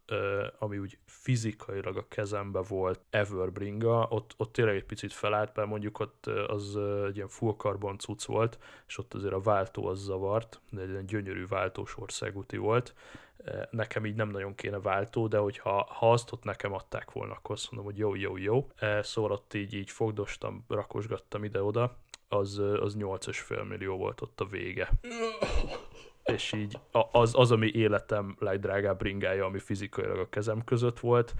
ami 0.59 0.77
úgy 0.77 0.97
fizikailag 1.05 1.97
a 1.97 2.07
kezembe 2.07 2.61
volt 2.61 2.99
Everbringa, 3.09 4.07
ott, 4.09 4.33
ott 4.37 4.53
tényleg 4.53 4.75
egy 4.75 4.85
picit 4.85 5.13
felállt, 5.13 5.55
mert 5.55 5.67
mondjuk 5.67 5.99
ott 5.99 6.25
az 6.25 6.77
egy 7.05 7.15
ilyen 7.15 7.27
full 7.27 7.55
carbon 7.57 7.97
cucc 7.97 8.23
volt, 8.23 8.59
és 8.87 8.97
ott 8.97 9.13
azért 9.13 9.33
a 9.33 9.39
váltó 9.39 9.87
az 9.87 9.99
zavart, 9.99 10.61
de 10.69 10.81
egy 10.81 10.89
ilyen 10.89 11.05
gyönyörű 11.05 11.45
váltós 11.47 11.97
országúti 11.97 12.57
volt. 12.57 12.93
Nekem 13.69 14.05
így 14.05 14.15
nem 14.15 14.29
nagyon 14.29 14.55
kéne 14.55 14.79
váltó, 14.79 15.27
de 15.27 15.37
hogyha 15.37 15.87
ha 15.89 16.11
azt 16.11 16.31
ott 16.31 16.43
nekem 16.43 16.73
adták 16.73 17.11
volna, 17.11 17.33
akkor 17.33 17.55
azt 17.55 17.71
mondom, 17.71 17.91
hogy 17.91 17.99
jó, 17.99 18.15
jó, 18.15 18.37
jó. 18.37 18.67
Szóval 19.01 19.31
ott 19.31 19.53
így, 19.53 19.73
így 19.73 19.89
fogdostam, 19.89 20.65
rakosgattam 20.67 21.43
ide-oda, 21.43 21.97
az, 22.27 22.57
az 22.57 22.95
8,5 22.97 23.67
millió 23.67 23.97
volt 23.97 24.21
ott 24.21 24.41
a 24.41 24.45
vége. 24.45 24.89
és 26.25 26.53
így 26.53 26.77
az, 27.11 27.33
az, 27.35 27.51
ami 27.51 27.71
életem 27.73 28.35
legdrágább 28.39 28.97
bringája, 28.97 29.45
ami 29.45 29.59
fizikailag 29.59 30.19
a 30.19 30.29
kezem 30.29 30.63
között 30.63 30.99
volt, 30.99 31.33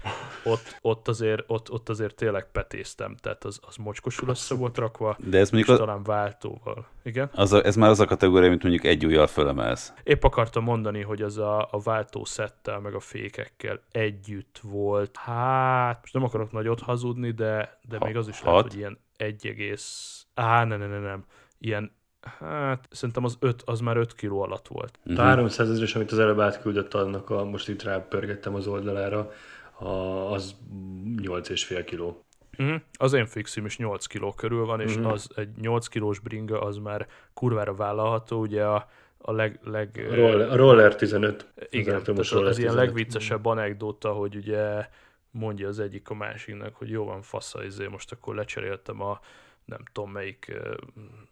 ott, 0.44 0.78
ott, 0.80 1.08
azért, 1.08 1.44
ott, 1.46 1.70
ott 1.70 1.88
azért 1.88 2.14
tényleg 2.14 2.50
petéztem, 2.50 3.16
tehát 3.16 3.44
az, 3.44 3.60
az 3.66 3.76
mocskosul 3.76 4.28
össze 4.28 4.54
volt 4.54 4.78
rakva, 4.78 5.16
De 5.18 5.38
ez 5.38 5.50
mondjuk 5.50 5.76
és 5.76 5.82
a... 5.82 5.84
talán 5.84 6.02
váltóval. 6.02 6.86
Igen? 7.02 7.30
Az 7.34 7.52
a, 7.52 7.64
ez 7.64 7.76
már 7.76 7.90
az 7.90 8.00
a 8.00 8.04
kategória, 8.04 8.48
mint 8.48 8.62
mondjuk 8.62 8.84
egy 8.84 9.06
ujjal 9.06 9.26
fölemelsz. 9.26 9.92
Épp 10.02 10.22
akartam 10.22 10.64
mondani, 10.64 11.02
hogy 11.02 11.22
az 11.22 11.38
a, 11.38 11.68
a 11.70 11.78
váltó 11.78 12.24
szettel, 12.24 12.80
meg 12.80 12.94
a 12.94 13.00
fékekkel 13.00 13.80
együtt 13.92 14.60
volt. 14.62 15.16
Hát, 15.16 15.98
most 16.00 16.12
nem 16.12 16.24
akarok 16.24 16.52
nagyot 16.52 16.80
hazudni, 16.80 17.30
de, 17.30 17.78
de 17.88 17.96
ha, 17.98 18.04
még 18.04 18.16
az 18.16 18.28
is 18.28 18.40
hat. 18.40 18.46
lehet, 18.46 18.62
hogy 18.62 18.76
ilyen 18.76 18.98
egy 19.16 19.46
egész... 19.46 20.26
Á, 20.34 20.64
nem, 20.64 20.78
nem, 20.78 20.90
nem, 20.90 21.02
nem. 21.02 21.24
Ilyen 21.58 21.92
Hát 22.38 22.88
szerintem 22.90 23.24
az 23.24 23.36
5, 23.40 23.62
az 23.64 23.80
már 23.80 23.96
5 23.96 24.14
kiló 24.14 24.42
alatt 24.42 24.68
volt. 24.68 24.98
Uh-huh. 25.04 25.24
A 25.24 25.26
300 25.26 25.70
ezeres, 25.70 25.94
amit 25.94 26.12
az 26.12 26.18
előbb 26.18 26.40
átküldött 26.40 26.94
annak, 26.94 27.30
a, 27.30 27.44
most 27.44 27.68
itt 27.68 27.82
rápörgettem 27.82 28.54
az 28.54 28.66
oldalára, 28.66 29.30
a, 29.78 29.86
az 30.32 30.54
8,5 31.16 31.82
kiló. 31.86 32.24
Uh-huh. 32.58 32.80
Az 32.92 33.12
én 33.12 33.26
fixim 33.26 33.64
is 33.64 33.78
8 33.78 34.06
kiló 34.06 34.32
körül 34.32 34.64
van, 34.64 34.80
és 34.80 34.96
uh-huh. 34.96 35.12
az 35.12 35.28
egy 35.34 35.48
8 35.60 35.86
kilós 35.86 36.18
bringa, 36.18 36.60
az 36.60 36.76
már 36.76 37.06
kurvára 37.34 37.74
vállalható, 37.74 38.40
ugye 38.40 38.64
a, 38.64 38.88
a 39.18 39.32
leg... 39.32 39.60
leg 39.64 40.06
a, 40.10 40.14
roller, 40.14 40.50
a 40.50 40.56
roller 40.56 40.96
15. 40.96 41.46
Igen, 41.70 41.94
az, 41.94 42.18
az, 42.18 42.30
roller 42.30 42.48
az 42.48 42.58
ilyen 42.58 42.74
legviccesebb 42.74 43.46
anekdóta, 43.46 44.12
hogy 44.12 44.36
ugye 44.36 44.88
mondja 45.30 45.68
az 45.68 45.78
egyik 45.80 46.10
a 46.10 46.14
másiknak, 46.14 46.74
hogy 46.74 46.90
jó 46.90 47.04
van, 47.04 47.22
fasza, 47.22 47.64
izé, 47.64 47.86
most 47.86 48.12
akkor 48.12 48.34
lecseréltem 48.34 49.00
a 49.00 49.20
nem 49.66 49.80
tudom 49.92 50.10
melyik 50.10 50.52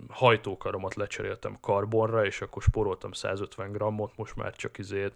hajtókaromat 0.08 0.94
lecseréltem 0.94 1.56
karbonra, 1.60 2.26
és 2.26 2.40
akkor 2.40 2.62
sporoltam 2.62 3.12
150 3.12 3.72
grammot, 3.72 4.16
most 4.16 4.36
már 4.36 4.56
csak 4.56 4.78
izért 4.78 5.14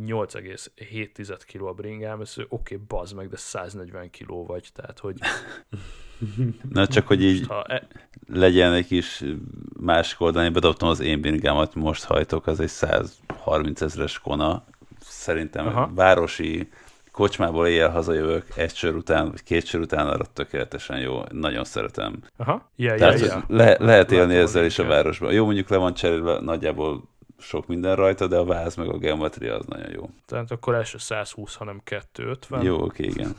8,7 0.00 1.40
kg 1.52 1.62
a 1.62 1.72
bringám, 1.72 2.20
ez 2.20 2.34
oké, 2.36 2.46
okay, 2.48 2.86
bazd 2.88 3.14
meg, 3.14 3.28
de 3.28 3.36
140 3.36 4.10
kg 4.10 4.46
vagy, 4.46 4.68
tehát 4.74 4.98
hogy... 4.98 5.18
Na 6.70 6.86
csak, 6.86 7.06
hogy 7.06 7.22
így 7.22 7.46
ha 7.46 7.64
e... 7.64 7.88
legyen 8.28 8.72
egy 8.72 8.86
kis 8.86 9.24
másik 9.80 10.20
oldalon, 10.20 10.46
én 10.46 10.52
bedobtam 10.52 10.88
az 10.88 11.00
én 11.00 11.20
bringámat, 11.20 11.74
most 11.74 12.04
hajtok, 12.04 12.46
az 12.46 12.60
egy 12.60 12.68
130 12.68 13.80
ezeres 13.80 14.18
kona, 14.18 14.64
szerintem 15.00 15.66
Aha. 15.66 15.90
városi 15.94 16.68
kocsmából 17.16 17.66
éjjel 17.66 17.90
hazajövök 17.90 18.46
egy 18.56 18.74
sör 18.74 18.94
után, 18.94 19.30
vagy 19.30 19.42
két 19.42 19.66
sör 19.66 19.80
után, 19.80 20.06
arra 20.06 20.24
tökéletesen 20.32 20.98
jó. 20.98 21.22
Nagyon 21.30 21.64
szeretem. 21.64 22.22
Aha, 22.36 22.70
yeah, 22.76 22.98
Tehát 22.98 23.20
yeah, 23.20 23.26
yeah. 23.26 23.42
Le, 23.48 23.76
lehet 23.78 24.12
élni 24.12 24.32
Látom 24.32 24.46
ezzel 24.46 24.64
is 24.64 24.78
a 24.78 24.84
városban. 24.84 25.32
Jó, 25.32 25.44
mondjuk 25.44 25.68
le 25.68 25.76
van 25.76 25.94
cserélve 25.94 26.40
nagyjából 26.40 27.08
sok 27.38 27.66
minden 27.66 27.96
rajta, 27.96 28.26
de 28.26 28.36
a 28.36 28.44
váz 28.44 28.74
meg 28.74 28.88
a 28.88 28.98
geometria 28.98 29.56
az 29.56 29.66
nagyon 29.66 29.90
jó. 29.92 30.10
Tehát 30.26 30.50
akkor 30.50 30.74
első 30.74 30.98
120, 30.98 31.54
hanem 31.54 31.80
250. 31.84 32.62
Jó, 32.62 32.82
oké, 32.82 33.04
igen. 33.04 33.36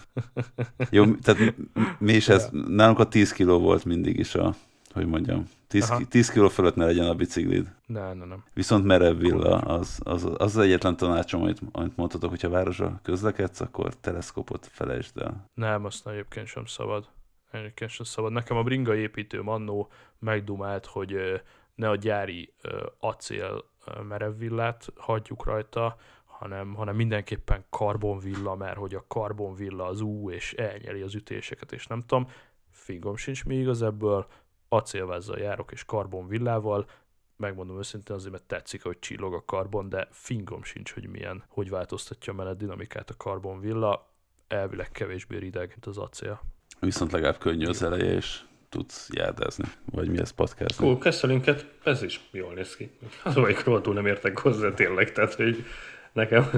jó, 0.90 1.06
tehát 1.16 1.54
mi 2.00 2.14
is 2.14 2.30
ez, 2.30 2.50
nálunk 2.80 3.00
a 3.00 3.08
10 3.08 3.32
kiló 3.32 3.60
volt 3.60 3.86
mindig 3.86 4.20
is 4.20 4.36
a, 4.36 4.56
hogy 4.98 5.08
mondjam, 5.08 5.50
10, 5.68 5.94
10 6.10 6.30
kiló 6.32 6.48
fölött 6.48 6.76
ne 6.76 6.86
legyen 6.86 7.06
a 7.06 7.16
biciklid. 7.16 7.76
Nem, 7.86 8.18
nem, 8.18 8.28
nem. 8.28 8.44
Viszont 8.54 8.86
merev 8.86 9.18
villa, 9.18 9.58
az 9.58 10.00
az, 10.04 10.26
az, 10.26 10.36
az 10.38 10.58
egyetlen 10.58 10.98
tanácsom, 10.98 11.42
amit, 11.42 11.62
amit 11.72 11.96
mondhatok, 11.96 12.30
hogyha 12.30 12.50
városra 12.50 13.00
közlekedsz, 13.04 13.60
akkor 13.60 13.96
teleszkópot 13.96 14.68
felejtsd 14.72 15.18
el. 15.18 15.50
Nem, 15.54 15.86
azt 15.86 16.08
egyébként 16.08 16.48
sem 16.48 16.66
szabad. 16.66 17.10
Egyébként 17.52 17.92
sem 17.92 18.06
szabad. 18.06 18.32
Nekem 18.32 18.58
a 18.58 18.64
bringa 18.64 18.96
építő 18.96 19.40
annó 19.40 19.92
megdumált, 20.20 20.86
hogy 20.86 21.42
ne 21.76 21.90
a 21.90 21.96
gyári 21.96 22.54
acél 23.00 23.64
merevvillát 24.08 24.88
hagyjuk 24.96 25.46
rajta, 25.46 25.98
hanem, 26.26 26.74
hanem 26.74 26.96
mindenképpen 26.96 27.66
karbonvilla, 27.70 28.56
mert 28.56 28.78
hogy 28.78 28.96
a 28.96 29.06
karbonvilla 29.08 29.86
az 29.86 30.02
ú, 30.02 30.32
és 30.32 30.54
elnyeli 30.54 31.02
az 31.02 31.16
ütéseket, 31.16 31.72
és 31.72 31.88
nem 31.88 32.04
tudom, 32.06 32.28
fingom 32.72 33.16
sincs 33.16 33.46
mi 33.46 33.56
igaz 33.56 33.82
ebből, 33.82 34.28
acélvázzal 34.70 35.38
járok 35.38 35.72
és 35.72 35.86
karbonvillával, 35.86 36.90
megmondom 37.38 37.78
őszintén 37.78 38.16
azért, 38.16 38.32
mert 38.32 38.44
tetszik, 38.44 38.84
hogy 38.84 39.00
csillog 39.00 39.34
a 39.34 39.44
karbon, 39.46 39.90
de 39.90 40.08
fingom 40.12 40.64
sincs, 40.64 40.94
hogy 40.94 41.08
milyen, 41.08 41.44
hogy 41.48 41.70
változtatja 41.70 42.34
a 42.34 42.36
menet 42.36 42.58
dinamikát 42.58 43.10
a 43.10 43.18
karbonvilla, 43.18 44.10
elvileg 44.48 44.92
kevésbé 44.92 45.38
rideg, 45.38 45.68
mint 45.68 45.86
az 45.86 45.98
acél. 45.98 46.42
Viszont 46.80 47.12
legalább 47.12 47.38
könnyű 47.38 47.66
az 47.66 47.84
eleje, 47.84 48.14
és 48.14 48.42
tudsz 48.70 49.10
járdázni, 49.14 49.66
vagy 49.86 50.10
mi 50.10 50.20
ez 50.20 50.32
podcast. 50.32 50.82
Ó, 50.82 50.98
Kesselinket, 50.98 51.66
ez 51.84 52.02
is 52.02 52.28
jól 52.32 52.54
néz 52.54 52.76
ki. 52.76 52.92
Az 53.24 53.38
amelyik 53.38 53.64
túl 53.64 53.94
nem 53.94 54.06
értek 54.06 54.40
hozzá 54.40 54.74
tényleg, 54.74 55.12
tehát 55.12 55.34
hogy 55.34 55.66
nekem 56.14 56.50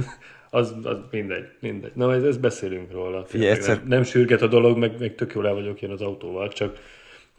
az, 0.50 0.76
az 0.84 0.98
mindegy, 1.12 1.46
mindegy. 1.60 1.92
Na, 1.96 2.14
ez, 2.14 2.24
ez 2.24 2.38
beszélünk 2.38 2.92
róla. 2.92 3.26
Figyelj, 3.26 3.52
egyszer... 3.52 3.78
nem, 3.78 3.88
nem 3.88 4.04
sürget 4.04 4.42
a 4.42 4.48
dolog, 4.48 4.78
meg, 4.78 5.00
meg 5.00 5.16
tök 5.16 5.34
jól 5.34 5.48
el 5.48 5.54
vagyok 5.54 5.82
én 5.82 5.92
az 5.92 6.02
autóval, 6.02 6.48
csak 6.48 6.78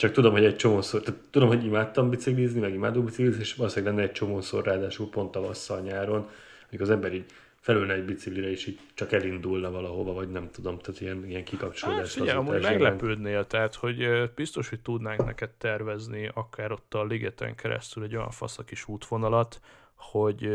csak 0.00 0.12
tudom, 0.12 0.32
hogy 0.32 0.44
egy 0.44 0.56
csomószor, 0.56 1.00
tehát 1.00 1.20
tudom, 1.30 1.48
hogy 1.48 1.64
imádtam 1.64 2.10
biciklizni, 2.10 2.60
meg 2.60 2.74
imádok 2.74 3.04
biciklizni, 3.04 3.40
és 3.40 3.54
valószínűleg 3.54 3.94
lenne 3.94 4.06
egy 4.06 4.12
csomószor, 4.12 4.64
ráadásul 4.64 5.10
pont 5.10 5.30
tavasszal 5.30 5.80
nyáron, 5.80 6.28
amikor 6.68 6.80
az 6.80 6.90
ember 6.90 7.12
így 7.14 7.24
felülne 7.60 7.92
egy 7.92 8.04
biciklire, 8.04 8.50
és 8.50 8.66
így 8.66 8.78
csak 8.94 9.12
elindulna 9.12 9.70
valahova, 9.70 10.12
vagy 10.12 10.30
nem 10.30 10.50
tudom, 10.50 10.78
tehát 10.78 11.00
ilyen, 11.00 11.26
ilyen 11.26 11.44
kikapcsolódás. 11.44 12.00
Hát 12.02 12.10
figyelj, 12.12 12.38
amúgy 12.38 12.62
meglepődnél, 12.62 13.46
tehát 13.46 13.74
hogy 13.74 14.30
biztos, 14.34 14.68
hogy 14.68 14.80
tudnánk 14.80 15.24
neked 15.24 15.50
tervezni 15.50 16.30
akár 16.34 16.72
ott 16.72 16.94
a 16.94 17.04
ligeten 17.04 17.54
keresztül 17.54 18.02
egy 18.02 18.16
olyan 18.16 18.30
fasz 18.30 18.58
kis 18.66 18.88
útvonalat, 18.88 19.60
hogy 19.94 20.48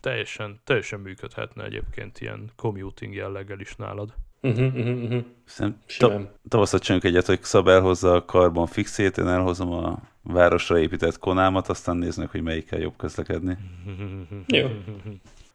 teljesen, 0.00 0.60
teljesen 0.64 1.00
működhetne 1.00 1.64
egyébként 1.64 2.20
ilyen 2.20 2.50
commuting 2.56 3.14
jelleggel 3.14 3.60
is 3.60 3.76
nálad. 3.76 4.14
Uh-huh, 4.42 4.74
uh-huh, 4.74 5.02
uh-huh. 5.02 5.24
Szerintem 5.44 6.28
tavasszal 6.48 6.78
csinálunk 6.80 7.06
egyet, 7.06 7.26
hogy 7.26 7.42
Szab 7.42 7.68
elhozza 7.68 8.14
a 8.14 8.24
karbon 8.24 8.66
fixét, 8.66 9.18
én 9.18 9.26
elhozom 9.26 9.72
a 9.72 9.98
városra 10.22 10.78
épített 10.78 11.18
konámat, 11.18 11.68
aztán 11.68 11.96
néznek, 11.96 12.30
hogy 12.30 12.42
melyikkel 12.42 12.78
jobb 12.78 12.96
közlekedni. 12.96 13.58
jó. 14.46 14.68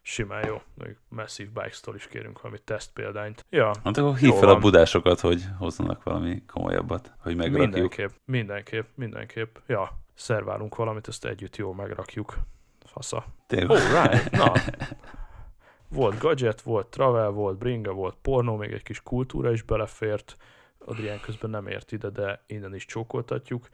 Simán 0.02 0.46
jó. 0.46 0.62
Még 0.74 0.96
Massive 1.08 1.50
Bikes-tól 1.54 1.94
is 1.94 2.06
kérünk 2.06 2.40
valami 2.40 2.60
teszt 2.64 2.90
példányt. 2.92 3.44
Ja, 3.50 3.70
hát 3.84 3.96
akkor 3.96 4.16
hív 4.16 4.30
fel 4.30 4.46
van. 4.46 4.56
a 4.56 4.58
budásokat, 4.58 5.20
hogy 5.20 5.44
hozzanak 5.58 6.02
valami 6.02 6.42
komolyabbat, 6.46 7.12
hogy 7.18 7.36
megrakjuk. 7.36 7.70
Mindenképp, 7.70 8.10
mindenképp, 8.24 8.86
mindenképp. 8.94 9.56
Ja, 9.66 9.98
szerválunk 10.14 10.76
valamit, 10.76 11.08
ezt 11.08 11.24
együtt 11.24 11.56
jól 11.56 11.74
megrakjuk. 11.74 12.38
Fasza. 12.84 13.24
Tényleg. 13.46 13.70
Oh, 13.70 14.02
right. 14.02 14.30
Na, 14.30 14.52
volt 15.88 16.18
gadget, 16.18 16.60
volt 16.60 16.86
travel, 16.86 17.30
volt 17.30 17.58
bringa, 17.58 17.92
volt 17.92 18.16
pornó, 18.22 18.56
még 18.56 18.72
egy 18.72 18.82
kis 18.82 19.02
kultúra 19.02 19.52
is 19.52 19.62
belefért. 19.62 20.36
Adrián 20.78 21.20
közben 21.20 21.50
nem 21.50 21.66
ért 21.66 21.92
ide, 21.92 22.10
de 22.10 22.42
innen 22.46 22.74
is 22.74 22.84
csókoltatjuk. 22.84 23.68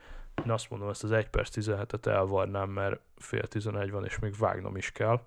Én 0.45 0.51
azt 0.51 0.69
mondom, 0.69 0.89
ezt 0.89 1.03
az 1.03 1.11
1 1.11 1.29
perc 1.29 1.55
17-et 1.59 2.05
elvarnám, 2.05 2.69
mert 2.69 2.99
fél 3.17 3.47
11 3.47 3.91
van, 3.91 4.05
és 4.05 4.19
még 4.19 4.33
vágnom 4.37 4.75
is 4.75 4.91
kell. 4.91 5.21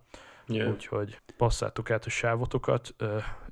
Yeah. 0.47 0.71
Úgyhogy 0.71 1.21
passzátok 1.37 1.91
át 1.91 2.05
a 2.05 2.11
sávotokat, 2.11 2.95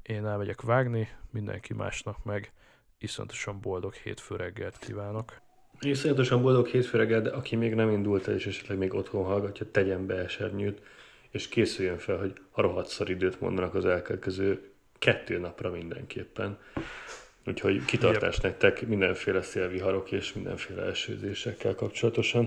én 0.03 0.27
elmegyek 0.27 0.61
vágni, 0.61 1.09
mindenki 1.31 1.75
másnak 1.75 2.25
meg 2.25 2.53
iszonyatosan 2.99 3.61
boldog 3.61 3.95
hétfő 3.95 4.37
reggelt 4.37 4.79
kívánok. 4.79 5.41
Iszonyatosan 5.81 6.43
boldog 6.43 6.67
hétfő 6.67 6.99
reggel, 6.99 7.21
de 7.23 7.31
aki 7.31 7.57
még 7.57 7.75
nem 7.75 7.91
indult 7.91 8.29
el, 8.29 8.35
és 8.35 8.47
esetleg 8.47 8.79
még 8.79 8.95
otthon 8.95 9.25
hallgatja, 9.25 9.71
tegyen 9.71 10.07
be 10.07 10.15
esernyőt 10.15 10.83
és 11.31 11.49
készüljön 11.49 11.99
fel, 11.99 12.17
hogy 12.17 12.33
a 12.51 12.61
rohadt 12.61 12.89
szar 12.89 13.11
időt 13.11 13.41
mondanak 13.41 13.75
az 13.75 13.85
elkövetkező 13.85 14.71
kettő 14.99 15.39
napra 15.39 15.71
mindenképpen. 15.71 16.59
Úgyhogy 17.47 17.85
kitartás 17.85 18.35
yep. 18.35 18.43
nektek 18.43 18.87
mindenféle 18.87 19.43
szélviharok 19.43 20.13
és 20.13 20.33
mindenféle 20.33 20.83
esőzésekkel 20.83 21.75
kapcsolatosan. 21.75 22.45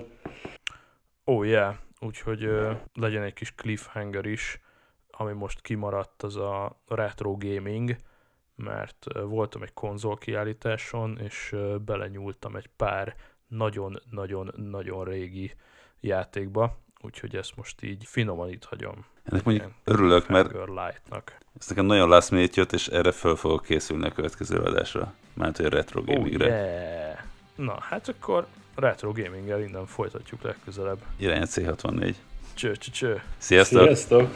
Ó, 1.26 1.38
oh, 1.38 1.47
yeah. 1.47 1.76
Úgyhogy 1.99 2.45
uh, 2.45 2.76
legyen 2.93 3.23
egy 3.23 3.34
kis 3.34 3.56
cliffhanger 3.56 4.26
is, 4.26 4.61
ami 5.11 5.34
most 5.34 5.61
kimaradt, 5.61 6.23
az 6.23 6.35
a 6.35 6.81
retro 6.88 7.38
gaming, 7.38 7.95
mert 8.56 9.06
voltam 9.14 9.64
egy 9.64 9.73
konzol 9.73 10.18
kiállításon, 10.18 11.19
és 11.19 11.56
belenyúltam 11.85 12.56
egy 12.56 12.69
pár 12.76 13.15
nagyon-nagyon-nagyon 13.47 15.03
régi 15.03 15.53
játékba, 15.99 16.77
úgyhogy 17.01 17.35
ezt 17.35 17.55
most 17.55 17.84
így 17.84 18.03
finoman 18.05 18.49
itt 18.49 18.63
hagyom. 18.63 19.05
Ennek 19.23 19.43
mondjuk 19.43 19.65
Ilyen 19.65 19.77
örülök, 19.84 20.27
mert 20.27 20.51
Light-nak. 20.51 21.38
ez 21.59 21.67
nekem 21.67 21.85
nagyon 21.85 22.09
last 22.09 22.31
minute 22.31 22.53
jött, 22.55 22.71
és 22.71 22.88
erre 22.88 23.11
föl 23.11 23.35
fogok 23.35 23.63
készülni 23.63 24.05
a 24.07 24.11
következő 24.11 24.57
adásra. 24.57 25.13
Mert 25.34 25.57
hogy 25.57 25.65
a 25.65 25.69
retro 25.69 26.03
gamingre. 26.03 26.45
Oh, 26.45 26.51
yeah. 26.51 27.17
Na, 27.55 27.77
hát 27.80 28.07
akkor 28.07 28.47
retro 28.76 29.11
gaminggel 29.11 29.61
innen 29.61 29.85
folytatjuk 29.85 30.41
legközelebb. 30.41 30.99
Irány 31.17 31.43
C64. 31.45 32.15
Cső, 32.53 32.76
cső, 32.76 32.91
cső. 32.91 33.23
Sziasztok! 33.38 33.84
Sziasztok! 33.84 34.31